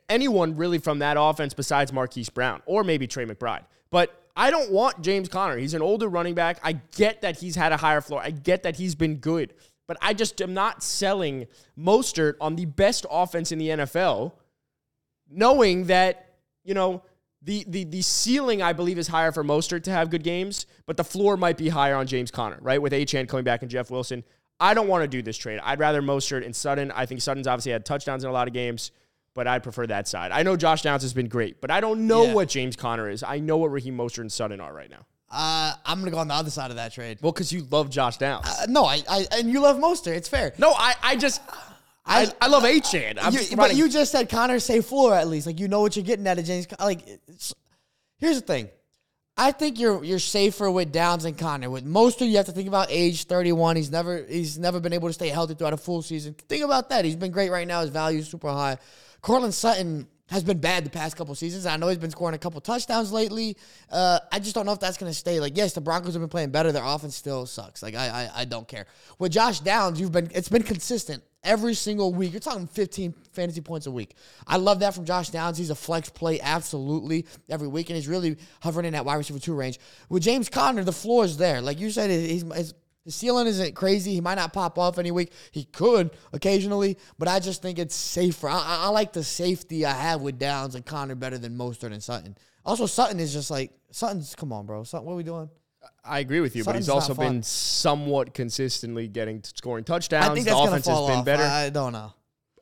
anyone 0.08 0.56
really 0.56 0.78
from 0.78 1.00
that 1.00 1.16
offense 1.18 1.54
besides 1.54 1.92
Marquise 1.92 2.28
Brown 2.30 2.62
or 2.66 2.84
maybe 2.84 3.06
Trey 3.06 3.24
McBride. 3.26 3.64
But 3.90 4.14
I 4.36 4.50
don't 4.50 4.70
want 4.70 5.00
James 5.02 5.28
Conner. 5.28 5.56
He's 5.56 5.74
an 5.74 5.82
older 5.82 6.08
running 6.08 6.34
back. 6.34 6.58
I 6.62 6.72
get 6.96 7.22
that 7.22 7.38
he's 7.38 7.56
had 7.56 7.72
a 7.72 7.76
higher 7.76 8.00
floor. 8.00 8.20
I 8.22 8.30
get 8.30 8.62
that 8.64 8.76
he's 8.76 8.94
been 8.94 9.16
good. 9.16 9.54
But 9.86 9.96
I 10.00 10.14
just 10.14 10.40
am 10.40 10.54
not 10.54 10.82
selling 10.82 11.46
Mostert 11.78 12.34
on 12.40 12.56
the 12.56 12.64
best 12.64 13.04
offense 13.10 13.52
in 13.52 13.58
the 13.58 13.68
NFL, 13.68 14.32
knowing 15.34 15.86
that, 15.86 16.34
you 16.64 16.74
know, 16.74 17.02
the, 17.42 17.64
the, 17.68 17.84
the 17.84 18.00
ceiling, 18.02 18.62
I 18.62 18.72
believe, 18.72 18.98
is 18.98 19.08
higher 19.08 19.30
for 19.32 19.44
Mostert 19.44 19.82
to 19.84 19.90
have 19.90 20.08
good 20.10 20.22
games, 20.22 20.66
but 20.86 20.96
the 20.96 21.04
floor 21.04 21.36
might 21.36 21.58
be 21.58 21.68
higher 21.68 21.94
on 21.96 22.06
James 22.06 22.30
Conner, 22.30 22.58
right? 22.62 22.80
With 22.80 22.92
Achane 22.92 23.28
coming 23.28 23.44
back 23.44 23.62
and 23.62 23.70
Jeff 23.70 23.90
Wilson. 23.90 24.24
I 24.60 24.72
don't 24.72 24.88
want 24.88 25.02
to 25.02 25.08
do 25.08 25.20
this 25.20 25.36
trade. 25.36 25.60
I'd 25.62 25.78
rather 25.78 26.00
Mostert 26.00 26.44
and 26.44 26.54
Sutton. 26.56 26.90
I 26.92 27.04
think 27.06 27.20
Sutton's 27.20 27.46
obviously 27.46 27.72
had 27.72 27.84
touchdowns 27.84 28.24
in 28.24 28.30
a 28.30 28.32
lot 28.32 28.46
of 28.48 28.54
games, 28.54 28.92
but 29.34 29.46
I 29.46 29.58
prefer 29.58 29.86
that 29.88 30.08
side. 30.08 30.30
I 30.32 30.42
know 30.42 30.56
Josh 30.56 30.82
Downs 30.82 31.02
has 31.02 31.12
been 31.12 31.28
great, 31.28 31.60
but 31.60 31.70
I 31.70 31.80
don't 31.80 32.06
know 32.06 32.24
Yeah. 32.26 32.34
what 32.34 32.48
James 32.48 32.76
Conner 32.76 33.10
is. 33.10 33.22
I 33.22 33.40
know 33.40 33.56
what 33.58 33.72
Raheem 33.72 33.96
Mostert 33.96 34.20
and 34.20 34.32
Sutton 34.32 34.60
are 34.60 34.72
right 34.72 34.88
now. 34.88 35.04
Uh, 35.30 35.72
I'm 35.84 35.98
gonna 35.98 36.12
go 36.12 36.18
on 36.18 36.28
the 36.28 36.34
other 36.34 36.50
side 36.50 36.70
of 36.70 36.76
that 36.76 36.92
trade. 36.92 37.18
Well, 37.20 37.32
because 37.32 37.52
you 37.52 37.66
love 37.70 37.90
Josh 37.90 38.16
Downs. 38.18 38.46
Uh, 38.46 38.66
no, 38.68 38.84
I, 38.84 39.02
I 39.10 39.26
and 39.32 39.50
you 39.50 39.60
love 39.60 39.76
Mostert. 39.78 40.14
It's 40.14 40.28
fair. 40.28 40.54
no, 40.58 40.70
I, 40.72 40.94
I 41.02 41.16
just, 41.16 41.42
I, 42.06 42.30
I 42.40 42.48
love 42.48 42.64
You- 43.32 43.38
just 43.38 43.56
but 43.56 43.74
you 43.76 43.88
just 43.88 44.12
said 44.12 44.28
Conner 44.28 44.58
say 44.60 44.80
floor 44.80 45.14
at 45.14 45.26
least. 45.28 45.46
Like 45.46 45.58
you 45.58 45.68
know 45.68 45.80
what 45.80 45.96
you're 45.96 46.04
getting 46.04 46.26
out 46.28 46.38
of 46.38 46.44
James. 46.44 46.66
Like, 46.78 47.00
here's 48.18 48.40
the 48.40 48.46
thing. 48.46 48.68
I 49.36 49.50
think 49.50 49.80
you're 49.80 50.04
you're 50.04 50.18
safer 50.20 50.70
with 50.70 50.92
Downs 50.92 51.24
and 51.24 51.36
Conner. 51.36 51.68
With 51.68 51.84
Mostert, 51.84 52.28
you 52.28 52.36
have 52.36 52.46
to 52.46 52.52
think 52.52 52.68
about 52.68 52.86
age 52.90 53.24
31. 53.24 53.76
He's 53.76 53.90
never 53.90 54.24
he's 54.24 54.58
never 54.58 54.78
been 54.80 54.92
able 54.92 55.08
to 55.08 55.12
stay 55.14 55.28
healthy 55.28 55.54
throughout 55.54 55.72
a 55.72 55.76
full 55.78 56.02
season. 56.02 56.34
Think 56.48 56.62
about 56.62 56.90
that. 56.90 57.04
He's 57.04 57.16
been 57.16 57.32
great 57.32 57.50
right 57.50 57.66
now. 57.66 57.80
His 57.80 57.90
value 57.90 58.20
is 58.20 58.28
super 58.28 58.50
high. 58.50 58.76
Courtland 59.22 59.54
Sutton 59.54 60.06
has 60.28 60.42
been 60.42 60.58
bad 60.58 60.84
the 60.84 60.90
past 60.90 61.16
couple 61.16 61.34
seasons. 61.34 61.66
I 61.66 61.76
know 61.76 61.88
he's 61.88 61.98
been 61.98 62.10
scoring 62.10 62.34
a 62.34 62.38
couple 62.38 62.60
touchdowns 62.60 63.12
lately. 63.12 63.56
Uh, 63.90 64.18
I 64.32 64.38
just 64.38 64.54
don't 64.54 64.64
know 64.64 64.72
if 64.72 64.80
that's 64.80 64.96
going 64.96 65.10
to 65.10 65.18
stay. 65.18 65.38
Like, 65.38 65.56
yes, 65.56 65.74
the 65.74 65.80
Broncos 65.80 66.14
have 66.14 66.22
been 66.22 66.30
playing 66.30 66.50
better. 66.50 66.72
Their 66.72 66.84
offense 66.84 67.14
still 67.14 67.44
sucks. 67.46 67.82
Like, 67.82 67.94
I, 67.94 68.08
I 68.08 68.40
I 68.40 68.44
don't 68.44 68.66
care. 68.66 68.86
With 69.18 69.32
Josh 69.32 69.60
Downs, 69.60 70.00
you've 70.00 70.12
been 70.12 70.30
it's 70.34 70.48
been 70.48 70.62
consistent 70.62 71.22
every 71.44 71.74
single 71.74 72.12
week. 72.12 72.32
You're 72.32 72.40
talking 72.40 72.66
15 72.66 73.14
fantasy 73.32 73.60
points 73.60 73.86
a 73.86 73.90
week. 73.90 74.16
I 74.46 74.56
love 74.56 74.80
that 74.80 74.94
from 74.94 75.04
Josh 75.04 75.28
Downs. 75.28 75.58
He's 75.58 75.70
a 75.70 75.74
flex 75.74 76.08
play 76.08 76.40
absolutely 76.40 77.26
every 77.48 77.68
week, 77.68 77.90
and 77.90 77.96
he's 77.96 78.08
really 78.08 78.36
hovering 78.62 78.86
in 78.86 78.94
that 78.94 79.04
wide 79.04 79.16
receiver 79.16 79.38
two 79.38 79.54
range. 79.54 79.78
With 80.08 80.22
James 80.22 80.48
Conner, 80.48 80.84
the 80.84 80.92
floor 80.92 81.24
is 81.24 81.36
there. 81.36 81.60
Like 81.60 81.78
you 81.78 81.90
said, 81.90 82.10
he's, 82.10 82.42
he's 82.42 82.74
the 83.04 83.12
ceiling 83.12 83.46
isn't 83.46 83.74
crazy. 83.74 84.14
He 84.14 84.20
might 84.20 84.36
not 84.36 84.52
pop 84.52 84.78
off 84.78 84.98
any 84.98 85.10
week. 85.10 85.32
He 85.50 85.64
could 85.64 86.10
occasionally, 86.32 86.98
but 87.18 87.28
I 87.28 87.38
just 87.38 87.60
think 87.62 87.78
it's 87.78 87.94
safer. 87.94 88.48
I, 88.48 88.54
I, 88.54 88.78
I 88.84 88.88
like 88.88 89.12
the 89.12 89.24
safety 89.24 89.84
I 89.84 89.92
have 89.92 90.22
with 90.22 90.38
Downs 90.38 90.74
and 90.74 90.84
Conner 90.84 91.14
better 91.14 91.38
than 91.38 91.56
Mostert 91.56 91.92
and 91.92 92.02
Sutton. 92.02 92.36
Also, 92.64 92.86
Sutton 92.86 93.20
is 93.20 93.32
just 93.32 93.50
like 93.50 93.72
Sutton's. 93.90 94.34
Come 94.34 94.52
on, 94.52 94.64
bro. 94.64 94.84
Sutton, 94.84 95.06
what 95.06 95.12
are 95.12 95.16
we 95.16 95.22
doing? 95.22 95.50
I 96.02 96.20
agree 96.20 96.40
with 96.40 96.56
you, 96.56 96.64
but 96.64 96.76
he's 96.76 96.88
also 96.88 97.14
been 97.14 97.42
somewhat 97.42 98.32
consistently 98.32 99.06
getting 99.08 99.42
scoring 99.42 99.84
touchdowns. 99.84 100.24
I 100.26 100.34
think 100.34 100.46
the 100.46 100.50
that's 100.52 100.58
gonna 100.60 100.70
offense 100.70 100.86
fall 100.86 101.06
has 101.06 101.12
been 101.12 101.18
off. 101.18 101.24
better. 101.24 101.42
I, 101.42 101.70
don't 101.70 101.92
know. 101.92 102.12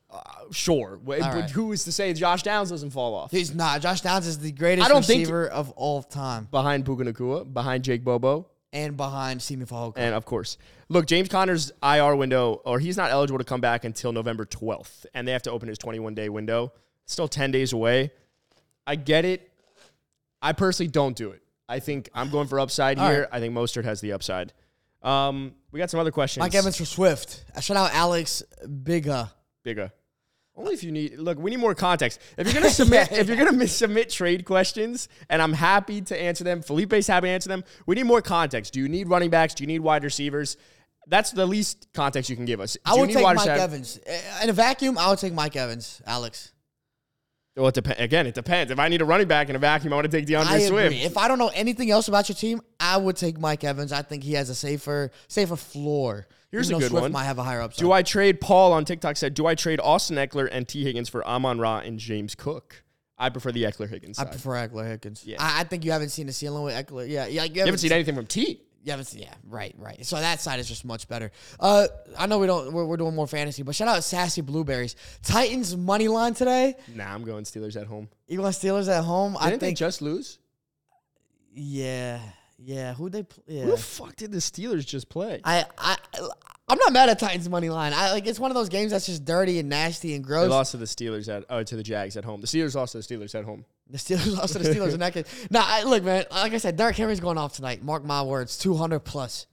Uh, 0.09 0.19
sure, 0.51 0.99
but 1.03 1.19
right. 1.19 1.49
who 1.49 1.71
is 1.71 1.85
to 1.85 1.91
say 1.91 2.13
Josh 2.13 2.43
Downs 2.43 2.69
doesn't 2.69 2.91
fall 2.91 3.15
off? 3.15 3.31
He's 3.31 3.55
not. 3.55 3.81
Josh 3.81 4.01
Downs 4.01 4.27
is 4.27 4.39
the 4.39 4.51
greatest 4.51 4.85
I 4.85 4.89
don't 4.89 5.05
think- 5.05 5.21
receiver 5.21 5.47
of 5.47 5.71
all 5.71 6.03
time. 6.03 6.47
behind 6.51 6.85
Puka 6.85 7.05
Nacua, 7.05 7.51
behind 7.51 7.83
Jake 7.83 8.03
Bobo. 8.03 8.47
And 8.73 8.97
behind 8.97 9.41
Simi 9.41 9.65
Fehoko. 9.65 9.93
And 9.95 10.13
of 10.13 10.25
course, 10.25 10.57
look, 10.89 11.05
James 11.05 11.29
Conner's 11.29 11.71
IR 11.81 12.15
window, 12.15 12.61
or 12.65 12.79
he's 12.79 12.97
not 12.97 13.11
eligible 13.11 13.37
to 13.37 13.45
come 13.45 13.61
back 13.61 13.85
until 13.85 14.11
November 14.11 14.45
12th, 14.45 15.05
and 15.13 15.25
they 15.27 15.31
have 15.31 15.43
to 15.43 15.51
open 15.51 15.69
his 15.69 15.77
21 15.77 16.15
day 16.15 16.27
window. 16.27 16.73
Still 17.05 17.27
10 17.27 17.51
days 17.51 17.71
away. 17.71 18.11
I 18.85 18.95
get 18.95 19.23
it. 19.23 19.49
I 20.41 20.51
personally 20.53 20.89
don't 20.89 21.15
do 21.15 21.31
it. 21.31 21.41
I 21.69 21.79
think 21.79 22.09
I'm 22.13 22.29
going 22.29 22.47
for 22.47 22.59
upside 22.59 22.99
All 22.99 23.09
here. 23.09 23.21
right. 23.21 23.29
I 23.31 23.39
think 23.39 23.53
Mostert 23.53 23.85
has 23.85 24.01
the 24.01 24.11
upside. 24.11 24.51
Um, 25.01 25.53
we 25.71 25.79
got 25.79 25.89
some 25.89 25.99
other 25.99 26.11
questions. 26.11 26.41
Mike 26.41 26.55
Evans 26.55 26.77
for 26.77 26.85
Swift. 26.85 27.45
I 27.55 27.61
shout 27.61 27.77
out 27.77 27.93
Alex 27.93 28.43
Bigga. 28.65 29.31
Bigger. 29.63 29.91
Only 30.55 30.73
if 30.75 30.83
you 30.83 30.91
need. 30.91 31.17
Look, 31.17 31.39
we 31.39 31.49
need 31.51 31.57
more 31.59 31.73
context. 31.73 32.19
If 32.37 32.45
you're 32.47 32.53
gonna 32.61 32.69
submit, 32.73 33.09
Yeah. 33.11 33.17
if 33.19 33.27
you're 33.27 33.37
gonna 33.37 33.51
miss- 33.53 33.75
submit 33.75 34.09
trade 34.11 34.45
questions, 34.45 35.09
and 35.29 35.41
I'm 35.41 35.53
happy 35.53 36.01
to 36.01 36.19
answer 36.21 36.43
them. 36.43 36.61
Felipe's 36.61 37.07
happy 37.07 37.27
to 37.27 37.31
answer 37.31 37.49
them. 37.49 37.63
We 37.87 37.95
need 37.95 38.03
more 38.05 38.21
context. 38.21 38.73
Do 38.73 38.79
you 38.79 38.87
need 38.87 39.07
running 39.09 39.29
backs? 39.31 39.53
Do 39.55 39.63
you 39.63 39.67
need 39.67 39.79
wide 39.79 40.03
receivers? 40.03 40.57
That's 41.07 41.31
the 41.31 41.45
least 41.45 41.87
context 41.93 42.29
you 42.29 42.35
can 42.35 42.45
give 42.45 42.61
us. 42.61 42.73
Do 42.73 42.79
I 42.85 42.95
would 42.95 43.09
take 43.09 43.23
Mike 43.23 43.47
Evans. 43.47 43.99
In 44.41 44.49
a 44.49 44.53
vacuum, 44.53 44.97
I 44.97 45.09
would 45.09 45.19
take 45.19 45.33
Mike 45.33 45.55
Evans, 45.55 46.01
Alex. 46.05 46.51
Well, 47.57 47.67
it 47.67 47.75
depends. 47.75 47.99
Again, 47.99 48.25
it 48.25 48.33
depends. 48.33 48.71
If 48.71 48.79
I 48.79 48.87
need 48.87 49.01
a 49.01 49.05
running 49.05 49.27
back 49.27 49.49
in 49.49 49.55
a 49.55 49.59
vacuum, 49.59 49.91
I 49.93 49.97
want 49.97 50.09
to 50.09 50.17
take 50.17 50.25
DeAndre 50.27 50.45
I 50.45 50.59
Swift. 50.59 50.85
agree. 50.87 51.01
If 51.03 51.17
I 51.17 51.27
don't 51.27 51.37
know 51.39 51.51
anything 51.53 51.91
else 51.91 52.07
about 52.07 52.29
your 52.29 52.35
team, 52.35 52.61
I 52.79 52.97
would 52.97 53.15
take 53.15 53.37
Mike 53.39 53.63
Evans. 53.63 53.91
I 53.91 54.01
think 54.01 54.23
he 54.23 54.33
has 54.33 54.49
a 54.49 54.55
safer, 54.55 55.11
safer 55.27 55.55
floor. 55.55 56.27
Here's 56.53 56.69
even 56.69 56.77
a 56.77 56.85
good 56.85 56.89
Swift 56.91 57.01
one. 57.01 57.11
Might 57.11 57.23
have 57.25 57.39
a 57.39 57.43
higher 57.43 57.61
upside. 57.61 57.79
Do 57.79 57.91
I 57.91 58.03
trade 58.03 58.39
Paul 58.39 58.73
on 58.73 58.85
TikTok 58.85 59.17
said, 59.17 59.33
do 59.33 59.47
I 59.47 59.55
trade 59.55 59.79
Austin 59.81 60.17
Ekeler 60.17 60.47
and 60.51 60.67
T. 60.67 60.83
Higgins 60.83 61.09
for 61.09 61.25
Amon 61.27 61.59
Ra 61.59 61.79
and 61.79 61.97
James 61.97 62.35
Cook? 62.35 62.83
I 63.17 63.29
prefer 63.29 63.51
the 63.51 63.63
Ekeler 63.63 63.89
Higgins 63.89 64.19
I 64.19 64.23
side. 64.23 64.31
prefer 64.31 64.51
Ekeler 64.51 64.87
Higgins. 64.87 65.25
Yeah. 65.25 65.37
I, 65.39 65.61
I 65.61 65.63
think 65.63 65.83
you 65.83 65.91
haven't 65.91 66.09
seen 66.09 66.27
the 66.27 66.33
ceiling 66.33 66.63
with 66.63 66.75
Ekeler. 66.75 67.09
Yeah, 67.09 67.25
yeah. 67.25 67.43
You 67.43 67.53
you 67.55 67.59
haven't 67.61 67.79
seen 67.79 67.91
anything 67.91 68.15
from 68.15 68.27
T. 68.27 68.61
You 68.83 68.91
haven't 68.91 69.05
seen, 69.05 69.21
yeah, 69.21 69.33
right, 69.47 69.73
right. 69.77 70.05
So 70.05 70.17
that 70.17 70.41
side 70.41 70.59
is 70.59 70.67
just 70.67 70.83
much 70.83 71.07
better. 71.07 71.31
Uh, 71.57 71.87
I 72.19 72.27
know 72.27 72.37
we 72.37 72.47
don't, 72.47 72.73
we're, 72.73 72.83
we're 72.85 72.97
doing 72.97 73.15
more 73.15 73.27
fantasy, 73.27 73.63
but 73.63 73.73
shout 73.75 73.87
out 73.87 74.03
Sassy 74.03 74.41
Blueberries. 74.41 74.97
Titans 75.23 75.75
money 75.77 76.09
line 76.09 76.33
today. 76.33 76.75
Nah, 76.93 77.13
I'm 77.13 77.23
going 77.23 77.45
Steelers 77.45 77.79
at 77.79 77.87
home. 77.87 78.09
You 78.27 78.41
want 78.41 78.53
Steelers 78.55 78.89
at 78.89 79.05
home? 79.05 79.37
I 79.39 79.45
Didn't 79.49 79.61
they 79.61 79.67
think, 79.67 79.77
just 79.77 80.01
lose? 80.01 80.37
yeah, 81.53 82.19
yeah. 82.63 82.93
Who 82.93 83.09
they? 83.09 83.23
Pl- 83.23 83.43
yeah. 83.47 83.63
Who 83.63 83.71
the 83.71 83.77
fuck 83.77 84.15
did 84.15 84.31
the 84.31 84.37
Steelers 84.39 84.85
just 84.85 85.09
play? 85.09 85.41
I, 85.43 85.65
I, 85.77 85.97
I'm 86.67 86.77
not 86.77 86.93
mad 86.93 87.09
at 87.09 87.19
Titans 87.19 87.49
money 87.49 87.69
line. 87.69 87.93
I 87.93 88.11
like 88.11 88.25
it's 88.25 88.39
one 88.39 88.49
of 88.51 88.55
those 88.55 88.69
games 88.69 88.91
that's 88.91 89.05
just 89.05 89.25
dirty 89.25 89.59
and 89.59 89.69
nasty 89.69 90.15
and 90.15 90.23
They 90.23 90.27
gross. 90.27 90.49
lost 90.49 90.71
to 90.71 90.77
the 90.77 90.85
Steelers 90.85 91.27
at 91.27 91.45
oh 91.49 91.61
to 91.63 91.75
the 91.75 91.83
Jags 91.83 92.15
at 92.17 92.23
home. 92.25 92.41
The 92.41 92.47
Steelers 92.47 92.75
lost 92.75 92.93
to 92.93 92.99
the 92.99 93.03
Steelers 93.03 93.35
at 93.35 93.43
home. 93.43 93.65
The 93.89 93.97
Steelers 93.97 94.37
lost 94.37 94.53
to 94.53 94.59
the 94.59 94.69
Steelers 94.69 94.93
in 94.93 94.99
that 95.01 95.13
case. 95.13 95.25
No, 95.51 95.61
I, 95.63 95.83
look, 95.83 96.03
man. 96.03 96.25
Like 96.31 96.53
I 96.53 96.57
said, 96.57 96.77
Derrick 96.77 96.95
Henry's 96.95 97.19
going 97.19 97.37
off 97.37 97.53
tonight. 97.53 97.83
Mark 97.83 98.05
my 98.05 98.23
words, 98.23 98.57
200 98.57 99.01
plus. 99.01 99.45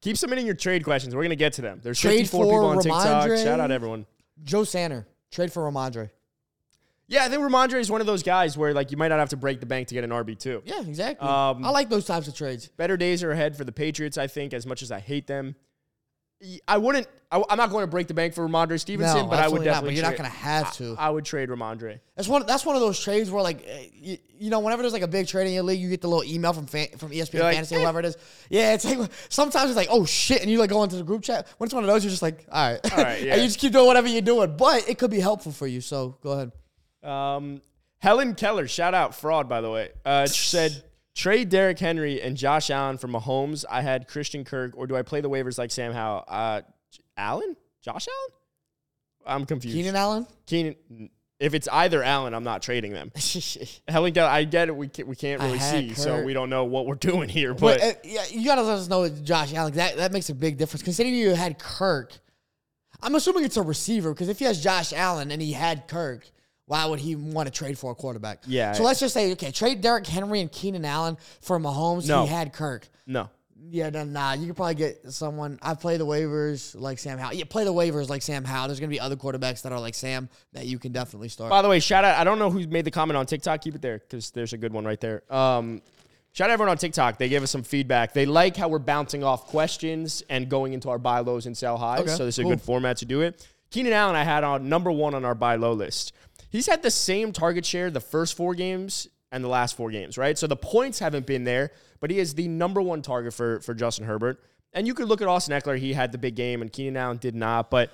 Keep 0.00 0.16
submitting 0.16 0.46
your 0.46 0.56
trade 0.56 0.82
questions. 0.82 1.14
We're 1.14 1.22
gonna 1.22 1.36
get 1.36 1.52
to 1.54 1.62
them. 1.62 1.80
There's 1.82 2.00
Trade 2.00 2.18
54 2.28 2.44
people 2.44 2.64
on 2.66 2.82
TikTok. 2.82 3.28
Rhamondre. 3.28 3.44
Shout 3.44 3.60
out 3.60 3.70
everyone. 3.70 4.04
Joe 4.42 4.64
Sanner 4.64 5.06
trade 5.30 5.52
for 5.52 5.62
Rhamondre. 5.70 6.10
Yeah, 7.12 7.26
I 7.26 7.28
think 7.28 7.42
Rhamondre 7.42 7.78
is 7.78 7.90
one 7.90 8.00
of 8.00 8.06
those 8.06 8.22
guys 8.22 8.56
where 8.56 8.72
like 8.72 8.90
you 8.90 8.96
might 8.96 9.08
not 9.08 9.18
have 9.18 9.28
to 9.30 9.36
break 9.36 9.60
the 9.60 9.66
bank 9.66 9.88
to 9.88 9.94
get 9.94 10.02
an 10.02 10.10
RB 10.10 10.38
two. 10.38 10.62
Yeah, 10.64 10.80
exactly. 10.80 11.28
Um, 11.28 11.62
I 11.62 11.68
like 11.68 11.90
those 11.90 12.06
types 12.06 12.26
of 12.26 12.34
trades. 12.34 12.68
Better 12.68 12.96
days 12.96 13.22
are 13.22 13.30
ahead 13.30 13.54
for 13.54 13.64
the 13.64 13.72
Patriots. 13.72 14.16
I 14.16 14.28
think 14.28 14.54
as 14.54 14.64
much 14.66 14.80
as 14.80 14.90
I 14.90 14.98
hate 14.98 15.26
them, 15.26 15.54
I 16.66 16.78
wouldn't. 16.78 17.06
I, 17.30 17.42
am 17.50 17.58
not 17.58 17.70
going 17.70 17.82
to 17.82 17.86
break 17.86 18.08
the 18.08 18.14
bank 18.14 18.32
for 18.32 18.48
Rhamondre 18.48 18.80
Stevenson, 18.80 19.24
No, 19.24 19.26
but 19.26 19.38
I 19.38 19.48
would 19.48 19.60
absolutely 19.60 19.66
not, 19.66 19.72
definitely. 19.72 19.88
but 19.88 19.94
you're 19.94 20.10
not 20.10 20.16
gonna 20.16 20.28
have 20.28 20.72
to. 20.74 20.96
I, 20.98 21.06
I 21.06 21.10
would 21.10 21.24
trade 21.26 21.50
Rhamondre. 21.50 22.00
That's 22.16 22.28
one. 22.28 22.46
That's 22.46 22.64
one 22.64 22.76
of 22.76 22.80
those 22.80 22.98
trades 22.98 23.30
where, 23.30 23.42
like, 23.42 23.62
eh, 23.66 23.88
you, 23.94 24.18
you 24.38 24.50
know, 24.50 24.60
whenever 24.60 24.82
there's 24.82 24.94
like 24.94 25.02
a 25.02 25.08
big 25.08 25.28
trade 25.28 25.46
in 25.46 25.52
your 25.52 25.62
league, 25.64 25.80
you 25.80 25.90
get 25.90 26.00
the 26.00 26.08
little 26.08 26.24
email 26.24 26.54
from 26.54 26.66
fan, 26.66 26.88
from 26.96 27.10
ESPN 27.10 27.34
You're 27.34 27.42
like, 27.42 27.54
Fantasy, 27.56 27.76
eh. 27.76 27.80
whoever 27.80 28.00
it 28.00 28.06
is. 28.06 28.16
Yeah, 28.48 28.72
it's 28.72 28.84
like 28.86 29.10
sometimes 29.28 29.70
it's 29.70 29.76
like, 29.76 29.88
oh 29.90 30.06
shit, 30.06 30.40
and 30.40 30.50
you 30.50 30.58
like 30.58 30.70
go 30.70 30.82
into 30.82 30.96
the 30.96 31.04
group 31.04 31.22
chat. 31.22 31.46
When 31.58 31.66
it's 31.66 31.74
one 31.74 31.84
of 31.84 31.88
those, 31.88 32.04
you're 32.04 32.10
just 32.10 32.22
like, 32.22 32.46
all 32.50 32.72
right, 32.72 32.92
All 32.92 33.04
right, 33.04 33.22
yeah. 33.22 33.34
and 33.34 33.42
you 33.42 33.48
just 33.48 33.58
keep 33.58 33.72
doing 33.72 33.86
whatever 33.86 34.08
you're 34.08 34.22
doing. 34.22 34.56
But 34.56 34.88
it 34.88 34.98
could 34.98 35.10
be 35.10 35.20
helpful 35.20 35.52
for 35.52 35.66
you. 35.66 35.82
So 35.82 36.16
go 36.22 36.32
ahead. 36.32 36.52
Um, 37.02 37.62
Helen 37.98 38.34
Keller, 38.34 38.66
shout 38.68 38.94
out 38.94 39.14
fraud 39.14 39.48
by 39.48 39.60
the 39.60 39.70
way, 39.70 39.90
uh, 40.04 40.26
said 40.26 40.84
trade 41.14 41.48
Derrick 41.48 41.78
Henry 41.78 42.20
and 42.20 42.36
Josh 42.36 42.70
Allen 42.70 42.98
for 42.98 43.08
Mahomes. 43.08 43.64
I 43.68 43.82
had 43.82 44.08
Christian 44.08 44.44
Kirk, 44.44 44.72
or 44.76 44.86
do 44.86 44.96
I 44.96 45.02
play 45.02 45.20
the 45.20 45.30
waivers 45.30 45.58
like 45.58 45.70
Sam 45.70 45.92
Howell? 45.92 46.24
Uh, 46.28 46.62
Allen, 47.16 47.56
Josh 47.80 48.08
Allen. 48.08 48.38
I'm 49.24 49.46
confused. 49.46 49.76
Keenan 49.76 49.96
Allen. 49.96 50.26
Keenan. 50.46 50.76
If 51.38 51.54
it's 51.54 51.66
either 51.66 52.04
Allen, 52.04 52.34
I'm 52.34 52.44
not 52.44 52.62
trading 52.62 52.92
them. 52.92 53.10
Helen 53.88 54.12
Keller, 54.12 54.30
I 54.30 54.44
get 54.44 54.68
it. 54.68 54.76
We 54.76 54.86
can't, 54.86 55.08
we 55.08 55.16
can't 55.16 55.42
really 55.42 55.58
see, 55.58 55.92
so 55.92 56.22
we 56.22 56.34
don't 56.34 56.50
know 56.50 56.64
what 56.64 56.86
we're 56.86 56.94
doing 56.94 57.28
here. 57.28 57.52
But, 57.52 57.80
But 57.80 57.82
uh, 57.82 57.92
yeah, 58.04 58.24
you 58.30 58.46
gotta 58.46 58.62
let 58.62 58.78
us 58.78 58.88
know 58.88 59.08
Josh 59.08 59.52
Allen. 59.52 59.74
That 59.74 59.96
that 59.96 60.12
makes 60.12 60.30
a 60.30 60.34
big 60.34 60.56
difference. 60.56 60.82
Considering 60.82 61.16
you 61.16 61.34
had 61.34 61.58
Kirk, 61.58 62.12
I'm 63.02 63.16
assuming 63.16 63.44
it's 63.44 63.56
a 63.56 63.62
receiver 63.62 64.12
because 64.12 64.28
if 64.28 64.38
he 64.38 64.44
has 64.44 64.62
Josh 64.62 64.92
Allen 64.92 65.32
and 65.32 65.42
he 65.42 65.52
had 65.52 65.88
Kirk, 65.88 66.30
why 66.66 66.86
would 66.86 67.00
he 67.00 67.16
want 67.16 67.46
to 67.46 67.52
trade 67.52 67.78
for 67.78 67.92
a 67.92 67.94
quarterback? 67.94 68.44
Yeah. 68.46 68.72
So 68.72 68.82
let's 68.84 69.00
just 69.00 69.14
say, 69.14 69.32
okay, 69.32 69.50
trade 69.50 69.80
Derrick 69.80 70.06
Henry 70.06 70.40
and 70.40 70.50
Keenan 70.50 70.84
Allen 70.84 71.16
for 71.40 71.58
Mahomes. 71.58 72.06
No. 72.06 72.22
He 72.22 72.28
had 72.28 72.52
Kirk. 72.52 72.88
no, 73.06 73.28
Yeah, 73.70 73.90
no, 73.90 74.04
nah. 74.04 74.32
You 74.34 74.46
could 74.46 74.56
probably 74.56 74.76
get 74.76 75.12
someone. 75.12 75.58
I 75.60 75.74
play 75.74 75.96
the 75.96 76.06
waivers 76.06 76.78
like 76.78 76.98
Sam 76.98 77.18
Howell. 77.18 77.34
Yeah, 77.34 77.44
play 77.48 77.64
the 77.64 77.72
waivers 77.74 78.08
like 78.08 78.22
Sam 78.22 78.44
Howell. 78.44 78.68
There's 78.68 78.80
gonna 78.80 78.90
be 78.90 79.00
other 79.00 79.16
quarterbacks 79.16 79.62
that 79.62 79.72
are 79.72 79.80
like 79.80 79.94
Sam 79.94 80.28
that 80.52 80.66
you 80.66 80.78
can 80.78 80.92
definitely 80.92 81.28
start. 81.28 81.50
By 81.50 81.62
the 81.62 81.68
way, 81.68 81.80
shout 81.80 82.04
out. 82.04 82.18
I 82.18 82.24
don't 82.24 82.38
know 82.38 82.50
who 82.50 82.66
made 82.66 82.84
the 82.84 82.90
comment 82.90 83.16
on 83.16 83.26
TikTok. 83.26 83.60
Keep 83.60 83.76
it 83.76 83.82
there 83.82 83.98
because 83.98 84.30
there's 84.30 84.52
a 84.52 84.58
good 84.58 84.72
one 84.72 84.84
right 84.84 85.00
there. 85.00 85.22
Um, 85.32 85.82
shout 86.32 86.48
out 86.48 86.54
everyone 86.54 86.70
on 86.70 86.78
TikTok. 86.78 87.18
They 87.18 87.28
gave 87.28 87.42
us 87.42 87.50
some 87.50 87.62
feedback. 87.64 88.12
They 88.12 88.24
like 88.24 88.56
how 88.56 88.68
we're 88.68 88.78
bouncing 88.78 89.24
off 89.24 89.46
questions 89.46 90.22
and 90.30 90.48
going 90.48 90.72
into 90.72 90.88
our 90.90 90.98
buy 90.98 91.20
lows 91.20 91.46
and 91.46 91.56
sell 91.56 91.76
highs. 91.76 92.00
Okay, 92.00 92.10
so 92.16 92.24
this 92.24 92.36
is 92.36 92.38
a 92.40 92.42
cool. 92.42 92.52
good 92.52 92.62
format 92.62 92.98
to 92.98 93.04
do 93.04 93.20
it. 93.20 93.46
Keenan 93.70 93.94
Allen, 93.94 94.14
I 94.14 94.22
had 94.22 94.44
on 94.44 94.68
number 94.68 94.92
one 94.92 95.14
on 95.14 95.24
our 95.24 95.34
buy 95.34 95.56
low 95.56 95.72
list. 95.72 96.12
He's 96.52 96.66
had 96.66 96.82
the 96.82 96.90
same 96.90 97.32
target 97.32 97.66
share 97.66 97.90
the 97.90 98.00
first 98.00 98.36
four 98.36 98.54
games 98.54 99.08
and 99.32 99.42
the 99.42 99.48
last 99.48 99.76
four 99.76 99.90
games, 99.90 100.16
right? 100.16 100.38
So 100.38 100.46
the 100.46 100.56
points 100.56 101.00
haven't 101.00 101.26
been 101.26 101.44
there, 101.44 101.72
but 101.98 102.10
he 102.10 102.18
is 102.18 102.34
the 102.34 102.46
number 102.46 102.80
one 102.80 103.02
target 103.02 103.34
for 103.34 103.60
for 103.60 103.74
Justin 103.74 104.06
Herbert. 104.06 104.40
And 104.74 104.86
you 104.86 104.94
could 104.94 105.08
look 105.08 105.20
at 105.20 105.28
Austin 105.28 105.58
Ekeler. 105.58 105.78
He 105.78 105.92
had 105.92 106.12
the 106.12 106.18
big 106.18 106.34
game, 106.34 106.62
and 106.62 106.72
Keenan 106.72 106.96
Allen 106.96 107.16
did 107.18 107.34
not. 107.34 107.70
But 107.70 107.90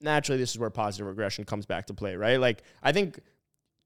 naturally, 0.00 0.38
this 0.40 0.50
is 0.50 0.58
where 0.58 0.70
positive 0.70 1.06
regression 1.06 1.44
comes 1.44 1.66
back 1.66 1.86
to 1.86 1.94
play, 1.94 2.16
right? 2.16 2.38
Like, 2.38 2.62
I 2.82 2.92
think 2.92 3.20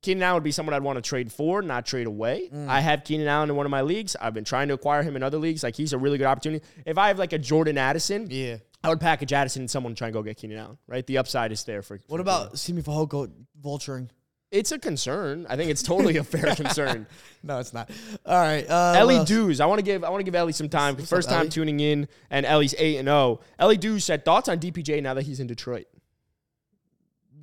Keenan 0.02 0.22
Allen 0.22 0.34
would 0.34 0.44
be 0.44 0.52
someone 0.52 0.74
I'd 0.74 0.82
want 0.82 0.96
to 0.96 1.02
trade 1.02 1.32
for, 1.32 1.62
not 1.62 1.86
trade 1.86 2.06
away. 2.06 2.50
Mm. 2.52 2.68
I 2.68 2.80
have 2.80 3.04
Keenan 3.04 3.28
Allen 3.28 3.50
in 3.50 3.56
one 3.56 3.66
of 3.66 3.70
my 3.70 3.82
leagues. 3.82 4.16
I've 4.20 4.34
been 4.34 4.44
trying 4.44 4.68
to 4.68 4.74
acquire 4.74 5.02
him 5.02 5.16
in 5.16 5.22
other 5.22 5.38
leagues. 5.38 5.62
Like, 5.62 5.76
he's 5.76 5.92
a 5.92 5.98
really 5.98 6.18
good 6.18 6.26
opportunity. 6.26 6.64
If 6.86 6.98
I 6.98 7.08
have 7.08 7.18
like 7.18 7.32
a 7.32 7.38
Jordan 7.38 7.78
Addison, 7.78 8.28
yeah. 8.30 8.56
I 8.82 8.88
would 8.88 9.00
package 9.00 9.32
Addison 9.32 9.62
and 9.62 9.70
someone 9.70 9.94
try 9.94 10.08
and 10.08 10.14
go 10.14 10.22
get 10.22 10.38
Keenan 10.38 10.58
Allen, 10.58 10.78
right? 10.86 11.06
The 11.06 11.18
upside 11.18 11.52
is 11.52 11.64
there 11.64 11.82
for. 11.82 11.98
What 12.06 12.16
for 12.16 12.20
about 12.20 12.58
Simi 12.58 12.82
Fehoko 12.82 13.30
vulturing? 13.62 14.08
It's 14.50 14.72
a 14.72 14.78
concern. 14.80 15.46
I 15.48 15.54
think 15.56 15.70
it's 15.70 15.82
totally 15.82 16.16
a 16.16 16.24
fair 16.24 16.54
concern. 16.56 17.06
No, 17.42 17.60
it's 17.60 17.72
not. 17.72 17.88
All 18.26 18.40
right. 18.40 18.68
Uh, 18.68 18.94
Ellie? 18.96 19.24
Dews, 19.24 19.60
I 19.60 19.66
want 19.66 19.78
to 19.78 19.84
give 19.84 20.02
I 20.02 20.10
want 20.10 20.20
to 20.20 20.24
give 20.24 20.34
Ellie 20.34 20.52
some 20.52 20.68
time. 20.68 20.96
What's 20.96 21.08
First 21.08 21.28
up, 21.28 21.34
time 21.34 21.40
Ellie? 21.42 21.50
tuning 21.50 21.78
in, 21.80 22.08
and 22.30 22.44
Ellie's 22.44 22.74
eight 22.76 22.96
and 22.96 23.06
zero. 23.06 23.40
Ellie 23.58 23.76
Dews 23.76 24.04
said 24.04 24.24
thoughts 24.24 24.48
on 24.48 24.58
DPJ 24.58 25.02
now 25.02 25.14
that 25.14 25.22
he's 25.22 25.38
in 25.38 25.46
Detroit. 25.46 25.86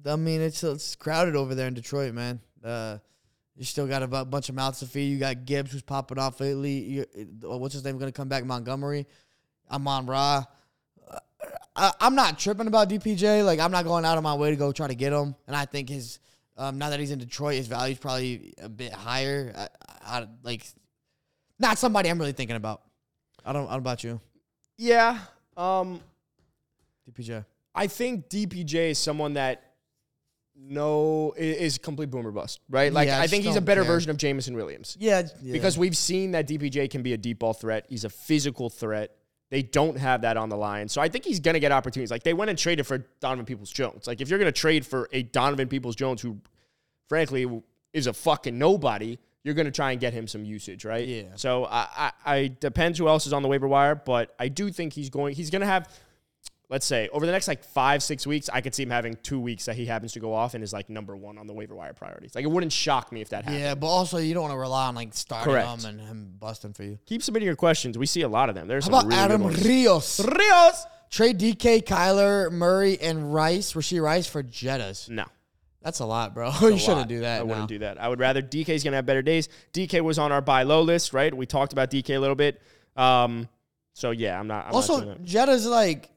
I 0.06 0.16
mean, 0.18 0.42
it's 0.42 0.64
it's 0.64 0.96
crowded 0.96 1.36
over 1.36 1.56
there 1.56 1.68
in 1.68 1.74
Detroit, 1.74 2.14
man. 2.14 2.42
Uh, 2.64 2.98
you 3.56 3.64
still 3.66 3.88
got 3.88 4.04
a 4.04 4.08
bunch 4.08 4.50
of 4.50 4.56
mouths 4.56 4.80
to 4.80 4.86
feed. 4.86 5.08
You 5.10 5.18
got 5.18 5.46
Gibbs 5.46 5.72
who's 5.72 5.82
popping 5.82 6.20
off 6.20 6.40
lately. 6.40 6.80
You, 6.80 7.06
uh, 7.44 7.58
what's 7.58 7.74
his 7.74 7.84
name 7.84 7.98
going 7.98 8.12
to 8.12 8.16
come 8.16 8.28
back? 8.28 8.46
Montgomery. 8.46 9.08
Amon 9.72 10.06
Ra. 10.06 10.44
I, 11.76 11.92
I'm 12.00 12.16
not 12.16 12.40
tripping 12.40 12.68
about 12.68 12.90
DPJ. 12.90 13.46
Like 13.46 13.60
I'm 13.60 13.72
not 13.72 13.86
going 13.86 14.06
out 14.06 14.18
of 14.18 14.24
my 14.24 14.36
way 14.36 14.50
to 14.50 14.56
go 14.56 14.72
try 14.72 14.88
to 14.88 14.96
get 14.96 15.14
him. 15.14 15.36
And 15.46 15.56
I 15.56 15.66
think 15.66 15.90
his 15.90 16.20
um, 16.58 16.78
now 16.78 16.90
that 16.90 17.00
he's 17.00 17.12
in 17.12 17.20
Detroit, 17.20 17.56
his 17.56 17.68
value's 17.68 18.00
probably 18.00 18.54
a 18.58 18.68
bit 18.68 18.92
higher. 18.92 19.54
I, 19.56 19.68
I, 20.20 20.28
like 20.44 20.66
not 21.60 21.78
somebody 21.78 22.10
I'm 22.10 22.20
really 22.20 22.32
thinking 22.32 22.56
about. 22.56 22.82
I 23.46 23.54
don't. 23.54 23.68
I 23.68 23.72
don't 23.72 23.72
know 23.72 23.78
about 23.78 24.04
you, 24.04 24.20
Yeah. 24.78 25.20
Um, 25.56 26.02
DPJ. 27.10 27.46
I 27.74 27.88
think 27.88 28.28
DPJ 28.30 28.92
is 28.92 28.98
someone 28.98 29.36
that 29.36 29.64
no 30.60 31.34
is 31.38 31.78
complete 31.78 32.10
boomer 32.10 32.32
bust, 32.32 32.60
right? 32.70 32.92
Like 32.92 33.08
Yeah, 33.08 33.20
I 33.20 33.24
I 33.24 33.28
think 33.28 33.44
he's 33.44 33.56
a 33.56 33.62
better 33.62 33.84
care. 33.84 33.94
version 33.94 34.10
of 34.10 34.18
Jameson 34.18 34.56
Williams. 34.56 34.98
Yeah, 35.00 35.24
yeah. 35.42 35.54
Because 35.54 35.78
we've 35.78 35.96
seen 35.96 36.32
that 36.32 36.48
DPJ 36.48 36.90
can 36.90 37.04
be 37.04 37.14
a 37.14 37.18
deep 37.18 37.40
ball 37.40 37.54
threat. 37.54 37.86
He's 37.88 38.04
a 38.04 38.10
physical 38.10 38.70
threat. 38.70 39.16
They 39.50 39.62
don't 39.62 39.98
have 39.98 40.22
that 40.22 40.36
on 40.36 40.50
the 40.50 40.58
line. 40.58 40.90
So 40.90 41.02
I 41.02 41.08
think 41.08 41.24
he's 41.24 41.40
going 41.40 41.54
to 41.54 41.60
get 41.60 41.72
opportunities. 41.72 42.12
Like 42.12 42.24
they 42.24 42.34
went 42.34 42.50
and 42.50 42.60
traded 42.60 42.86
for 42.86 43.00
Donovan 43.22 43.46
Peoples 43.46 43.72
Jones. 43.72 44.06
Like 44.08 44.20
if 44.20 44.30
you're 44.30 44.40
going 44.40 44.52
to 44.52 44.60
trade 44.60 44.86
for 44.86 45.08
a 45.14 45.24
Donovan 45.24 45.70
Peoples 45.70 45.96
Jones 45.96 46.22
who 46.22 46.38
frankly 47.08 47.64
is 47.94 48.08
a 48.08 48.14
fucking 48.14 48.58
nobody, 48.58 49.18
you're 49.44 49.54
going 49.54 49.66
to 49.66 49.72
try 49.72 49.92
and 49.92 50.02
get 50.02 50.12
him 50.12 50.28
some 50.28 50.44
usage, 50.44 50.84
right? 50.84 51.08
Yeah. 51.08 51.24
So 51.36 51.66
I, 51.66 51.88
I, 51.98 52.12
I 52.26 52.48
depends 52.60 53.00
who 53.00 53.08
else 53.08 53.26
is 53.26 53.32
on 53.32 53.42
the 53.42 53.48
waiver 53.48 53.68
wire, 53.68 53.96
but 53.96 54.36
I 54.38 54.50
do 54.50 54.70
think 54.70 54.92
he's 54.92 55.10
going 55.10 55.36
he's 55.36 55.50
going 55.50 55.62
to 55.62 55.68
have 55.68 55.90
let's 56.70 56.86
say 56.86 57.08
over 57.12 57.26
the 57.26 57.32
next 57.32 57.48
like 57.48 57.64
five, 57.64 58.04
six 58.04 58.28
weeks, 58.28 58.50
I 58.52 58.62
could 58.62 58.76
see 58.76 58.84
him 58.84 58.90
having 58.90 59.18
two 59.24 59.40
weeks 59.40 59.66
that 59.66 59.76
he 59.76 59.86
happens 59.86 60.14
to 60.14 60.20
go 60.20 60.34
off 60.34 60.54
and 60.54 60.64
is 60.64 60.74
like 60.74 60.90
number 60.90 61.16
one 61.16 61.38
on 61.38 61.48
the 61.48 61.54
waiver 61.54 61.76
wire 61.76 61.94
priorities. 61.94 62.36
Like 62.36 62.44
it 62.44 62.52
wouldn't 62.52 62.74
shock 62.74 63.12
me 63.12 63.22
if 63.22 63.30
that 63.30 63.46
happened. 63.46 63.62
Yeah, 63.62 63.76
but 63.76 63.88
also 63.88 64.18
you 64.18 64.34
don't 64.34 64.44
want 64.44 64.54
to 64.54 64.60
rely 64.60 64.88
on 64.88 64.96
like 64.96 65.14
starting 65.14 65.52
Correct. 65.52 65.68
him 65.68 65.86
and 65.86 66.02
him 66.02 66.34
busting 66.40 66.74
for 66.74 66.84
you. 66.84 67.00
Keep 67.06 67.24
submitting 67.24 67.46
your 67.46 67.56
questions. 67.56 67.98
We 67.98 68.06
see 68.06 68.22
a 68.22 68.30
lot 68.30 68.50
of 68.50 68.56
them. 68.56 68.68
There's 68.68 68.86
How 68.88 69.00
about 69.00 69.06
really 69.06 69.18
Adam. 69.18 69.48
Rios? 69.48 70.20
Rios. 70.20 70.86
Trade 71.10 71.40
DK, 71.40 71.84
Kyler, 71.84 72.52
Murray, 72.52 73.00
and 73.00 73.34
Rice, 73.34 73.72
Rashee 73.74 74.02
Rice 74.02 74.28
for 74.28 74.44
Jettas. 74.44 75.10
No. 75.10 75.24
That's 75.82 76.00
a 76.00 76.06
lot, 76.06 76.34
bro. 76.34 76.50
a 76.62 76.70
you 76.72 76.78
shouldn't 76.78 77.08
do 77.08 77.22
that. 77.22 77.40
I 77.40 77.44
wouldn't 77.44 77.70
do 77.70 77.80
that. 77.80 77.98
I 78.02 78.10
would 78.10 78.20
rather 78.20 78.42
DK's 78.42 78.84
gonna 78.84 78.98
have 78.98 79.06
better 79.06 79.22
days. 79.22 79.48
DK 79.74 80.02
was 80.02 80.20
on 80.20 80.34
our 80.34 80.42
buy 80.42 80.64
low 80.64 80.82
list, 80.82 81.14
right? 81.14 81.34
We 81.34 81.46
talked 81.46 81.72
about 81.72 81.90
DK 81.90 82.18
a 82.18 82.20
little 82.20 82.36
bit. 82.36 82.62
Um, 82.98 83.48
so 83.94 84.12
yeah, 84.12 84.38
I'm 84.38 84.48
not. 84.48 84.66
I'm 84.66 84.72
not 84.72 84.76
Also, 84.76 85.00
that. 85.02 85.24
Jetta's 85.24 85.66
like 85.66 86.10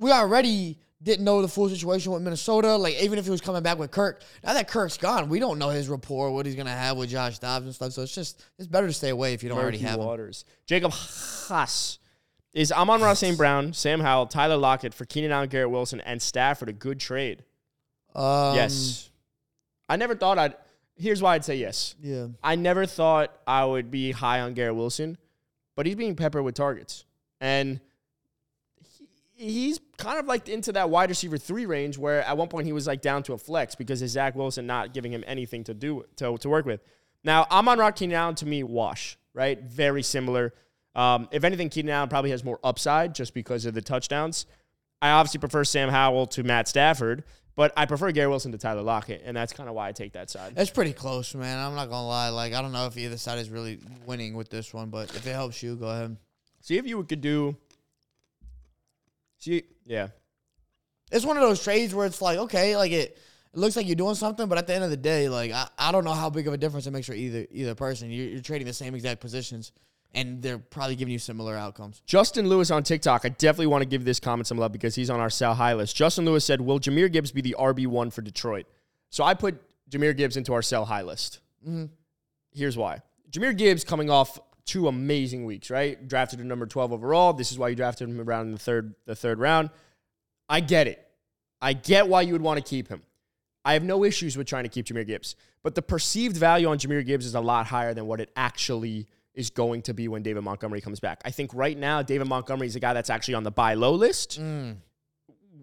we 0.00 0.10
already 0.10 0.78
didn't 1.02 1.24
know 1.24 1.40
the 1.40 1.48
full 1.48 1.68
situation 1.68 2.12
with 2.12 2.22
Minnesota. 2.22 2.76
Like 2.76 3.00
even 3.00 3.18
if 3.18 3.24
he 3.24 3.30
was 3.30 3.40
coming 3.40 3.62
back 3.62 3.78
with 3.78 3.90
Kirk, 3.90 4.22
now 4.44 4.54
that 4.54 4.68
Kirk's 4.68 4.96
gone, 4.96 5.28
we 5.28 5.38
don't 5.38 5.58
know 5.58 5.68
his 5.68 5.88
rapport, 5.88 6.30
what 6.32 6.46
he's 6.46 6.56
gonna 6.56 6.70
have 6.70 6.96
with 6.96 7.10
Josh 7.10 7.38
Dobbs 7.38 7.66
and 7.66 7.74
stuff. 7.74 7.92
So 7.92 8.02
it's 8.02 8.14
just 8.14 8.44
it's 8.58 8.66
better 8.66 8.86
to 8.86 8.92
stay 8.92 9.10
away 9.10 9.34
if 9.34 9.42
you 9.42 9.48
don't 9.48 9.58
already 9.58 9.78
have 9.78 10.00
him. 10.00 10.06
Jacob 10.66 10.92
Haas 10.92 11.98
is 12.52 12.72
Amon 12.72 13.00
Ra 13.00 13.14
St. 13.14 13.36
Brown, 13.36 13.72
Sam 13.72 14.00
Howell, 14.00 14.26
Tyler 14.26 14.56
Lockett 14.56 14.92
for 14.92 15.04
Keenan 15.04 15.30
Allen, 15.30 15.48
Garrett 15.48 15.70
Wilson, 15.70 16.00
and 16.00 16.20
Stafford. 16.20 16.68
A 16.68 16.72
good 16.72 16.98
trade. 16.98 17.44
Um, 18.14 18.56
yes. 18.56 19.10
I 19.88 19.96
never 19.96 20.14
thought 20.14 20.38
I'd. 20.38 20.54
Here's 20.96 21.22
why 21.22 21.34
I'd 21.34 21.44
say 21.44 21.56
yes. 21.56 21.94
Yeah. 22.02 22.28
I 22.42 22.56
never 22.56 22.84
thought 22.84 23.34
I 23.46 23.64
would 23.64 23.90
be 23.90 24.12
high 24.12 24.40
on 24.40 24.54
Garrett 24.54 24.74
Wilson, 24.74 25.16
but 25.76 25.86
he's 25.86 25.96
being 25.96 26.14
peppered 26.14 26.44
with 26.44 26.54
targets. 26.54 27.04
And 27.40 27.80
he's 29.40 29.80
kind 29.96 30.18
of 30.18 30.26
like 30.26 30.48
into 30.48 30.70
that 30.72 30.90
wide 30.90 31.08
receiver 31.08 31.38
three 31.38 31.64
range 31.64 31.96
where 31.96 32.22
at 32.22 32.36
one 32.36 32.48
point 32.48 32.66
he 32.66 32.72
was 32.72 32.86
like 32.86 33.00
down 33.00 33.22
to 33.22 33.32
a 33.32 33.38
flex 33.38 33.74
because 33.74 34.02
of 34.02 34.10
Zach 34.10 34.34
Wilson 34.34 34.66
not 34.66 34.92
giving 34.92 35.12
him 35.12 35.24
anything 35.26 35.64
to 35.64 35.74
do 35.74 36.04
to, 36.16 36.36
to 36.36 36.48
work 36.48 36.66
with. 36.66 36.82
Now, 37.24 37.46
Amon 37.50 37.78
Rock 37.78 37.96
Keenan 37.96 38.16
Allen 38.16 38.34
to 38.36 38.46
me, 38.46 38.62
wash, 38.62 39.18
right? 39.34 39.60
Very 39.62 40.02
similar. 40.02 40.52
Um, 40.94 41.28
if 41.32 41.44
anything, 41.44 41.70
Keenan 41.70 41.90
Allen 41.90 42.08
probably 42.08 42.30
has 42.30 42.44
more 42.44 42.60
upside 42.62 43.14
just 43.14 43.32
because 43.32 43.64
of 43.64 43.72
the 43.74 43.80
touchdowns. 43.80 44.46
I 45.00 45.10
obviously 45.10 45.40
prefer 45.40 45.64
Sam 45.64 45.88
Howell 45.88 46.26
to 46.28 46.42
Matt 46.42 46.68
Stafford, 46.68 47.24
but 47.56 47.72
I 47.76 47.86
prefer 47.86 48.10
Gary 48.12 48.28
Wilson 48.28 48.52
to 48.52 48.58
Tyler 48.58 48.82
Lockett, 48.82 49.22
and 49.24 49.34
that's 49.34 49.54
kind 49.54 49.68
of 49.68 49.74
why 49.74 49.88
I 49.88 49.92
take 49.92 50.12
that 50.12 50.28
side. 50.28 50.52
It's 50.56 50.70
pretty 50.70 50.92
close, 50.92 51.34
man. 51.34 51.58
I'm 51.58 51.74
not 51.74 51.88
gonna 51.88 52.06
lie. 52.06 52.28
Like 52.28 52.52
I 52.52 52.60
don't 52.60 52.72
know 52.72 52.86
if 52.86 52.98
either 52.98 53.16
side 53.16 53.38
is 53.38 53.48
really 53.48 53.78
winning 54.04 54.34
with 54.34 54.50
this 54.50 54.74
one, 54.74 54.90
but 54.90 55.14
if 55.14 55.26
it 55.26 55.32
helps 55.32 55.62
you, 55.62 55.76
go 55.76 55.88
ahead. 55.88 56.16
See 56.60 56.76
if 56.76 56.86
you 56.86 57.02
could 57.04 57.22
do. 57.22 57.56
See, 59.40 59.64
yeah, 59.86 60.08
It's 61.10 61.24
one 61.24 61.38
of 61.38 61.42
those 61.42 61.62
trades 61.64 61.94
where 61.94 62.06
it's 62.06 62.20
like, 62.20 62.38
okay, 62.38 62.76
like 62.76 62.92
it, 62.92 63.16
it 63.52 63.58
looks 63.58 63.74
like 63.74 63.86
you're 63.86 63.96
doing 63.96 64.14
something, 64.14 64.46
but 64.48 64.58
at 64.58 64.66
the 64.66 64.74
end 64.74 64.84
of 64.84 64.90
the 64.90 64.98
day, 64.98 65.30
like 65.30 65.50
I, 65.50 65.66
I 65.78 65.92
don't 65.92 66.04
know 66.04 66.12
how 66.12 66.28
big 66.28 66.46
of 66.46 66.52
a 66.52 66.58
difference 66.58 66.86
it 66.86 66.90
makes 66.90 67.06
for 67.06 67.14
either 67.14 67.46
either 67.50 67.74
person. 67.74 68.10
You're, 68.10 68.28
you're 68.28 68.42
trading 68.42 68.66
the 68.66 68.74
same 68.74 68.94
exact 68.94 69.20
positions, 69.20 69.72
and 70.12 70.42
they're 70.42 70.58
probably 70.58 70.94
giving 70.94 71.10
you 71.10 71.18
similar 71.18 71.56
outcomes. 71.56 72.02
Justin 72.04 72.48
Lewis 72.48 72.70
on 72.70 72.82
TikTok. 72.82 73.24
I 73.24 73.30
definitely 73.30 73.68
want 73.68 73.80
to 73.80 73.88
give 73.88 74.04
this 74.04 74.20
comment 74.20 74.46
some 74.46 74.58
love 74.58 74.72
because 74.72 74.94
he's 74.94 75.08
on 75.08 75.20
our 75.20 75.30
sell 75.30 75.54
high 75.54 75.72
list. 75.72 75.96
Justin 75.96 76.26
Lewis 76.26 76.44
said, 76.44 76.60
"Will 76.60 76.78
Jahmyr 76.78 77.10
Gibbs 77.10 77.32
be 77.32 77.40
the 77.40 77.56
RB 77.58 77.86
one 77.86 78.10
for 78.10 78.20
Detroit?" 78.20 78.66
So 79.08 79.24
I 79.24 79.32
put 79.32 79.58
Jahmyr 79.90 80.14
Gibbs 80.14 80.36
into 80.36 80.52
our 80.52 80.62
sell 80.62 80.84
high 80.84 81.02
list. 81.02 81.40
Mm-hmm. 81.66 81.86
Here's 82.52 82.76
why: 82.76 83.00
Jahmyr 83.30 83.56
Gibbs 83.56 83.84
coming 83.84 84.10
off 84.10 84.38
two 84.70 84.86
amazing 84.86 85.44
weeks, 85.44 85.68
right? 85.68 86.06
Drafted 86.06 86.38
at 86.38 86.46
number 86.46 86.64
twelve 86.64 86.92
overall. 86.92 87.32
This 87.32 87.50
is 87.50 87.58
why 87.58 87.68
you 87.70 87.74
drafted 87.74 88.08
him 88.08 88.20
around 88.20 88.46
in 88.46 88.52
the 88.52 88.58
third 88.58 88.94
the 89.04 89.16
third 89.16 89.40
round. 89.40 89.70
I 90.48 90.60
get 90.60 90.86
it. 90.86 91.04
I 91.60 91.72
get 91.72 92.08
why 92.08 92.22
you 92.22 92.32
would 92.32 92.42
want 92.42 92.58
to 92.58 92.64
keep 92.64 92.88
him. 92.88 93.02
I 93.64 93.72
have 93.72 93.82
no 93.82 94.04
issues 94.04 94.36
with 94.36 94.46
trying 94.46 94.62
to 94.62 94.70
keep 94.70 94.86
Jahmyr 94.86 95.06
Gibbs, 95.06 95.34
but 95.64 95.74
the 95.74 95.82
perceived 95.82 96.36
value 96.36 96.68
on 96.68 96.78
Jahmyr 96.78 97.04
Gibbs 97.04 97.26
is 97.26 97.34
a 97.34 97.40
lot 97.40 97.66
higher 97.66 97.92
than 97.92 98.06
what 98.06 98.20
it 98.20 98.30
actually 98.36 99.08
is 99.34 99.50
going 99.50 99.82
to 99.82 99.92
be 99.92 100.06
when 100.06 100.22
David 100.22 100.42
Montgomery 100.42 100.80
comes 100.80 101.00
back. 101.00 101.20
I 101.24 101.30
think 101.30 101.52
right 101.52 101.76
now 101.76 102.02
David 102.02 102.28
Montgomery 102.28 102.68
is 102.68 102.76
a 102.76 102.80
guy 102.80 102.94
that's 102.94 103.10
actually 103.10 103.34
on 103.34 103.42
the 103.42 103.50
buy 103.50 103.74
low 103.74 103.92
list. 103.92 104.40
Mm. 104.40 104.76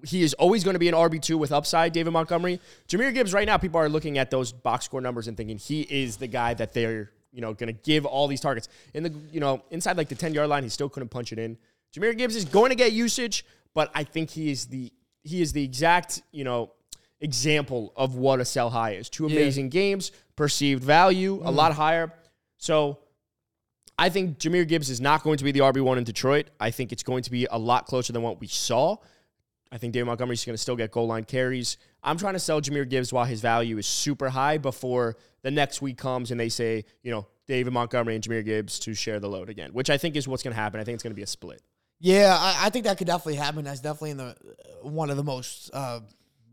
He 0.04 0.22
is 0.22 0.34
always 0.36 0.64
going 0.64 0.76
to 0.76 0.80
be 0.80 0.90
an 0.90 0.94
RB2 0.94 1.40
with 1.40 1.52
upside, 1.52 1.94
David 1.94 2.12
Montgomery. 2.12 2.60
Jahmyr 2.88 3.14
Gibbs 3.14 3.34
right 3.34 3.48
now 3.48 3.58
people 3.58 3.80
are 3.80 3.90
looking 3.90 4.18
at 4.18 4.30
those 4.30 4.52
box 4.52 4.86
score 4.86 5.02
numbers 5.02 5.28
and 5.28 5.36
thinking 5.36 5.58
he 5.58 5.82
is 5.82 6.18
the 6.18 6.28
guy 6.28 6.54
that 6.54 6.74
they're, 6.74 7.12
you 7.38 7.42
know, 7.42 7.54
going 7.54 7.72
to 7.72 7.80
give 7.84 8.04
all 8.04 8.28
these 8.28 8.42
targets. 8.42 8.68
In 8.96 9.04
the, 9.04 9.14
you 9.32 9.40
know, 9.40 9.62
inside 9.70 9.96
like 9.96 10.10
the 10.10 10.16
10-yard 10.16 10.50
line, 10.50 10.64
he 10.64 10.70
still 10.70 10.90
couldn't 10.90 11.10
punch 11.10 11.32
it 11.32 11.38
in. 11.38 11.56
Jahmyr 11.96 12.18
Gibbs 12.18 12.36
is 12.36 12.46
going 12.46 12.70
to 12.70 12.76
get 12.76 12.94
usage, 12.94 13.46
but 13.76 13.92
I 13.94 14.04
think 14.04 14.32
he 14.32 14.50
is 14.52 14.66
the 14.66 14.92
he 15.22 15.42
is 15.42 15.54
the 15.54 15.64
exact, 15.64 16.24
you 16.32 16.44
know, 16.44 16.72
example 17.20 17.94
of 17.96 18.16
what 18.16 18.40
a 18.40 18.46
sell 18.46 18.72
high 18.72 18.94
is. 18.94 19.08
Two 19.08 19.28
amazing 19.28 19.70
games, 19.70 20.12
perceived 20.36 20.84
value 20.84 21.36
a 21.44 21.52
mm. 21.52 21.56
lot 21.56 21.74
higher. 21.74 22.12
So 22.58 22.98
I 24.00 24.10
think 24.10 24.40
Jahmyr 24.40 24.68
Gibbs 24.68 24.90
is 24.90 25.00
not 25.00 25.22
going 25.24 25.38
to 25.38 25.44
be 25.44 25.52
the 25.52 25.60
RB1 25.60 25.98
in 25.98 26.04
Detroit. 26.06 26.48
I 26.60 26.72
think 26.72 26.92
it's 26.92 27.04
going 27.04 27.24
to 27.24 27.32
be 27.32 27.46
a 27.52 27.58
lot 27.58 27.86
closer 27.86 28.14
than 28.14 28.24
what 28.24 28.40
we 28.40 28.48
saw. 28.48 28.98
I 29.72 29.78
think 29.78 29.94
David 29.94 30.06
Montgomery 30.06 30.34
is 30.34 30.46
going 30.46 30.56
to 30.56 30.62
still 30.62 30.76
get 30.76 30.92
goal 30.92 31.08
line 31.08 31.26
carries. 31.26 31.78
I'm 32.08 32.18
trying 32.18 32.34
to 32.34 32.40
sell 32.40 32.62
Jahmyr 32.62 32.88
Gibbs 32.90 33.12
while 33.12 33.26
his 33.26 33.42
value 33.42 33.78
is 33.78 33.86
super 33.86 34.30
high 34.30 34.58
before 34.58 35.18
the 35.42 35.52
next 35.52 35.82
week 35.82 35.98
comes 35.98 36.32
and 36.32 36.40
they 36.40 36.50
say, 36.50 36.86
you 37.04 37.12
know, 37.12 37.28
David 37.48 37.74
Montgomery 37.74 38.16
and 38.16 38.24
Jahmyr 38.24 38.44
Gibbs 38.46 38.80
to 38.80 38.94
share 38.94 39.20
the 39.20 39.28
load 39.30 39.50
again, 39.50 39.72
which 39.74 39.90
I 39.90 39.98
think 39.98 40.16
is 40.16 40.28
what's 40.28 40.42
going 40.42 40.56
to 40.56 40.60
happen. 40.60 40.80
I 40.80 40.84
think 40.84 40.96
it's 40.96 41.04
going 41.04 41.12
to 41.12 41.16
be 41.16 41.22
a 41.24 41.28
split. 41.28 41.62
Yeah, 42.00 42.36
I, 42.40 42.68
I 42.68 42.70
think 42.70 42.86
that 42.86 42.98
could 42.98 43.08
definitely 43.08 43.36
happen. 43.36 43.66
That's 43.66 43.80
definitely 43.82 44.12
in 44.12 44.18
the 44.18 44.36
one 44.84 45.10
of 45.10 45.18
the 45.18 45.24
most 45.24 45.70
uh, 45.74 46.00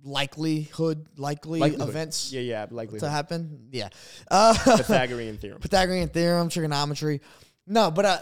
likelihood 0.03 1.07
likely 1.17 1.61
Likelihood. 1.61 1.89
events 1.89 2.33
Yeah, 2.33 2.41
yeah, 2.41 2.67
likely. 2.71 3.01
to 3.01 3.09
happen. 3.11 3.69
Yeah, 3.71 3.89
uh, 4.31 4.55
Pythagorean 4.77 5.39
theorem. 5.39 5.61
Pythagorean 5.61 6.09
theorem, 6.09 6.49
trigonometry. 6.49 7.21
No, 7.67 7.91
but 7.91 8.05
uh, 8.05 8.19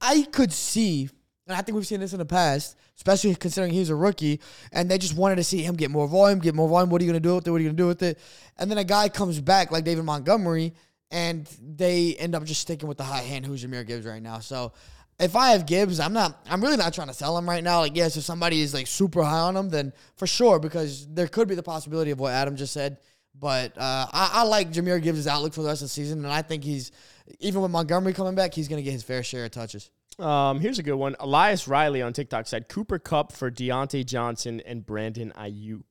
I 0.00 0.22
could 0.32 0.52
see, 0.52 1.08
and 1.52 1.58
I 1.58 1.62
think 1.62 1.76
we've 1.76 1.86
seen 1.86 2.00
this 2.00 2.14
in 2.14 2.18
the 2.18 2.24
past, 2.24 2.78
especially 2.96 3.34
considering 3.34 3.74
he's 3.74 3.90
a 3.90 3.94
rookie, 3.94 4.40
and 4.72 4.90
they 4.90 4.96
just 4.96 5.14
wanted 5.14 5.36
to 5.36 5.44
see 5.44 5.62
him 5.62 5.76
get 5.76 5.90
more 5.90 6.08
volume, 6.08 6.38
get 6.38 6.54
more 6.54 6.66
volume. 6.66 6.88
What 6.88 7.02
are 7.02 7.04
you 7.04 7.10
going 7.10 7.22
to 7.22 7.28
do 7.28 7.34
with 7.34 7.46
it? 7.46 7.50
What 7.50 7.58
are 7.58 7.60
you 7.60 7.68
going 7.68 7.76
to 7.76 7.82
do 7.82 7.86
with 7.86 8.02
it? 8.02 8.18
And 8.56 8.70
then 8.70 8.78
a 8.78 8.84
guy 8.84 9.10
comes 9.10 9.38
back 9.38 9.70
like 9.70 9.84
David 9.84 10.04
Montgomery, 10.04 10.72
and 11.10 11.46
they 11.60 12.14
end 12.14 12.34
up 12.34 12.44
just 12.44 12.62
sticking 12.62 12.88
with 12.88 12.96
the 12.96 13.04
high 13.04 13.20
hand 13.20 13.44
who's 13.44 13.62
Jahmyr 13.62 13.86
Gibbs 13.86 14.06
right 14.06 14.22
now. 14.22 14.38
So 14.38 14.72
if 15.20 15.36
I 15.36 15.50
have 15.50 15.66
Gibbs, 15.66 16.00
I'm 16.00 16.14
not. 16.14 16.40
I'm 16.48 16.62
really 16.62 16.78
not 16.78 16.94
trying 16.94 17.08
to 17.08 17.14
sell 17.14 17.36
him 17.36 17.46
right 17.46 17.62
now. 17.62 17.80
Like, 17.80 17.94
yes, 17.94 18.16
if 18.16 18.24
somebody 18.24 18.62
is 18.62 18.72
like 18.72 18.86
super 18.86 19.22
high 19.22 19.40
on 19.40 19.54
him, 19.54 19.68
then 19.68 19.92
for 20.16 20.26
sure, 20.26 20.58
because 20.58 21.06
there 21.06 21.28
could 21.28 21.48
be 21.48 21.54
the 21.54 21.62
possibility 21.62 22.12
of 22.12 22.18
what 22.18 22.32
Adam 22.32 22.56
just 22.56 22.72
said. 22.72 22.96
But 23.38 23.76
uh, 23.76 24.06
I, 24.10 24.30
I 24.34 24.42
like 24.44 24.72
Jahmyr 24.72 25.02
Gibbs' 25.02 25.26
outlook 25.26 25.52
for 25.52 25.62
the 25.62 25.68
rest 25.68 25.82
of 25.82 25.86
the 25.86 25.90
season, 25.90 26.24
and 26.24 26.32
I 26.32 26.40
think 26.40 26.64
he's 26.64 26.92
even 27.40 27.60
with 27.60 27.70
Montgomery 27.70 28.14
coming 28.14 28.34
back, 28.34 28.54
he's 28.54 28.68
going 28.68 28.78
to 28.78 28.82
get 28.82 28.92
his 28.92 29.02
fair 29.02 29.22
share 29.22 29.44
of 29.44 29.50
touches. 29.50 29.90
Um, 30.18 30.60
here's 30.60 30.78
a 30.78 30.82
good 30.82 30.94
one. 30.94 31.16
Elias 31.20 31.66
Riley 31.66 32.02
on 32.02 32.12
TikTok 32.12 32.46
said 32.46 32.68
Cooper 32.68 32.98
Kupp 32.98 33.32
for 33.32 33.50
Diontae 33.50 34.04
Johnson 34.04 34.60
and 34.66 34.84
Brandon 34.84 35.32
Aiyuk. 35.36 35.82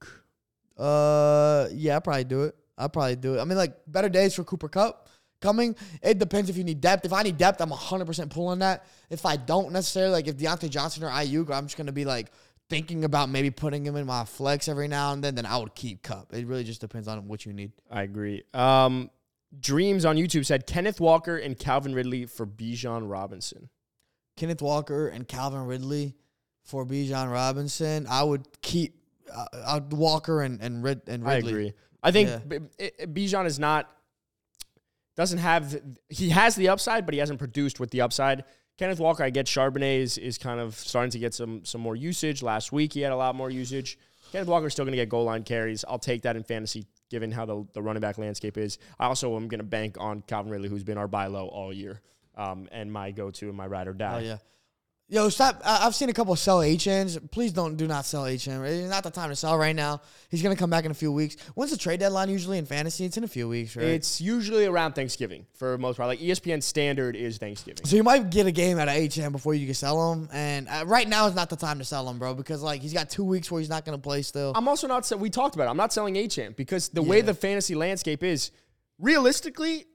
Uh, 0.78 1.68
yeah, 1.74 1.98
I 1.98 2.00
probably 2.00 2.24
do 2.24 2.44
it. 2.44 2.56
I 2.78 2.88
probably 2.88 3.16
do 3.16 3.36
it. 3.36 3.42
I 3.42 3.46
mean, 3.46 3.58
like 3.58 3.76
better 3.88 4.10
days 4.10 4.34
for 4.34 4.44
Cooper 4.44 4.70
Kupp 4.70 5.10
coming. 5.42 5.76
It 6.02 6.20
depends 6.20 6.50
if 6.50 6.58
you 6.58 6.64
need 6.64 6.82
depth. 6.82 7.06
If 7.06 7.14
I 7.14 7.24
need 7.24 7.38
depth, 7.38 7.62
I'm 7.62 7.70
100 7.70 8.06
percent 8.06 8.32
pulling 8.32 8.60
that. 8.60 8.86
If 9.10 9.26
I 9.26 9.36
don't 9.36 9.72
necessarily, 9.72 10.14
like 10.14 10.28
if 10.28 10.38
Diontae 10.38 10.70
Johnson 10.70 11.04
or 11.04 11.10
Aiyuk, 11.10 11.52
I'm 11.52 11.66
just 11.66 11.78
gonna 11.78 11.92
be 11.92 12.06
like 12.06 12.32
thinking 12.70 13.04
about 13.04 13.30
maybe 13.30 13.52
putting 13.52 13.86
him 13.86 13.98
in 13.98 14.06
my 14.06 14.24
flex 14.24 14.68
every 14.68 14.88
now 14.88 15.14
and 15.14 15.24
then. 15.24 15.36
Then 15.36 15.46
I 15.46 15.58
would 15.58 15.76
keep 15.76 16.04
Kupp. 16.04 16.34
It 16.34 16.48
really 16.48 16.64
just 16.64 16.82
depends 16.82 17.08
on 17.08 17.28
what 17.28 17.46
you 17.46 17.54
need. 17.54 17.74
I 17.90 18.04
agree. 18.04 18.44
Um, 18.54 19.10
Dreams 19.60 20.06
on 20.06 20.16
YouTube 20.16 20.46
said 20.46 20.66
Kenneth 20.66 21.02
Walker 21.02 21.36
and 21.36 21.60
Calvin 21.60 21.94
Ridley 21.94 22.26
for 22.26 22.48
Bijan 22.48 23.10
Robinson. 23.10 23.70
Kenneth 24.38 24.62
Walker 24.62 25.08
and 25.08 25.28
Calvin 25.28 25.66
Ridley 25.66 26.16
for 26.64 26.86
Bijan 26.86 27.32
Robinson. 27.32 28.08
I 28.10 28.24
would 28.24 28.46
keep 28.62 28.96
uh, 29.34 29.46
uh, 29.54 29.80
Walker 29.92 30.42
and 30.42 30.62
and, 30.62 30.84
Rid- 30.84 31.08
and 31.08 31.28
I 31.28 31.36
Ridley. 31.38 31.52
agree. 31.52 31.74
I 32.04 32.12
think 32.12 32.30
Yeah. 32.30 32.38
B- 32.60 32.92
I- 33.02 33.06
Bijan 33.06 33.46
is 33.46 33.60
not 33.60 33.90
doesn't 35.16 35.40
have 35.40 35.80
he 36.10 36.30
has 36.30 36.56
the 36.56 36.70
upside, 36.70 37.06
but 37.06 37.14
he 37.14 37.20
hasn't 37.20 37.40
produced 37.40 37.80
with 37.80 37.92
the 37.92 38.02
upside. 38.02 38.44
Kenneth 38.78 39.00
Walker, 39.00 39.24
I 39.24 39.30
get 39.30 39.46
Charbonnet 39.46 40.00
is, 40.00 40.18
is 40.18 40.38
kind 40.38 40.60
of 40.60 40.76
starting 40.76 41.12
to 41.12 41.20
get 41.20 41.34
some 41.34 41.64
some 41.66 41.82
more 41.82 41.96
usage. 41.96 42.42
Last 42.42 42.72
week 42.72 42.94
he 42.94 43.02
had 43.02 43.12
a 43.12 43.16
lot 43.18 43.36
more 43.36 43.50
usage. 43.50 43.98
Kenneth 44.32 44.48
Walker 44.48 44.68
is 44.68 44.74
still 44.74 44.86
going 44.86 44.94
to 44.94 44.98
get 44.98 45.10
goal 45.10 45.26
line 45.26 45.44
carries. 45.44 45.84
I'll 45.88 46.00
take 46.00 46.22
that 46.22 46.38
in 46.38 46.44
fantasy, 46.44 46.86
given 47.10 47.32
how 47.34 47.46
the, 47.46 47.68
the 47.74 47.82
running 47.82 48.00
back 48.00 48.18
landscape 48.18 48.58
is. 48.58 48.78
I 48.98 49.06
also 49.08 49.36
am 49.36 49.50
going 49.50 49.60
to 49.60 49.66
bank 49.66 49.98
on 50.00 50.22
Calvin 50.22 50.50
Ridley, 50.52 50.70
who's 50.70 50.86
been 50.86 50.98
our 50.98 51.10
buy 51.10 51.28
low 51.28 51.48
all 51.48 51.74
year, 51.74 52.00
um, 52.36 52.68
and 52.72 52.92
my 52.92 53.12
go 53.12 53.32
to 53.32 53.48
and 53.48 53.58
my 53.58 53.68
ride 53.68 53.88
or 53.88 53.94
die. 53.94 54.16
Oh 54.16 54.20
yeah, 54.20 54.38
Yo, 55.10 55.28
stop! 55.28 55.62
I, 55.66 55.86
I've 55.86 55.94
seen 55.94 56.08
a 56.08 56.14
couple 56.14 56.34
sell 56.38 56.60
Achanes. 56.60 57.20
Please 57.32 57.52
don't, 57.52 57.76
do 57.76 57.86
not 57.86 58.06
sell 58.06 58.24
Achane. 58.24 58.66
It's 58.66 58.90
not 58.90 59.04
the 59.04 59.12
time 59.12 59.30
to 59.30 59.36
sell 59.36 59.58
right 59.58 59.76
now. 59.76 60.00
He's 60.30 60.42
gonna 60.42 60.56
come 60.56 60.70
back 60.70 60.86
in 60.86 60.92
a 60.92 60.94
few 60.94 61.12
weeks. 61.12 61.36
When's 61.54 61.70
the 61.72 61.78
trade 61.78 62.00
deadline 62.00 62.30
usually 62.30 62.58
in 62.58 62.66
fantasy? 62.66 63.04
It's 63.04 63.18
in 63.18 63.26
a 63.26 63.28
few 63.28 63.50
weeks, 63.50 63.76
right? 63.76 63.88
It's 63.88 64.22
usually 64.22 64.66
around 64.68 64.94
Thanksgiving 64.94 65.46
for 65.54 65.78
most 65.78 65.98
part. 65.98 66.08
Like 66.08 66.20
ESPN 66.22 66.64
standard 66.64 67.18
is 67.18 67.38
Thanksgiving. 67.40 67.84
so 67.86 67.98
you 67.98 68.04
might 68.04 68.30
get 68.30 68.46
a 68.48 68.54
game 68.54 68.80
out 68.80 68.88
of 68.88 68.94
Achane 68.94 69.34
before 69.34 69.54
you 69.54 69.66
can 69.66 69.76
sell 69.76 70.14
him. 70.14 70.30
And 70.32 70.70
uh, 70.70 70.86
right 70.88 71.10
now 71.10 71.28
is 71.28 71.36
not 71.36 71.50
the 71.50 71.58
time 71.58 71.80
to 71.80 71.84
sell 71.84 72.10
him, 72.10 72.18
bro, 72.18 72.34
because 72.34 72.62
like 72.64 72.80
he's 72.82 72.94
got 72.94 73.10
two 73.10 73.26
weeks 73.26 73.52
where 73.52 73.60
he's 73.60 73.70
not 73.70 73.84
gonna 73.84 73.98
play 73.98 74.22
still. 74.22 74.54
I'm 74.56 74.70
also 74.70 74.88
not. 74.88 75.06
se- 75.06 75.16
We 75.18 75.30
talked 75.30 75.56
about. 75.56 75.68
It. 75.68 75.72
I'm 75.72 75.78
not 75.78 75.92
selling 75.92 76.16
HM 76.16 76.54
because 76.56 76.88
the 76.88 77.02
way 77.04 77.18
Yeah. 77.18 77.24
the 77.24 77.34
fantasy 77.34 77.76
landscape 77.76 78.24
is, 78.24 78.52
realistically, 78.98 79.88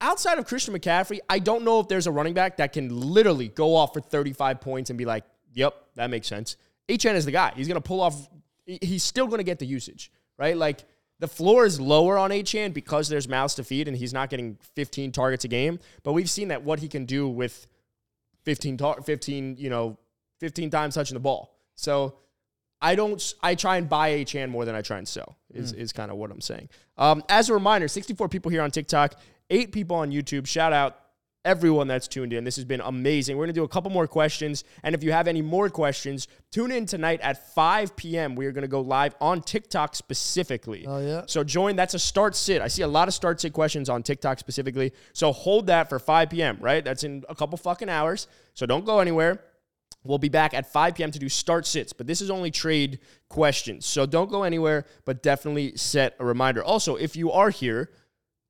outside 0.00 0.38
of 0.38 0.46
Christian 0.46 0.74
McCaffrey, 0.74 1.20
I 1.28 1.38
don't 1.38 1.64
know 1.64 1.80
if 1.80 1.88
there's 1.88 2.06
a 2.06 2.12
running 2.12 2.34
back 2.34 2.58
that 2.58 2.72
can 2.72 2.88
literally 2.88 3.48
go 3.48 3.74
off 3.74 3.94
for 3.94 4.00
35 4.00 4.60
points 4.60 4.90
and 4.90 4.98
be 4.98 5.04
like, 5.04 5.24
"Yep, 5.52 5.74
that 5.96 6.10
makes 6.10 6.26
sense." 6.26 6.56
Achane 6.88 7.14
is 7.14 7.24
the 7.24 7.32
guy. 7.32 7.52
He's 7.56 7.68
gonna 7.68 7.80
pull 7.80 8.00
off. 8.00 8.28
He's 8.66 9.02
still 9.02 9.26
gonna 9.26 9.42
get 9.42 9.58
the 9.58 9.66
usage, 9.66 10.10
right? 10.38 10.56
Like 10.56 10.84
the 11.20 11.28
floor 11.28 11.64
is 11.64 11.80
lower 11.80 12.18
on 12.18 12.30
Achane 12.30 12.74
because 12.74 13.08
there's 13.08 13.28
mouths 13.28 13.54
to 13.54 13.64
feed 13.64 13.88
and 13.88 13.96
he's 13.96 14.12
not 14.12 14.30
getting 14.30 14.58
15 14.74 15.12
targets 15.12 15.44
a 15.44 15.48
game. 15.48 15.78
But 16.02 16.12
we've 16.12 16.28
seen 16.28 16.48
that 16.48 16.62
what 16.64 16.80
he 16.80 16.88
can 16.88 17.04
do 17.04 17.28
with 17.28 17.66
15, 18.44 18.76
tar- 18.76 19.00
15, 19.02 19.56
you 19.58 19.70
know, 19.70 19.96
15 20.40 20.70
times 20.70 20.94
touching 20.94 21.14
the 21.14 21.20
ball. 21.20 21.56
So 21.76 22.16
I 22.80 22.94
don't. 22.94 23.34
I 23.42 23.54
try 23.54 23.78
and 23.78 23.88
buy 23.88 24.10
Achane 24.10 24.50
more 24.50 24.64
than 24.64 24.74
I 24.74 24.82
try 24.82 24.98
and 24.98 25.08
sell. 25.08 25.38
Is 25.52 25.72
is 25.72 25.92
kind 25.92 26.10
of 26.10 26.18
what 26.18 26.30
I'm 26.30 26.40
saying. 26.40 26.68
Um, 26.98 27.22
as 27.28 27.48
a 27.48 27.54
reminder, 27.54 27.88
64 27.88 28.28
people 28.28 28.50
here 28.50 28.60
on 28.60 28.70
TikTok, 28.70 29.14
eight 29.50 29.72
people 29.72 29.96
on 29.96 30.10
YouTube. 30.10 30.46
Shout 30.46 30.72
out 30.72 30.98
everyone 31.44 31.86
that's 31.86 32.08
tuned 32.08 32.32
in. 32.32 32.44
This 32.44 32.56
has 32.56 32.64
been 32.64 32.80
amazing. 32.80 33.36
We're 33.36 33.44
gonna 33.44 33.52
do 33.52 33.64
a 33.64 33.68
couple 33.68 33.90
more 33.90 34.06
questions, 34.06 34.64
and 34.82 34.94
if 34.94 35.04
you 35.04 35.12
have 35.12 35.28
any 35.28 35.42
more 35.42 35.68
questions, 35.68 36.26
tune 36.50 36.72
in 36.72 36.86
tonight 36.86 37.20
at 37.20 37.54
5 37.54 37.96
p.m. 37.96 38.34
We 38.34 38.46
are 38.46 38.52
gonna 38.52 38.66
go 38.66 38.80
live 38.80 39.14
on 39.20 39.42
TikTok 39.42 39.94
specifically. 39.94 40.86
Oh, 40.86 40.98
yeah? 40.98 41.24
So 41.26 41.44
join. 41.44 41.76
That's 41.76 41.94
a 41.94 41.98
start 41.98 42.34
sit. 42.34 42.62
I 42.62 42.68
see 42.68 42.82
a 42.82 42.88
lot 42.88 43.08
of 43.08 43.14
start 43.14 43.40
sit 43.40 43.52
questions 43.52 43.88
on 43.88 44.02
TikTok 44.02 44.38
specifically. 44.38 44.92
So 45.12 45.32
hold 45.32 45.66
that 45.66 45.88
for 45.88 45.98
5 45.98 46.30
p.m. 46.30 46.58
Right? 46.60 46.84
That's 46.84 47.04
in 47.04 47.24
a 47.28 47.34
couple 47.34 47.58
fucking 47.58 47.88
hours. 47.88 48.26
So 48.54 48.64
don't 48.66 48.84
go 48.84 49.00
anywhere. 49.00 49.42
We'll 50.02 50.18
be 50.18 50.28
back 50.28 50.52
at 50.52 50.70
5 50.70 50.96
p.m. 50.96 51.10
to 51.12 51.18
do 51.18 51.30
start 51.30 51.66
sits, 51.66 51.94
but 51.94 52.06
this 52.06 52.20
is 52.20 52.30
only 52.30 52.50
trade 52.50 52.98
questions. 53.30 53.86
So 53.86 54.04
don't 54.04 54.30
go 54.30 54.42
anywhere, 54.42 54.84
but 55.06 55.22
definitely 55.22 55.76
set 55.76 56.14
a 56.18 56.26
reminder. 56.26 56.62
Also, 56.62 56.96
if 56.96 57.16
you 57.16 57.32
are 57.32 57.48
here, 57.48 57.90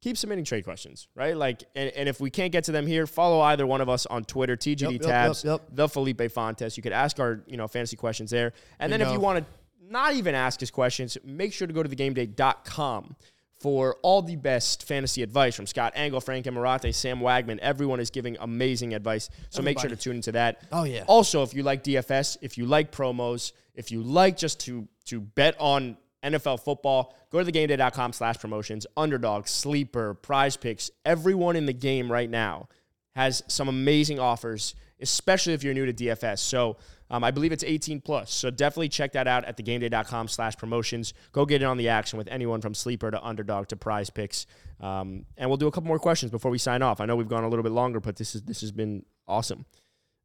keep 0.05 0.18
submitting 0.18 0.44
trade 0.44 0.64
questions, 0.64 1.09
right? 1.14 1.34
Like, 1.34 1.64
and, 1.74 1.90
and 1.92 2.11
if 2.11 2.20
we 2.20 2.28
can't 2.28 2.52
get 2.52 2.64
to 2.64 2.72
them 2.72 2.86
here, 2.86 3.07
follow 3.07 3.40
either 3.40 3.66
one 3.66 3.80
of 3.80 3.88
us 3.88 4.05
on 4.05 4.22
Twitter, 4.24 4.55
TGD 4.55 4.92
Yep, 4.92 5.00
Tabs, 5.00 5.44
yep, 5.44 5.62
yep. 5.62 5.68
the 5.72 5.88
Felipe 5.88 6.30
Fontes. 6.30 6.76
You 6.76 6.82
could 6.82 6.92
ask 6.92 7.18
our, 7.18 7.42
you 7.46 7.57
know, 7.57 7.66
fantasy 7.66 7.96
questions 7.96 8.30
there. 8.30 8.52
And 8.78 8.92
then 8.92 9.00
if 9.00 9.11
you 9.11 9.18
want 9.18 9.38
to 9.38 9.46
not 9.90 10.12
even 10.12 10.34
ask 10.34 10.62
us 10.62 10.70
questions, 10.70 11.16
make 11.24 11.55
sure 11.55 11.66
to 11.66 11.72
go 11.72 11.82
to 11.82 11.88
thegameday.com 11.88 13.16
for 13.61 13.96
all 14.02 14.20
the 14.20 14.36
best 14.36 14.86
fantasy 14.86 15.22
advice 15.22 15.57
from 15.57 15.66
Scott 15.66 15.94
Engel, 15.96 16.20
Frank 16.20 16.44
Ammirante, 16.44 16.92
Sam 16.92 17.20
Wagman. 17.20 17.59
Everyone 17.61 17.98
is 17.98 18.11
giving 18.11 18.36
amazing 18.40 18.92
advice. 18.92 19.30
So 19.48 19.62
make 19.62 19.78
sure 19.78 19.88
to 19.88 19.96
tune 19.96 20.16
into 20.16 20.32
that. 20.32 20.64
Oh, 20.70 20.84
yeah. 20.84 21.05
Also, 21.07 21.42
if 21.42 21.55
you 21.55 21.62
like 21.62 21.82
DFS, 21.82 22.36
if 22.42 22.59
you 22.59 22.66
like 22.66 22.92
promos, 22.92 23.52
if 23.74 23.90
you 23.90 24.02
like 24.02 24.36
just 24.36 24.61
to 24.61 24.86
to 25.07 25.20
bet 25.20 25.57
on 25.59 25.96
NFL 26.24 26.64
football, 26.64 27.14
go 27.30 27.42
to 27.42 27.50
thegameday.com 27.50 28.12
slash 28.12 28.38
promotions, 28.38 28.86
underdog, 28.96 29.46
sleeper, 29.46 30.14
prize 30.14 30.56
picks. 30.56 30.90
Everyone 31.04 31.56
in 31.56 31.66
the 31.66 31.72
game 31.72 32.10
right 32.10 32.30
now 32.30 32.68
has 33.14 33.42
some 33.46 33.68
amazing 33.68 34.18
offers, 34.18 34.74
especially 35.00 35.52
if 35.52 35.62
you're 35.62 35.74
new 35.74 35.86
to 35.86 35.92
DFS. 35.92 36.38
So 36.40 36.76
um, 37.10 37.22
I 37.22 37.30
believe 37.30 37.52
it's 37.52 37.62
18 37.62 38.00
plus. 38.00 38.32
So 38.32 38.50
definitely 38.50 38.88
check 38.88 39.12
that 39.12 39.28
out 39.28 39.44
at 39.44 39.56
thegameday.com 39.56 40.28
slash 40.28 40.56
promotions. 40.56 41.14
Go 41.32 41.46
get 41.46 41.62
in 41.62 41.68
on 41.68 41.76
the 41.76 41.88
action 41.88 42.16
with 42.16 42.28
anyone 42.28 42.60
from 42.60 42.74
sleeper 42.74 43.10
to 43.10 43.22
underdog 43.22 43.68
to 43.68 43.76
prize 43.76 44.10
picks. 44.10 44.46
Um, 44.80 45.26
and 45.36 45.48
we'll 45.48 45.56
do 45.56 45.66
a 45.66 45.70
couple 45.70 45.88
more 45.88 45.98
questions 45.98 46.32
before 46.32 46.50
we 46.50 46.58
sign 46.58 46.82
off. 46.82 47.00
I 47.00 47.06
know 47.06 47.16
we've 47.16 47.28
gone 47.28 47.44
a 47.44 47.48
little 47.48 47.62
bit 47.62 47.72
longer, 47.72 48.00
but 48.00 48.16
this 48.16 48.34
is 48.34 48.42
this 48.42 48.62
has 48.62 48.72
been 48.72 49.04
awesome. 49.28 49.64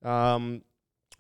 Um, 0.04 0.64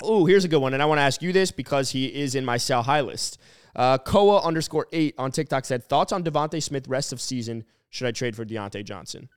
oh, 0.01 0.25
here's 0.25 0.45
a 0.45 0.47
good 0.47 0.59
one, 0.59 0.73
and 0.73 0.81
I 0.81 0.85
want 0.85 0.99
to 0.99 1.03
ask 1.03 1.21
you 1.21 1.33
this 1.33 1.51
because 1.51 1.91
he 1.91 2.05
is 2.05 2.35
in 2.35 2.45
my 2.45 2.57
sell 2.57 2.83
high 2.83 3.01
list. 3.01 3.39
Uh, 3.75 3.97
Koa 3.97 4.41
underscore 4.41 4.87
eight 4.91 5.15
on 5.17 5.31
TikTok 5.31 5.65
said 5.65 5.83
thoughts 5.85 6.11
on 6.11 6.23
DeVonta 6.23 6.61
Smith 6.61 6.87
rest 6.87 7.13
of 7.13 7.21
season. 7.21 7.63
Should 7.89 8.07
I 8.07 8.11
trade 8.11 8.35
for 8.35 8.45
Diontae 8.45 8.83
Johnson? 8.83 9.29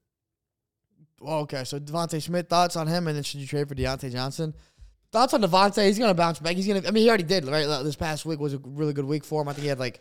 Well, 1.21 1.39
okay, 1.41 1.65
so 1.65 1.79
DeVonta 1.79 2.21
Smith, 2.21 2.49
thoughts 2.49 2.75
on 2.77 2.87
him, 2.87 3.07
and 3.07 3.17
then 3.17 3.23
should 3.23 3.41
you 3.41 3.47
trade 3.47 3.69
for 3.69 3.75
Diontae 3.75 4.11
Johnson? 4.11 4.55
Thoughts 5.13 5.35
on 5.35 5.43
DeVonta? 5.43 5.87
He's 5.87 5.99
gonna 5.99 6.15
bounce 6.15 6.39
back. 6.39 6.57
He's 6.57 6.67
gonna. 6.67 6.83
I 6.87 6.91
mean, 6.91 7.05
he 7.05 7.09
already 7.09 7.25
did. 7.25 7.47
Right, 7.47 7.67
this 7.85 7.97
past 7.97 8.25
week 8.27 8.41
was 8.41 8.55
a 8.55 8.59
really 8.65 8.93
good 8.93 9.05
week 9.05 9.25
for 9.25 9.43
him. 9.43 9.49
I 9.49 9.53
think 9.53 9.63
he 9.63 9.69
had 9.69 9.79
like 9.79 10.01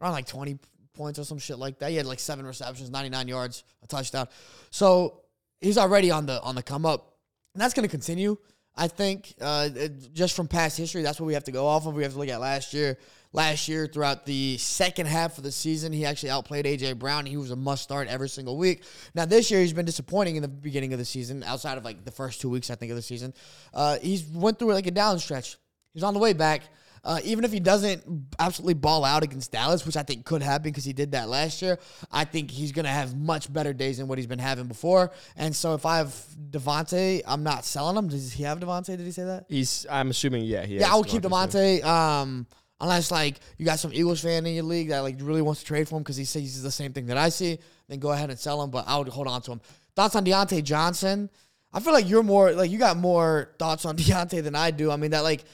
around 0.00 0.12
like 0.12 0.26
twenty 0.26 0.58
points 0.94 1.18
or 1.18 1.24
some 1.24 1.38
shit 1.38 1.58
like 1.58 1.78
that. 1.80 1.90
He 1.90 1.96
had 1.96 2.06
like 2.06 2.20
seven 2.20 2.46
receptions, 2.46 2.88
ninety 2.90 3.10
nine 3.10 3.28
yards, 3.28 3.64
a 3.82 3.86
touchdown. 3.86 4.28
So 4.70 5.20
he's 5.60 5.78
already 5.78 6.10
on 6.10 6.26
the 6.26 6.40
on 6.42 6.54
the 6.54 6.62
come 6.62 6.86
up, 6.86 7.16
and 7.54 7.60
that's 7.60 7.74
gonna 7.74 7.88
continue. 7.88 8.36
I 8.74 8.88
think 8.88 9.34
uh, 9.40 9.68
it- 9.74 10.14
just 10.14 10.34
from 10.34 10.48
past 10.48 10.78
history, 10.78 11.02
that's 11.02 11.20
what 11.20 11.26
we 11.26 11.34
have 11.34 11.44
to 11.44 11.52
go 11.52 11.66
off 11.66 11.86
of. 11.86 11.94
We 11.94 12.04
have 12.04 12.12
to 12.12 12.18
look 12.18 12.28
at 12.28 12.40
last 12.40 12.72
year. 12.72 12.98
Last 13.34 13.66
year, 13.66 13.86
throughout 13.86 14.26
the 14.26 14.58
second 14.58 15.06
half 15.06 15.38
of 15.38 15.44
the 15.44 15.52
season, 15.52 15.92
he 15.92 16.04
actually 16.04 16.30
outplayed 16.30 16.66
AJ 16.66 16.98
Brown. 16.98 17.24
He 17.24 17.38
was 17.38 17.50
a 17.50 17.56
must 17.56 17.82
start 17.82 18.08
every 18.08 18.28
single 18.28 18.58
week. 18.58 18.84
Now 19.14 19.24
this 19.24 19.50
year, 19.50 19.60
he's 19.60 19.72
been 19.72 19.86
disappointing 19.86 20.36
in 20.36 20.42
the 20.42 20.48
beginning 20.48 20.92
of 20.92 20.98
the 20.98 21.04
season. 21.04 21.42
Outside 21.42 21.78
of 21.78 21.84
like 21.84 22.04
the 22.04 22.10
first 22.10 22.42
two 22.42 22.50
weeks, 22.50 22.70
I 22.70 22.74
think 22.74 22.90
of 22.90 22.96
the 22.96 23.02
season, 23.02 23.32
uh, 23.72 23.98
he's 24.02 24.24
went 24.24 24.58
through 24.58 24.74
like 24.74 24.86
a 24.86 24.90
down 24.90 25.18
stretch. 25.18 25.56
He's 25.94 26.02
on 26.02 26.12
the 26.14 26.20
way 26.20 26.34
back. 26.34 26.62
Uh, 27.04 27.18
even 27.24 27.44
if 27.44 27.50
he 27.50 27.58
doesn't 27.58 28.04
absolutely 28.38 28.74
ball 28.74 29.04
out 29.04 29.24
against 29.24 29.50
Dallas, 29.50 29.84
which 29.84 29.96
I 29.96 30.04
think 30.04 30.24
could 30.24 30.40
happen 30.40 30.70
because 30.70 30.84
he 30.84 30.92
did 30.92 31.12
that 31.12 31.28
last 31.28 31.60
year, 31.60 31.80
I 32.12 32.24
think 32.24 32.48
he's 32.48 32.70
going 32.70 32.84
to 32.84 32.92
have 32.92 33.16
much 33.16 33.52
better 33.52 33.72
days 33.72 33.98
than 33.98 34.06
what 34.06 34.18
he's 34.18 34.28
been 34.28 34.38
having 34.38 34.68
before. 34.68 35.10
And 35.36 35.54
so 35.54 35.74
if 35.74 35.84
I 35.84 35.96
have 35.96 36.14
DeVonta, 36.50 37.22
I'm 37.26 37.42
not 37.42 37.64
selling 37.64 37.96
him. 37.96 38.06
Does 38.08 38.32
he 38.32 38.44
have 38.44 38.60
DeVonta? 38.60 38.96
Did 38.96 39.00
he 39.00 39.10
say 39.10 39.24
that? 39.24 39.46
He's. 39.48 39.84
I'm 39.90 40.10
assuming. 40.10 40.44
Yeah. 40.44 40.64
He 40.64 40.78
Yeah, 40.78 40.92
I 40.92 40.96
would 40.96 41.08
keep 41.08 41.22
DeVonta 41.22 41.50
Smith. 41.50 41.84
Um, 41.84 42.46
unless 42.82 43.10
like 43.10 43.40
you 43.56 43.64
got 43.64 43.78
some 43.78 43.92
Eagles 43.94 44.20
fan 44.20 44.44
in 44.44 44.52
your 44.54 44.64
league 44.64 44.90
that 44.90 45.00
like 45.00 45.16
really 45.20 45.40
wants 45.40 45.60
to 45.62 45.66
trade 45.66 45.88
for 45.88 45.96
him 45.96 46.02
because 46.02 46.16
he 46.18 46.24
says 46.26 46.62
the 46.62 46.70
same 46.70 46.92
thing 46.92 47.06
that 47.06 47.16
I 47.16 47.30
see, 47.30 47.58
then 47.88 47.98
go 47.98 48.10
ahead 48.12 48.28
and 48.28 48.38
sell 48.38 48.62
him. 48.62 48.70
But 48.70 48.84
I 48.86 48.98
would 48.98 49.08
hold 49.08 49.28
on 49.28 49.40
to 49.42 49.52
him. 49.52 49.60
Thoughts 49.96 50.14
on 50.16 50.24
Diontae 50.26 50.62
Johnson? 50.62 51.30
I 51.72 51.80
feel 51.80 51.94
like 51.94 52.06
you're 52.08 52.22
more 52.22 52.52
like 52.52 52.70
you 52.70 52.78
got 52.78 52.98
more 52.98 53.54
thoughts 53.58 53.86
on 53.86 53.96
Diontae 53.96 54.42
than 54.42 54.54
I 54.54 54.70
do. 54.72 54.90
I 54.90 54.96
mean 54.96 55.12
that 55.12 55.22
like 55.22 55.44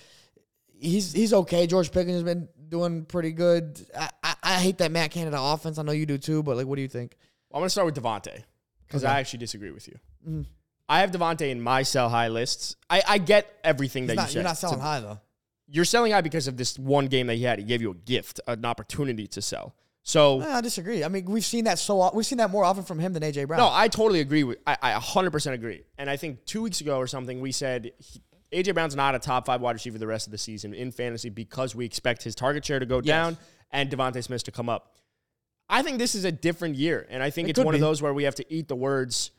he's 0.80 1.12
he's 1.12 1.32
okay. 1.32 1.66
George 1.66 1.92
Pickens 1.92 2.14
has 2.14 2.22
been 2.24 2.48
doing 2.68 3.04
pretty 3.04 3.32
good. 3.32 3.80
I, 3.96 4.08
I, 4.22 4.34
I 4.42 4.54
hate 4.54 4.78
that 4.78 4.90
Matt 4.90 5.10
Canada 5.10 5.38
offense. 5.40 5.78
I 5.78 5.82
know 5.82 5.92
you 5.92 6.06
do 6.06 6.18
too, 6.18 6.42
but 6.42 6.56
like, 6.56 6.66
what 6.66 6.76
do 6.76 6.82
you 6.82 6.88
think? 6.88 7.16
I'm 7.52 7.60
gonna 7.60 7.70
start 7.70 7.86
with 7.86 7.94
DeVonta 7.94 8.42
because 8.86 9.04
Okay. 9.04 9.12
I 9.12 9.20
actually 9.20 9.38
disagree 9.40 9.70
with 9.70 9.86
you. 9.88 9.98
Mhm. 10.28 10.46
I 10.88 11.00
have 11.00 11.10
DeVonta 11.10 11.50
in 11.50 11.60
my 11.60 11.82
sell 11.82 12.08
high 12.08 12.28
lists. 12.28 12.76
I, 12.88 13.02
I 13.06 13.18
get 13.18 13.46
everything 13.62 14.04
He's 14.04 14.08
that 14.08 14.16
not, 14.16 14.22
you 14.22 14.28
said. 14.28 14.34
you're 14.36 14.44
not 14.44 14.56
selling 14.58 14.76
So 14.78 14.82
high 14.82 15.00
though. 15.00 15.20
You're 15.70 15.84
selling 15.84 16.12
high 16.12 16.22
because 16.22 16.48
of 16.48 16.56
this 16.56 16.78
one 16.78 17.06
game 17.06 17.26
that 17.26 17.34
he 17.34 17.44
had. 17.44 17.58
He 17.58 17.64
gave 17.64 17.82
you 17.82 17.90
a 17.90 17.94
gift, 17.94 18.40
an 18.46 18.64
opportunity 18.64 19.26
to 19.28 19.42
sell. 19.42 19.74
So 20.02 20.40
I 20.40 20.62
disagree. 20.62 21.04
I 21.04 21.08
mean, 21.08 21.26
we've 21.26 21.44
seen 21.44 21.64
that 21.64 21.78
so 21.78 22.10
we've 22.14 22.24
seen 22.24 22.38
that 22.38 22.50
more 22.50 22.64
often 22.64 22.82
from 22.82 22.98
him 22.98 23.12
than 23.12 23.22
AJ 23.22 23.46
Brown. 23.46 23.58
No, 23.60 23.68
I 23.70 23.88
totally 23.88 24.20
agree 24.20 24.42
with. 24.42 24.56
I, 24.66 24.76
I 24.80 24.92
100% 24.92 25.52
agree. 25.52 25.82
And 25.98 26.08
I 26.08 26.16
think 26.16 26.46
two 26.46 26.62
weeks 26.62 26.80
ago 26.80 26.96
or 26.96 27.06
something, 27.06 27.42
we 27.42 27.52
said 27.52 27.92
he, 27.98 28.22
AJ 28.62 28.72
Brown's 28.72 28.96
not 28.96 29.14
a 29.14 29.18
top 29.18 29.44
five 29.44 29.60
wide 29.60 29.72
receiver 29.72 29.98
the 29.98 30.06
rest 30.06 30.26
of 30.26 30.30
the 30.30 30.38
season 30.38 30.72
in 30.72 30.92
fantasy 30.92 31.28
because 31.28 31.74
we 31.74 31.84
expect 31.84 32.22
his 32.22 32.34
target 32.34 32.64
share 32.64 32.78
to 32.78 32.86
go 32.86 33.02
down 33.02 33.36
and 33.70 33.90
DeVonta 33.90 34.24
Smith 34.24 34.44
to 34.44 34.50
come 34.50 34.70
up. 34.70 34.94
I 35.68 35.82
think 35.82 35.98
this 35.98 36.14
is 36.14 36.24
a 36.24 36.32
different 36.32 36.76
year, 36.76 37.06
and 37.10 37.22
I 37.22 37.28
think 37.28 37.48
It 37.48 37.50
it's 37.50 37.58
one 37.62 37.72
be. 37.74 37.76
of 37.76 37.82
those 37.82 38.00
where 38.00 38.14
we 38.14 38.24
have 38.24 38.36
to 38.36 38.50
eat 38.50 38.68
the 38.68 38.76
words 38.76 39.32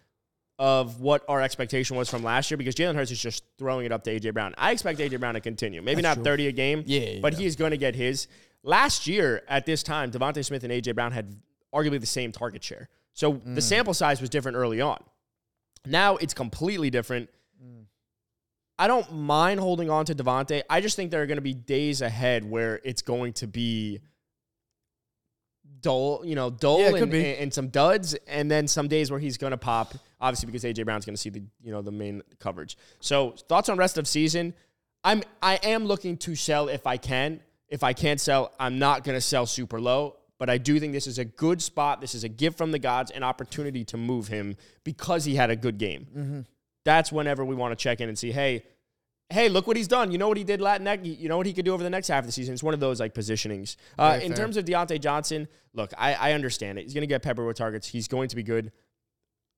of 0.60 1.00
what 1.00 1.24
our 1.30 1.42
expectation 1.42 1.96
was 1.96 2.10
from 2.10 2.22
last 2.22 2.52
year 2.52 2.58
because 2.58 2.76
Jalen 2.76 2.94
Hurts 2.94 3.12
is 3.12 3.20
just 3.22 3.46
throwing 3.58 3.86
it 3.86 3.92
up 3.94 4.04
to 4.04 4.12
AJ 4.20 4.34
Brown. 4.34 4.54
I 4.58 4.72
expect 4.72 5.00
AJ 5.00 5.20
Brown 5.22 5.34
to 5.36 5.40
continue. 5.40 5.82
Maybe 5.82 6.02
That's 6.02 6.18
not 6.18 6.22
true. 6.24 6.32
30 6.34 6.48
a 6.48 6.52
game, 6.52 6.84
Yeah, 6.86 7.20
but 7.22 7.32
yeah. 7.34 7.40
he 7.40 7.46
is 7.46 7.56
going 7.56 7.72
to 7.72 7.78
get 7.78 7.96
his. 7.96 8.28
Last 8.62 9.08
year 9.08 9.42
at 9.48 9.66
this 9.66 9.84
time, 9.84 10.12
DeVonta 10.12 10.44
Smith 10.44 10.66
and 10.66 10.74
AJ 10.74 10.96
Brown 10.96 11.14
had 11.14 11.34
arguably 11.74 12.02
the 12.02 12.06
same 12.06 12.34
target 12.34 12.62
share. 12.62 12.90
So 13.14 13.34
Mm. 13.36 13.56
the 13.56 13.62
sample 13.62 13.94
size 13.94 14.20
was 14.20 14.30
different 14.30 14.58
early 14.58 14.82
on. 14.82 15.02
Now 15.86 16.18
it's 16.18 16.34
completely 16.34 16.90
different. 16.90 17.30
Mm. 17.64 17.86
I 18.78 18.88
don't 18.88 19.10
mind 19.14 19.62
holding 19.62 19.90
on 19.90 20.04
to 20.06 20.16
DeVonta. 20.16 20.64
I 20.70 20.82
just 20.82 20.98
think 20.98 21.10
there 21.12 21.22
are 21.22 21.26
going 21.28 21.38
to 21.38 21.42
be 21.42 21.54
days 21.54 22.02
ahead 22.02 22.44
where 22.44 22.82
it's 22.84 23.02
going 23.02 23.32
to 23.34 23.48
be 23.48 24.02
dull, 25.82 26.22
you 26.26 26.36
know, 26.36 26.50
dull 26.50 26.82
Yeah, 26.82 26.96
and, 27.04 27.14
and 27.14 27.54
some 27.54 27.70
duds, 27.70 28.14
and 28.28 28.52
then 28.52 28.68
some 28.68 28.88
days 28.90 29.10
where 29.10 29.20
he's 29.22 29.38
going 29.38 29.52
to 29.52 29.58
pop. 29.58 29.94
Obviously, 30.22 30.48
because 30.48 30.64
AJ 30.64 30.86
Brown's 30.86 31.06
going 31.06 31.16
to 31.16 31.22
see 31.22 31.30
the 31.30 31.44
you 31.62 31.72
know 31.72 31.82
the 31.82 31.92
main 31.92 32.22
coverage. 32.40 32.78
So 33.00 33.36
thoughts 33.48 33.70
on 33.70 33.78
rest 33.78 33.98
of 33.98 34.08
season? 34.08 34.54
I'm 35.04 35.24
I 35.42 35.56
am 35.64 35.86
looking 35.86 36.18
to 36.18 36.36
sell 36.36 36.68
if 36.68 36.86
I 36.86 36.98
can. 36.98 37.40
If 37.68 37.84
I 37.84 37.94
can't 37.94 38.20
sell, 38.20 38.52
I'm 38.60 38.80
not 38.80 39.04
going 39.04 39.16
to 39.16 39.22
sell 39.22 39.46
super 39.46 39.80
low. 39.80 40.16
But 40.40 40.50
I 40.50 40.58
do 40.58 40.80
think 40.80 40.94
this 40.94 41.06
is 41.06 41.20
a 41.20 41.26
good 41.26 41.62
spot. 41.62 42.00
This 42.00 42.16
is 42.16 42.24
a 42.24 42.30
gift 42.30 42.58
from 42.58 42.72
the 42.72 42.80
gods, 42.80 43.12
an 43.12 43.24
opportunity 43.24 43.84
to 43.86 43.98
move 43.98 44.30
him 44.30 44.56
because 44.86 45.26
he 45.26 45.36
had 45.36 45.50
a 45.50 45.56
good 45.56 45.78
game. 45.78 46.08
Mm-hmm. 46.18 46.40
That's 46.86 47.12
whenever 47.12 47.44
we 47.44 47.56
want 47.56 47.78
to 47.78 47.82
check 47.82 48.00
in 48.00 48.08
and 48.08 48.18
see, 48.18 48.32
hey, 48.32 48.64
hey, 49.30 49.50
look 49.50 49.68
what 49.68 49.76
he's 49.76 49.88
done. 49.88 50.12
You 50.12 50.18
know 50.18 50.30
what 50.30 50.38
he 50.38 50.46
did 50.46 50.62
Latin 50.62 50.86
neck. 50.86 51.02
You 51.04 51.28
know 51.28 51.36
what 51.36 51.46
he 51.46 51.54
could 51.54 51.66
do 51.66 51.74
over 51.74 51.84
the 51.84 51.90
next 51.90 52.08
half 52.08 52.20
of 52.20 52.26
the 52.26 52.32
season. 52.32 52.54
It's 52.54 52.64
one 52.64 52.74
of 52.74 52.80
those 52.80 53.02
like 53.02 53.14
positionings. 53.14 53.76
Uh, 53.98 54.18
in 54.22 54.30
fair. 54.30 54.46
terms 54.46 54.58
of 54.58 54.64
Diontae 54.64 55.02
Johnson, 55.02 55.50
look, 55.74 55.92
I, 55.98 56.14
I 56.14 56.32
understand 56.34 56.80
it. 56.80 56.84
He's 56.84 56.94
going 56.94 57.02
to 57.02 57.08
get 57.08 57.22
peppered 57.22 57.46
with 57.46 57.58
targets. 57.58 57.88
He's 57.88 58.08
going 58.08 58.30
to 58.30 58.36
be 58.36 58.44
good. 58.44 58.72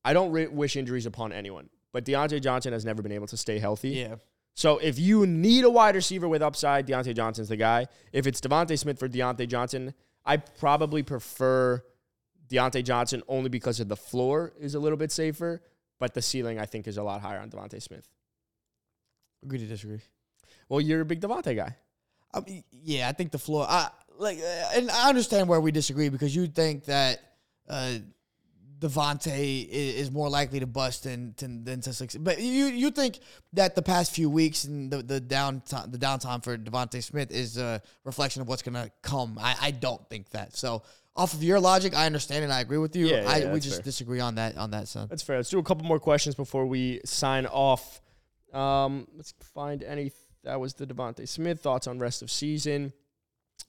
I 0.04 0.14
don't 0.14 0.32
ri 0.32 0.47
wish 0.47 0.76
injuries 0.76 1.06
upon 1.06 1.32
anyone, 1.32 1.70
but 1.91 2.06
Diontae 2.06 2.41
Johnson 2.41 2.74
has 2.74 2.86
never 2.86 3.02
been 3.02 3.12
able 3.12 3.28
to 3.28 3.38
stay 3.38 3.60
healthy. 3.60 3.89
Yeah. 3.89 4.16
So 4.54 4.80
if 4.80 4.99
you 4.99 5.26
need 5.26 5.64
a 5.64 5.70
wide 5.70 5.95
receiver 5.95 6.28
with 6.28 6.41
upside, 6.41 6.88
Diontae 6.88 7.16
Johnson's 7.16 7.49
the 7.49 7.56
guy. 7.56 7.88
If 8.12 8.28
it's 8.28 8.41
DeVonta 8.41 8.78
Smith 8.78 8.99
for 8.99 9.08
Diontae 9.08 9.47
Johnson, 9.47 9.93
I 10.26 10.38
probably 10.38 11.04
prefer 11.04 11.84
Diontae 12.49 12.84
Johnson 12.84 13.24
only 13.28 13.49
because 13.49 13.80
of 13.80 13.88
the 13.88 13.95
floor 13.95 14.54
is 14.60 14.76
a 14.76 14.80
little 14.80 14.97
bit 14.97 15.12
safer, 15.12 15.62
but 15.99 16.14
the 16.14 16.22
ceiling 16.22 16.60
I 16.60 16.66
think 16.66 16.88
is 16.88 16.97
a 16.97 17.04
lot 17.04 17.22
higher 17.22 17.39
on 17.39 17.49
DeVonta 17.49 17.82
Smith. 17.82 18.08
Agree 19.43 19.60
to 19.60 19.66
disagree. 19.66 20.02
Well, 20.68 20.82
you're 20.82 21.02
a 21.02 21.06
big 21.06 21.22
DeVonta 21.22 21.56
guy. 21.56 21.76
I 22.34 22.39
mean, 22.41 22.64
yeah, 22.72 23.10
I 23.10 23.14
think 23.14 23.32
the 23.32 23.39
floor. 23.39 23.66
I 23.68 23.89
like, 24.18 24.39
and 24.74 24.89
I 24.91 25.10
understand 25.10 25.47
where 25.47 25.60
we 25.60 25.72
disagree 25.72 26.10
because 26.10 26.36
you 26.36 26.47
think 26.47 26.86
that 26.86 27.20
uh, 27.68 27.93
DeVonta 28.82 29.32
is, 29.32 29.95
is 29.95 30.11
more 30.11 30.27
likely 30.27 30.59
to 30.59 30.65
bust 30.65 31.03
than 31.03 31.34
than, 31.38 31.63
than 31.63 31.82
to 31.82 31.93
succeed. 31.93 32.23
But 32.23 32.41
you 32.41 32.65
you 32.65 32.89
think 32.89 33.19
that 33.53 33.75
the 33.75 33.82
past 33.82 34.13
few 34.13 34.29
weeks 34.29 34.63
and 34.63 34.91
the 34.91 35.03
the 35.03 35.21
downtime 35.21 35.91
the 35.91 35.99
downtime 35.99 36.43
for 36.43 36.57
DeVonta 36.57 37.01
Smith 37.01 37.32
is 37.32 37.57
a 37.57 37.82
reflection 38.03 38.41
of 38.41 38.47
what's 38.47 38.63
going 38.63 38.73
to 38.73 38.91
come. 39.03 39.38
I, 39.39 39.55
I 39.61 39.71
don't 39.71 40.07
think 40.09 40.32
that. 40.32 40.57
So 40.57 40.82
off 41.15 41.34
of 41.34 41.43
your 41.43 41.59
logic, 41.59 41.95
I 41.95 42.07
understand 42.07 42.43
and 42.43 42.51
I 42.51 42.61
agree 42.61 42.79
with 42.79 42.95
you. 42.95 43.07
Yeah, 43.07 43.21
yeah, 43.21 43.29
I, 43.29 43.38
yeah, 43.38 43.53
we 43.53 43.59
just 43.59 43.75
fair. 43.75 43.84
disagree 43.84 44.19
on 44.19 44.36
that 44.36 44.57
on 44.57 44.71
that 44.71 44.88
son. 44.88 45.07
That's 45.09 45.23
fair. 45.23 45.38
Let's 45.38 45.49
do 45.49 45.59
a 45.59 45.63
couple 45.63 45.86
more 45.86 45.99
questions 45.99 46.34
before 46.36 46.65
we 46.65 47.01
sign 47.05 47.45
off. 47.45 48.01
Um, 48.51 49.07
let's 49.15 49.34
find 49.53 49.84
any. 49.84 50.11
That 50.43 50.59
was 50.59 50.73
the 50.73 50.88
DeVonta 50.88 51.27
Smith 51.27 51.61
thoughts 51.61 51.86
on 51.86 51.99
rest 51.99 52.23
of 52.23 52.32
season. 52.32 52.93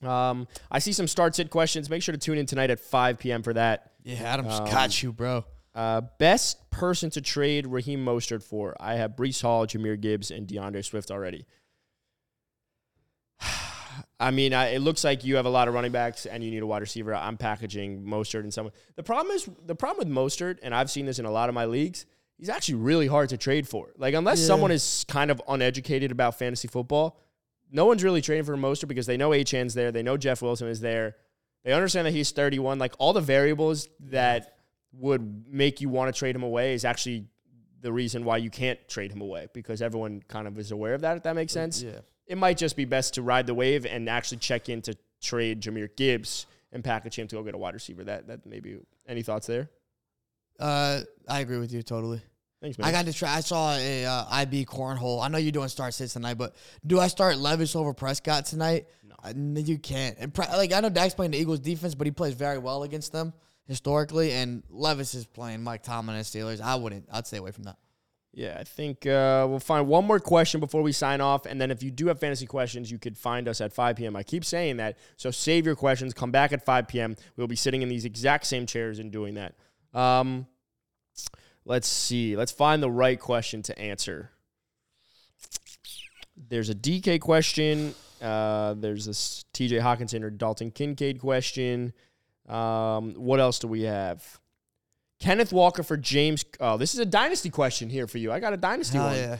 Um, 0.01 0.47
I 0.71 0.79
see 0.79 0.91
some 0.93 1.07
start 1.07 1.35
sit 1.35 1.49
questions. 1.49 1.89
Make 1.89 2.01
sure 2.01 2.13
to 2.13 2.17
tune 2.17 2.37
in 2.37 2.45
tonight 2.45 2.69
at 2.71 2.79
5 2.79 3.19
p.m. 3.19 3.43
for 3.43 3.53
that. 3.53 3.91
Yeah, 4.03 4.15
Adams 4.23 4.53
Um, 4.59 4.65
got 4.65 5.01
you, 5.03 5.13
bro. 5.13 5.45
Uh, 5.75 6.01
best 6.19 6.69
person 6.69 7.09
to 7.11 7.21
trade 7.21 7.65
Raheem 7.67 8.03
Mostert 8.05 8.43
for? 8.43 8.75
I 8.79 8.95
have 8.95 9.11
Breece 9.15 9.41
Hall, 9.41 9.65
Jahmyr 9.65 9.99
Gibbs, 9.99 10.29
and 10.29 10.45
D'Andre 10.47 10.81
Swift 10.81 11.09
already. 11.09 11.45
I 14.19 14.31
mean, 14.31 14.53
I, 14.53 14.67
it 14.75 14.79
looks 14.79 15.03
like 15.03 15.23
you 15.25 15.35
have 15.35 15.45
a 15.45 15.49
lot 15.49 15.67
of 15.67 15.73
running 15.73 15.91
backs 15.91 16.25
and 16.25 16.43
you 16.43 16.51
need 16.51 16.61
a 16.63 16.65
wide 16.67 16.81
receiver. 16.81 17.13
I'm 17.13 17.37
packaging 17.37 18.03
Mostert 18.03 18.41
and 18.41 18.53
someone. 18.53 18.73
The 18.95 19.03
problem 19.03 19.35
is 19.35 19.49
the 19.65 19.75
problem 19.75 20.07
with 20.07 20.15
Mostert, 20.15 20.59
and 20.63 20.73
I've 20.73 20.89
seen 20.89 21.05
this 21.05 21.19
in 21.19 21.25
a 21.25 21.31
lot 21.31 21.49
of 21.49 21.55
my 21.55 21.65
leagues. 21.65 22.05
He's 22.37 22.49
actually 22.49 22.75
really 22.75 23.07
hard 23.07 23.29
to 23.29 23.37
trade 23.37 23.67
for. 23.67 23.91
Like 23.97 24.13
unless 24.13 24.39
Yeah. 24.41 24.47
someone 24.47 24.71
is 24.71 25.05
kind 25.07 25.29
of 25.31 25.41
uneducated 25.47 26.11
about 26.11 26.37
fantasy 26.39 26.67
football, 26.67 27.17
no 27.73 27.85
one's 27.85 28.03
really 28.03 28.21
trading 28.21 28.45
for 28.45 28.55
Mostert 28.55 28.87
because 28.87 29.05
they 29.07 29.17
know 29.17 29.31
Achane's 29.31 29.73
there, 29.73 29.91
they 29.91 30.03
know 30.03 30.15
Jeff 30.15 30.41
Wilson 30.41 30.67
is 30.69 30.79
there, 30.79 31.15
they 31.65 31.73
understand 31.73 32.05
that 32.07 32.11
he's 32.13 32.31
31. 32.31 32.79
Like 32.79 32.93
all 32.99 33.11
the 33.13 33.19
variables 33.21 33.89
that 34.11 34.57
would 34.93 35.45
make 35.49 35.81
you 35.81 35.89
want 35.89 36.13
to 36.13 36.17
trade 36.17 36.35
him 36.35 36.43
away 36.43 36.73
is 36.73 36.85
actually 36.85 37.25
the 37.81 37.91
reason 37.91 38.23
why 38.23 38.37
you 38.37 38.49
can't 38.49 38.79
trade 38.87 39.11
him 39.11 39.19
away 39.21 39.47
because 39.53 39.81
everyone 39.81 40.21
kind 40.27 40.47
of 40.47 40.57
is 40.57 40.71
aware 40.71 40.93
of 40.93 41.01
that. 41.01 41.17
If 41.17 41.23
that 41.23 41.35
makes 41.35 41.51
sense, 41.51 41.81
Yeah. 41.81 41.99
it 42.27 42.37
might 42.37 42.57
just 42.57 42.75
be 42.77 42.85
best 42.85 43.15
to 43.15 43.21
ride 43.21 43.47
the 43.47 43.53
wave 43.53 43.85
and 43.85 44.07
actually 44.07 44.37
check 44.37 44.69
in 44.69 44.81
to 44.83 44.95
trade 45.21 45.61
Jahmyr 45.61 45.89
Gibbs 45.95 46.45
and 46.71 46.83
package 46.83 47.17
him 47.17 47.27
to 47.27 47.35
go 47.37 47.43
get 47.43 47.55
a 47.55 47.57
wide 47.57 47.73
receiver. 47.73 48.03
That 48.03 48.27
that 48.27 48.45
maybe 48.45 48.77
any 49.07 49.21
thoughts 49.23 49.47
there? 49.47 49.69
Uh, 50.59 51.01
I 51.27 51.39
agree 51.39 51.57
with 51.57 51.73
you 51.73 51.81
totally. 51.81 52.21
Thanks, 52.63 52.77
man. 52.77 52.87
I 52.87 52.91
got 52.93 53.05
to 53.07 53.13
try. 53.13 53.29
I 53.35 53.41
saw 53.41 53.75
a 53.75 54.05
uh, 54.05 54.25
IB 54.31 54.63
cornhole. 54.63 55.21
I 55.21 55.27
know 55.27 55.37
you're 55.37 55.51
doing 55.51 55.67
start 55.67 55.93
sits 55.93 56.13
tonight, 56.13 56.35
but 56.35 56.55
do 56.87 56.97
I 56.97 57.07
start 57.07 57.37
Levis 57.37 57.75
over 57.75 57.93
Prescott 57.93 58.45
tonight? 58.45 58.87
No. 59.05 59.15
I- 59.21 59.33
you 59.59 59.77
can't. 59.77 60.17
And 60.17 60.33
Pre- 60.33 60.47
like 60.47 60.71
I 60.71 60.79
know 60.79 60.87
Dak's 60.87 61.13
playing 61.13 61.31
the 61.31 61.37
Eagles 61.37 61.59
defense, 61.59 61.93
but 61.93 62.07
he 62.07 62.11
plays 62.11 62.35
very 62.35 62.57
well 62.57 62.83
against 62.83 63.11
them 63.11 63.33
historically. 63.67 64.31
And 64.31 64.63
Levis 64.69 65.13
is 65.13 65.25
playing 65.25 65.61
Mike 65.61 65.83
Tomlin 65.83 66.15
and 66.15 66.25
Steelers. 66.25 66.61
I 66.61 66.75
wouldn't. 66.75 67.05
I'd 67.11 67.27
stay 67.27 67.35
away 67.35 67.51
from 67.51 67.65
that. 67.65 67.75
Yeah, 68.31 68.55
I 68.57 68.63
think 68.63 69.05
uh, 69.05 69.45
we'll 69.49 69.59
find 69.59 69.85
one 69.85 70.05
more 70.05 70.21
question 70.21 70.61
before 70.61 70.81
we 70.81 70.93
sign 70.93 71.19
off. 71.19 71.45
And 71.45 71.59
then 71.59 71.69
if 71.69 71.83
you 71.83 71.91
do 71.91 72.07
have 72.07 72.19
fantasy 72.21 72.45
questions, 72.45 72.89
you 72.89 72.97
could 72.97 73.17
find 73.17 73.49
us 73.49 73.59
at 73.59 73.73
5 73.73 73.97
p.m. 73.97 74.15
I 74.15 74.23
keep 74.23 74.45
saying 74.45 74.77
that. 74.77 74.97
So 75.17 75.31
save 75.31 75.65
your 75.65 75.75
questions. 75.75 76.13
Come 76.13 76.31
back 76.31 76.53
at 76.53 76.63
5 76.63 76.87
p.m. 76.87 77.17
We'll 77.35 77.47
be 77.47 77.57
sitting 77.57 77.81
in 77.81 77.89
these 77.89 78.05
exact 78.05 78.45
same 78.45 78.65
chairs 78.65 78.99
and 78.99 79.11
doing 79.11 79.33
that. 79.35 79.55
Um, 79.93 80.47
let's 81.65 81.87
see. 81.87 82.35
Let's 82.35 82.51
find 82.51 82.81
the 82.81 82.91
right 82.91 83.19
question 83.19 83.61
to 83.63 83.77
answer. 83.79 84.29
There's 86.35 86.69
a 86.69 86.75
DK 86.75 87.19
question. 87.19 87.93
Uh, 88.21 88.73
there's 88.75 89.05
this 89.05 89.45
TJ 89.53 89.81
Hockenson 89.81 90.23
or 90.23 90.29
Dalton 90.29 90.71
Kincaid 90.71 91.19
question. 91.19 91.93
Um, 92.47 93.13
what 93.13 93.39
else 93.39 93.59
do 93.59 93.67
we 93.67 93.83
have? 93.83 94.39
Kenneth 95.19 95.53
Walker 95.53 95.83
for 95.83 95.95
James. 95.97 96.43
Oh, 96.59 96.77
this 96.77 96.93
is 96.93 96.99
a 96.99 97.05
dynasty 97.05 97.49
question 97.49 97.89
here 97.89 98.07
for 98.07 98.17
you. 98.17 98.31
I 98.31 98.39
got 98.39 98.53
a 98.53 98.57
dynasty 98.57 98.97
Hell 98.97 99.07
one. 99.07 99.15
yeah. 99.15 99.37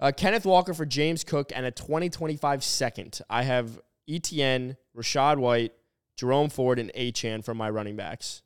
Uh, 0.00 0.12
Kenneth 0.16 0.44
Walker 0.44 0.74
for 0.74 0.84
James 0.84 1.22
Cook 1.22 1.52
and 1.54 1.64
a 1.64 1.70
2025 1.70 2.64
second. 2.64 3.20
I 3.30 3.44
have 3.44 3.80
Etienne, 4.08 4.76
Rachaad 4.96 5.38
White, 5.38 5.72
Jerome 6.16 6.50
Ford, 6.50 6.78
and 6.78 6.92
Achane 6.94 7.44
for 7.44 7.54
my 7.54 7.70
running 7.70 7.96
backs. 7.96 8.42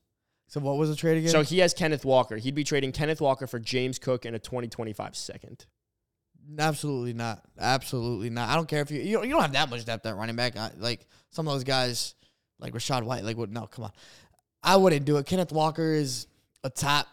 So 0.48 0.60
what 0.60 0.76
was 0.78 0.88
the 0.90 0.96
trade 0.96 1.18
again? 1.18 1.30
So 1.30 1.42
he 1.42 1.58
has 1.60 1.74
Kenneth 1.74 2.04
Walker. 2.04 2.36
He'd 2.36 2.54
be 2.54 2.64
trading 2.64 2.90
Kenneth 2.92 3.20
Walker 3.20 3.46
for 3.46 3.58
James 3.58 3.98
Cook 3.98 4.24
and 4.24 4.34
a 4.34 4.38
2025 4.38 5.14
second. 5.14 5.66
Absolutely 6.58 7.12
not. 7.12 7.42
Absolutely 7.58 8.30
not. 8.30 8.48
I 8.48 8.54
don't 8.54 8.68
care 8.68 8.80
if 8.80 8.90
you 8.90 9.00
you 9.00 9.16
don't, 9.16 9.24
you 9.26 9.32
don't 9.32 9.42
have 9.42 9.52
that 9.52 9.68
much 9.68 9.84
depth 9.84 10.06
at 10.06 10.16
running 10.16 10.36
back. 10.36 10.56
I, 10.56 10.70
like 10.78 11.06
some 11.30 11.46
of 11.46 11.52
those 11.54 11.64
guys, 11.64 12.14
like 12.58 12.72
Rachaad 12.72 13.02
White. 13.04 13.24
Like 13.24 13.36
what? 13.36 13.50
No, 13.50 13.66
come 13.66 13.84
on. 13.84 13.92
I 14.62 14.76
wouldn't 14.76 15.04
do 15.04 15.18
it. 15.18 15.26
Kenneth 15.26 15.52
Walker 15.52 15.92
is 15.92 16.26
a 16.64 16.70
top 16.70 17.06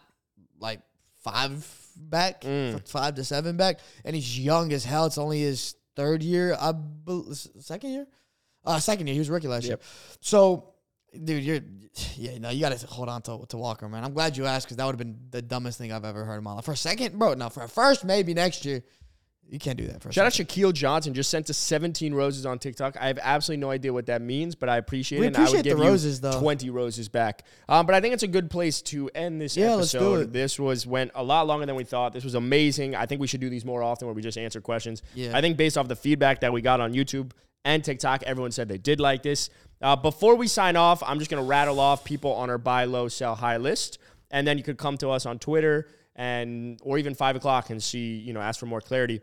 like 0.58 0.80
five 1.22 1.70
back, 1.98 2.40
Mm. 2.42 2.88
five 2.88 3.14
to 3.16 3.24
seven 3.24 3.56
back, 3.58 3.80
and 4.04 4.14
he's 4.16 4.38
young 4.38 4.72
as 4.72 4.84
hell. 4.84 5.04
It's 5.06 5.18
only 5.18 5.40
his 5.40 5.74
third 5.96 6.22
year, 6.22 6.56
I 6.58 6.72
bel 6.72 7.26
second 7.34 7.90
year, 7.90 8.06
uh, 8.64 8.78
second 8.80 9.06
year. 9.06 9.14
He 9.14 9.18
was 9.18 9.28
rookie 9.30 9.48
last 9.48 9.64
year. 9.66 9.78
So, 10.20 10.72
dude, 11.24 11.42
you're 11.44 11.60
yeah. 12.16 12.38
No, 12.38 12.50
you 12.50 12.60
got 12.60 12.76
to 12.76 12.86
hold 12.86 13.08
on 13.08 13.22
to 13.22 13.44
to 13.48 13.56
Walker, 13.56 13.88
man. 13.88 14.04
I'm 14.04 14.12
glad 14.12 14.36
you 14.36 14.46
asked 14.46 14.66
because 14.66 14.76
that 14.76 14.84
would 14.86 14.92
have 14.92 14.98
been 14.98 15.18
the 15.30 15.42
dumbest 15.42 15.78
thing 15.78 15.92
I've 15.92 16.04
ever 16.04 16.24
heard 16.24 16.38
in 16.38 16.44
my 16.44 16.52
life. 16.54 16.64
For 16.64 16.72
a 16.72 16.76
second, 16.76 17.18
bro, 17.18 17.34
no. 17.34 17.48
For 17.48 17.62
a 17.64 17.68
first, 17.68 18.04
maybe 18.04 18.34
next 18.34 18.64
year. 18.64 18.82
You 19.48 19.60
can't 19.60 19.78
do 19.78 19.86
that 19.86 20.02
for 20.02 20.08
a 20.08 20.12
Shout 20.12 20.26
out. 20.26 20.32
Shaquille 20.32 20.72
Johnson. 20.72 21.14
Just 21.14 21.30
sent 21.30 21.48
us 21.48 21.56
17 21.56 22.12
roses 22.12 22.44
on 22.46 22.58
TikTok. 22.58 22.96
I 23.00 23.06
have 23.06 23.20
absolutely 23.22 23.60
no 23.60 23.70
idea 23.70 23.92
what 23.92 24.06
that 24.06 24.20
means, 24.20 24.56
but 24.56 24.68
I 24.68 24.76
appreciate 24.76 25.20
We 25.20 25.26
it. 25.26 25.28
and 25.28 25.36
I 25.36 25.40
would 25.42 25.48
appreciate 25.50 25.62
the 25.62 25.68
give 25.76 25.78
you 25.78 25.84
roses, 25.84 26.20
though. 26.20 26.40
20 26.40 26.70
roses 26.70 27.08
back. 27.08 27.44
Um, 27.68 27.86
but 27.86 27.94
I 27.94 28.00
think 28.00 28.12
it's 28.12 28.24
a 28.24 28.28
good 28.28 28.50
place 28.50 28.82
to 28.82 29.08
end 29.14 29.40
this 29.40 29.56
Yeah, 29.56 29.76
let's 29.76 29.94
episode. 29.94 30.16
do 30.16 30.20
it. 30.22 30.32
This 30.32 30.58
was 30.58 30.84
went 30.84 31.12
a 31.14 31.22
lot 31.22 31.46
longer 31.46 31.64
than 31.64 31.76
we 31.76 31.84
thought. 31.84 32.12
This 32.12 32.24
was 32.24 32.34
amazing. 32.34 32.96
I 32.96 33.06
think 33.06 33.20
we 33.20 33.28
should 33.28 33.40
do 33.40 33.48
these 33.48 33.64
more 33.64 33.84
often 33.84 34.08
where 34.08 34.16
we 34.16 34.20
just 34.20 34.36
answer 34.36 34.60
questions. 34.60 35.04
Yeah. 35.14 35.36
I 35.36 35.40
think 35.40 35.56
based 35.56 35.78
off 35.78 35.86
the 35.86 35.94
feedback 35.94 36.40
that 36.40 36.52
we 36.52 36.60
got 36.60 36.80
on 36.80 36.92
YouTube 36.92 37.30
and 37.66 37.84
TikTok, 37.84 38.22
everyone 38.22 38.52
said 38.52 38.68
they 38.68 38.78
did 38.78 39.00
like 39.00 39.24
this. 39.24 39.50
Uh, 39.82 39.96
before 39.96 40.36
we 40.36 40.46
sign 40.46 40.76
off, 40.76 41.02
I'm 41.02 41.18
just 41.18 41.30
going 41.30 41.42
to 41.42 41.48
rattle 41.48 41.80
off 41.80 42.04
people 42.04 42.32
on 42.32 42.48
our 42.48 42.58
buy 42.58 42.84
low, 42.84 43.08
sell 43.08 43.34
high 43.34 43.56
list. 43.56 43.98
And 44.30 44.46
then 44.46 44.56
you 44.56 44.64
could 44.64 44.78
come 44.78 44.96
to 44.98 45.10
us 45.10 45.26
on 45.26 45.38
Twitter 45.40 45.88
and 46.14 46.80
or 46.82 46.96
even 46.96 47.14
5 47.14 47.36
o'clock 47.36 47.70
and 47.70 47.82
see, 47.82 48.14
you 48.14 48.32
know, 48.32 48.40
ask 48.40 48.60
for 48.60 48.66
more 48.66 48.80
clarity. 48.80 49.20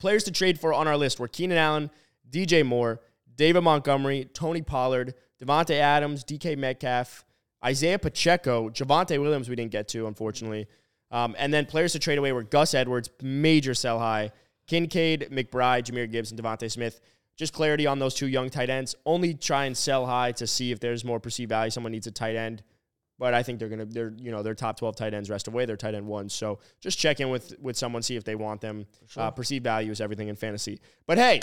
Players 0.00 0.24
to 0.24 0.32
trade 0.32 0.58
for 0.60 0.74
on 0.74 0.88
our 0.88 0.96
list 0.96 1.20
were 1.20 1.28
Keenan 1.28 1.56
Allen, 1.56 1.90
DJ 2.28 2.66
Moore, 2.66 3.00
David 3.36 3.62
Montgomery, 3.62 4.28
Tony 4.34 4.60
Pollard, 4.60 5.14
Davante 5.40 5.78
Adams, 5.78 6.24
DK 6.24 6.58
Metcalf, 6.58 7.24
Isaiah 7.64 7.98
Pacheco, 7.98 8.70
Javonte 8.70 9.20
Williams, 9.20 9.48
we 9.48 9.56
didn't 9.56 9.72
get 9.72 9.86
to, 9.88 10.08
unfortunately. 10.08 10.66
Um, 11.12 11.36
and 11.38 11.54
then 11.54 11.64
players 11.64 11.92
to 11.92 12.00
trade 12.00 12.18
away 12.18 12.32
were 12.32 12.42
Gus 12.42 12.74
Edwards, 12.74 13.08
major 13.22 13.72
sell 13.72 14.00
high, 14.00 14.32
Kincaid, 14.66 15.28
McBride, 15.30 15.84
Jahmyr 15.84 16.10
Gibbs, 16.10 16.30
and 16.30 16.40
DeVonta 16.40 16.70
Smith. 16.70 17.00
Just 17.38 17.52
clarity 17.52 17.86
on 17.86 17.98
those 18.00 18.14
two 18.14 18.26
young 18.26 18.50
tight 18.50 18.68
ends. 18.68 18.94
Only 19.06 19.32
try 19.32 19.64
and 19.66 19.76
sell 19.76 20.06
high 20.06 20.32
to 20.32 20.46
see 20.46 20.72
if 20.72 20.80
there's 20.80 21.04
more 21.04 21.20
perceived 21.20 21.48
value. 21.48 21.70
Someone 21.70 21.92
needs 21.92 22.06
a 22.06 22.10
tight 22.10 22.36
end. 22.36 22.62
But 23.18 23.34
I 23.34 23.42
think 23.42 23.58
they're 23.58 23.68
gonna 23.68 23.84
they're 23.84 24.12
you 24.16 24.30
know 24.30 24.42
they're 24.44 24.54
top 24.54 24.78
twelve 24.78 24.94
tight 24.94 25.12
ends 25.14 25.28
rest 25.30 25.48
away. 25.48 25.64
They're 25.64 25.76
tight 25.76 25.94
end 25.94 26.06
ones. 26.06 26.32
So 26.34 26.58
just 26.80 26.98
check 26.98 27.18
in 27.20 27.30
with 27.30 27.54
with 27.60 27.76
someone, 27.76 28.02
see 28.02 28.14
if 28.16 28.22
they 28.24 28.34
want 28.36 28.60
them. 28.60 28.86
Uh, 29.16 29.30
perceived 29.30 29.64
value 29.64 29.90
is 29.90 30.00
everything 30.00 30.28
in 30.28 30.36
fantasy. 30.36 30.80
But 31.06 31.18
hey, 31.18 31.40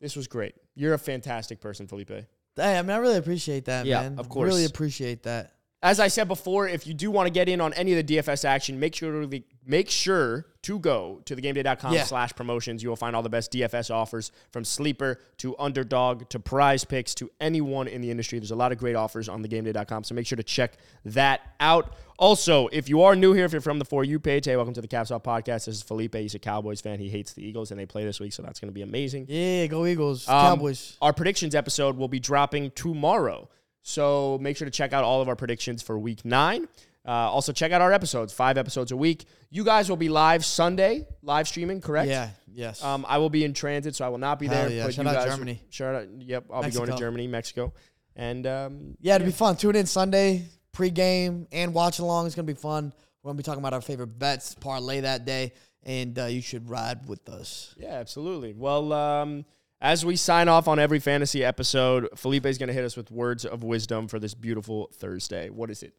this 0.00 0.16
was 0.16 0.26
great. 0.26 0.54
You're 0.74 0.92
a 0.94 0.98
fantastic 0.98 1.60
person, 1.60 1.86
Felipe. 1.86 2.10
Hey, 2.10 2.78
I 2.78 2.82
mean, 2.82 2.90
I 2.90 2.96
really 2.96 3.16
appreciate 3.16 3.64
that, 3.66 3.86
Yeah, 3.86 4.02
man. 4.02 4.18
of 4.18 4.28
course. 4.28 4.48
Really 4.48 4.66
appreciate 4.66 5.22
that. 5.22 5.54
As 5.82 5.98
I 5.98 6.08
said 6.08 6.28
before, 6.28 6.68
if 6.68 6.86
you 6.86 6.92
do 6.92 7.10
want 7.10 7.26
to 7.26 7.32
get 7.32 7.48
in 7.48 7.60
on 7.62 7.72
any 7.72 7.98
of 7.98 8.06
the 8.06 8.16
DFS 8.16 8.44
action, 8.44 8.78
make 8.78 8.94
sure 8.94 9.22
to 9.26 9.42
make 9.64 9.88
sure 9.90 10.46
to 10.62 10.78
go 10.78 11.20
to 11.24 11.34
thegameday.com 11.36 11.92
Yeah. 11.92 12.04
slash 12.04 12.32
promotions. 12.34 12.82
You 12.82 12.88
will 12.88 12.96
find 12.96 13.14
all 13.16 13.22
the 13.22 13.28
best 13.28 13.52
DFS 13.52 13.90
offers 13.90 14.30
from 14.52 14.64
sleeper 14.64 15.20
to 15.38 15.56
underdog 15.58 16.28
to 16.30 16.38
prize 16.40 16.84
picks 16.84 17.14
to 17.16 17.30
anyone 17.40 17.88
in 17.88 18.00
the 18.00 18.10
industry. 18.10 18.38
There's 18.38 18.50
a 18.52 18.56
lot 18.56 18.70
of 18.72 18.78
great 18.78 18.94
offers 18.96 19.28
on 19.28 19.42
thegameday.com, 19.44 20.04
so 20.04 20.14
make 20.14 20.26
sure 20.26 20.36
to 20.36 20.42
check 20.42 20.74
that 21.04 21.40
out. 21.60 21.94
Also, 22.18 22.68
if 22.68 22.88
you 22.88 23.02
are 23.02 23.16
new 23.16 23.32
here, 23.32 23.44
if 23.44 23.52
you're 23.52 23.60
from 23.60 23.78
the 23.80 23.84
For 23.84 24.04
You 24.04 24.20
page, 24.20 24.44
hey, 24.44 24.54
welcome 24.56 24.74
to 24.74 24.80
the 24.80 24.86
Caps 24.88 25.10
Off 25.10 25.24
Podcast. 25.24 25.64
This 25.66 25.68
is 25.68 25.82
Felipe. 25.82 26.14
He's 26.14 26.34
a 26.36 26.38
Cowboys 26.38 26.80
fan. 26.80 27.00
He 27.00 27.08
hates 27.08 27.32
the 27.32 27.44
Eagles, 27.44 27.70
and 27.72 27.80
they 27.80 27.86
play 27.86 28.04
this 28.04 28.20
week, 28.20 28.32
so 28.32 28.42
that's 28.42 28.60
going 28.60 28.68
to 28.68 28.74
be 28.74 28.82
amazing. 28.82 29.26
Yeah, 29.28 29.66
go 29.66 29.84
Eagles, 29.86 30.28
Um, 30.28 30.40
Cowboys. 30.56 30.96
Our 31.02 31.12
predictions 31.12 31.54
episode 31.56 31.96
will 31.96 32.08
be 32.08 32.20
dropping 32.20 32.70
tomorrow. 32.72 33.48
So 33.82 34.38
make 34.40 34.56
sure 34.56 34.64
to 34.64 34.70
check 34.70 34.92
out 34.92 35.02
all 35.02 35.20
of 35.20 35.28
our 35.28 35.34
predictions 35.34 35.82
for 35.82 35.98
week 35.98 36.24
nine. 36.24 36.68
Uh, 37.04 37.10
also, 37.10 37.52
check 37.52 37.72
out 37.72 37.80
our 37.80 37.92
episodes, 37.92 38.32
five 38.32 38.56
episodes 38.56 38.92
a 38.92 38.96
week. 38.96 39.24
You 39.50 39.64
guys 39.64 39.88
will 39.88 39.96
be 39.96 40.08
live 40.08 40.44
Sunday, 40.44 41.06
live 41.22 41.48
streaming, 41.48 41.80
correct? 41.80 42.08
Yeah, 42.08 42.30
yes. 42.52 42.82
Um, 42.82 43.04
I 43.08 43.18
will 43.18 43.30
be 43.30 43.44
in 43.44 43.54
transit, 43.54 43.96
so 43.96 44.04
I 44.04 44.08
will 44.08 44.18
not 44.18 44.38
be 44.38 44.46
Hell 44.46 44.68
there. 44.68 44.70
yeah. 44.70 44.84
but 44.84 44.94
Shout 44.94 45.04
you 45.04 45.10
out 45.10 45.14
guys, 45.16 45.34
Germany. 45.34 45.60
Shout 45.70 45.94
out, 45.96 46.08
yep, 46.18 46.44
I'll 46.52 46.62
be 46.62 46.70
going 46.70 46.90
to 46.90 46.96
Germany, 46.96 47.26
Mexico. 47.26 47.72
And 48.14 48.46
um, 48.46 48.96
yeah, 49.00 49.16
it'll 49.16 49.26
be 49.26 49.32
fun. 49.32 49.56
Tune 49.56 49.74
in 49.74 49.86
Sunday, 49.86 50.44
pregame 50.72 51.46
and 51.50 51.74
watch 51.74 51.98
along. 51.98 52.26
It's 52.26 52.34
gonna 52.34 52.46
be 52.46 52.54
fun. 52.54 52.92
We're 53.22 53.30
gonna 53.30 53.38
be 53.38 53.42
talking 53.42 53.60
about 53.60 53.72
our 53.72 53.80
favorite 53.80 54.18
bets, 54.18 54.54
parlay 54.54 55.00
that 55.00 55.24
day, 55.24 55.54
and 55.82 56.16
uh, 56.18 56.26
you 56.26 56.42
should 56.42 56.68
ride 56.68 57.08
with 57.08 57.28
us. 57.28 57.74
yeah, 57.78 57.94
absolutely. 57.94 58.52
Well, 58.52 58.92
um, 58.92 59.44
as 59.80 60.04
we 60.04 60.14
sign 60.14 60.48
off 60.48 60.68
on 60.68 60.78
every 60.78 61.00
fantasy 61.00 61.42
episode, 61.42 62.08
Felipe 62.16 62.46
is 62.46 62.58
going 62.58 62.68
to 62.68 62.72
hit 62.72 62.84
us 62.84 62.96
with 62.96 63.10
words 63.10 63.44
of 63.44 63.64
wisdom 63.64 64.06
for 64.06 64.20
this 64.20 64.34
beautiful 64.34 64.90
Thursday. 64.94 65.50
What 65.50 65.70
is 65.70 65.82
it? 65.82 65.94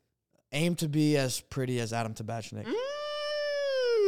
Aim 0.53 0.75
to 0.75 0.87
be 0.87 1.17
as 1.17 1.41
pretty 1.41 1.79
as 1.79 1.91
Adam 1.91 2.13
Tabachnik. 2.13 2.67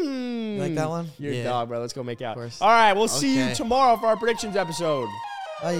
You 0.03 0.61
like 0.61 0.75
that 0.75 0.85
mm. 0.85 0.89
one? 0.89 1.07
You're 1.17 1.33
a 1.33 1.35
Yeah. 1.37 1.43
dog, 1.45 1.69
bro. 1.69 1.79
Let's 1.81 1.93
go 1.93 2.03
make 2.03 2.21
out. 2.21 2.35
course. 2.35 2.61
All 2.61 2.69
right, 2.69 2.93
we'll 2.93 3.07
see 3.07 3.35
you 3.37 3.43
Okay. 3.45 3.53
tomorrow 3.55 3.97
for 3.97 4.05
our 4.07 4.15
predictions 4.15 4.55
episode. 4.55 5.09
Bye. 5.63 5.73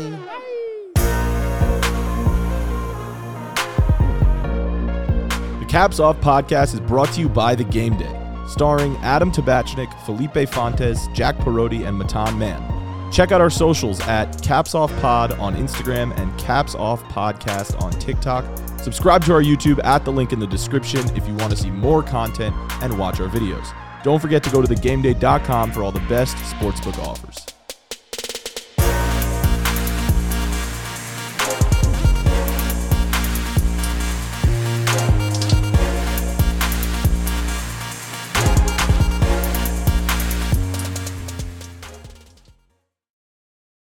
The 5.60 5.66
Caps 5.70 6.00
Off 6.00 6.18
podcast 6.22 6.74
is 6.74 6.80
brought 6.80 7.12
to 7.14 7.22
you 7.22 7.30
by 7.30 7.54
The 7.54 7.64
Game 7.64 7.98
Day, 7.98 8.12
starring 8.48 8.96
Adam 8.98 9.32
Tabachnik, 9.32 9.94
Felipe 10.06 10.50
Fontes, 10.50 11.08
Jack 11.14 11.36
Perotti, 11.38 11.88
and 11.88 11.98
Matan 11.98 12.40
Mann. 12.40 12.75
Check 13.16 13.32
out 13.32 13.40
our 13.40 13.50
socials 13.50 14.02
at 14.02 14.42
Caps 14.42 14.76
Off 14.76 14.94
Pod 15.00 15.32
on 15.40 15.56
Instagram 15.56 16.14
and 16.20 16.38
Caps 16.38 16.76
Off 16.76 17.02
Podcast 17.06 17.82
on 17.82 17.94
TikTok. 17.94 18.44
Subscribe 18.78 19.24
to 19.24 19.32
our 19.32 19.42
YouTube 19.42 19.82
at 19.86 20.04
the 20.04 20.12
link 20.12 20.34
in 20.34 20.40
the 20.40 20.46
description 20.46 21.00
if 21.16 21.26
you 21.26 21.34
want 21.36 21.50
to 21.50 21.56
see 21.56 21.72
more 21.72 22.04
content 22.04 22.54
and 22.84 23.00
watch 23.00 23.22
our 23.22 23.30
videos. 23.30 23.74
Don't 24.04 24.20
forget 24.20 24.44
to 24.44 24.50
go 24.50 24.62
to 24.62 24.68
thegameday.com 24.68 25.72
for 25.72 25.82
all 25.82 25.94
the 25.94 26.02
best 26.02 26.36
sportsbook 26.36 26.98
offers. 27.00 27.55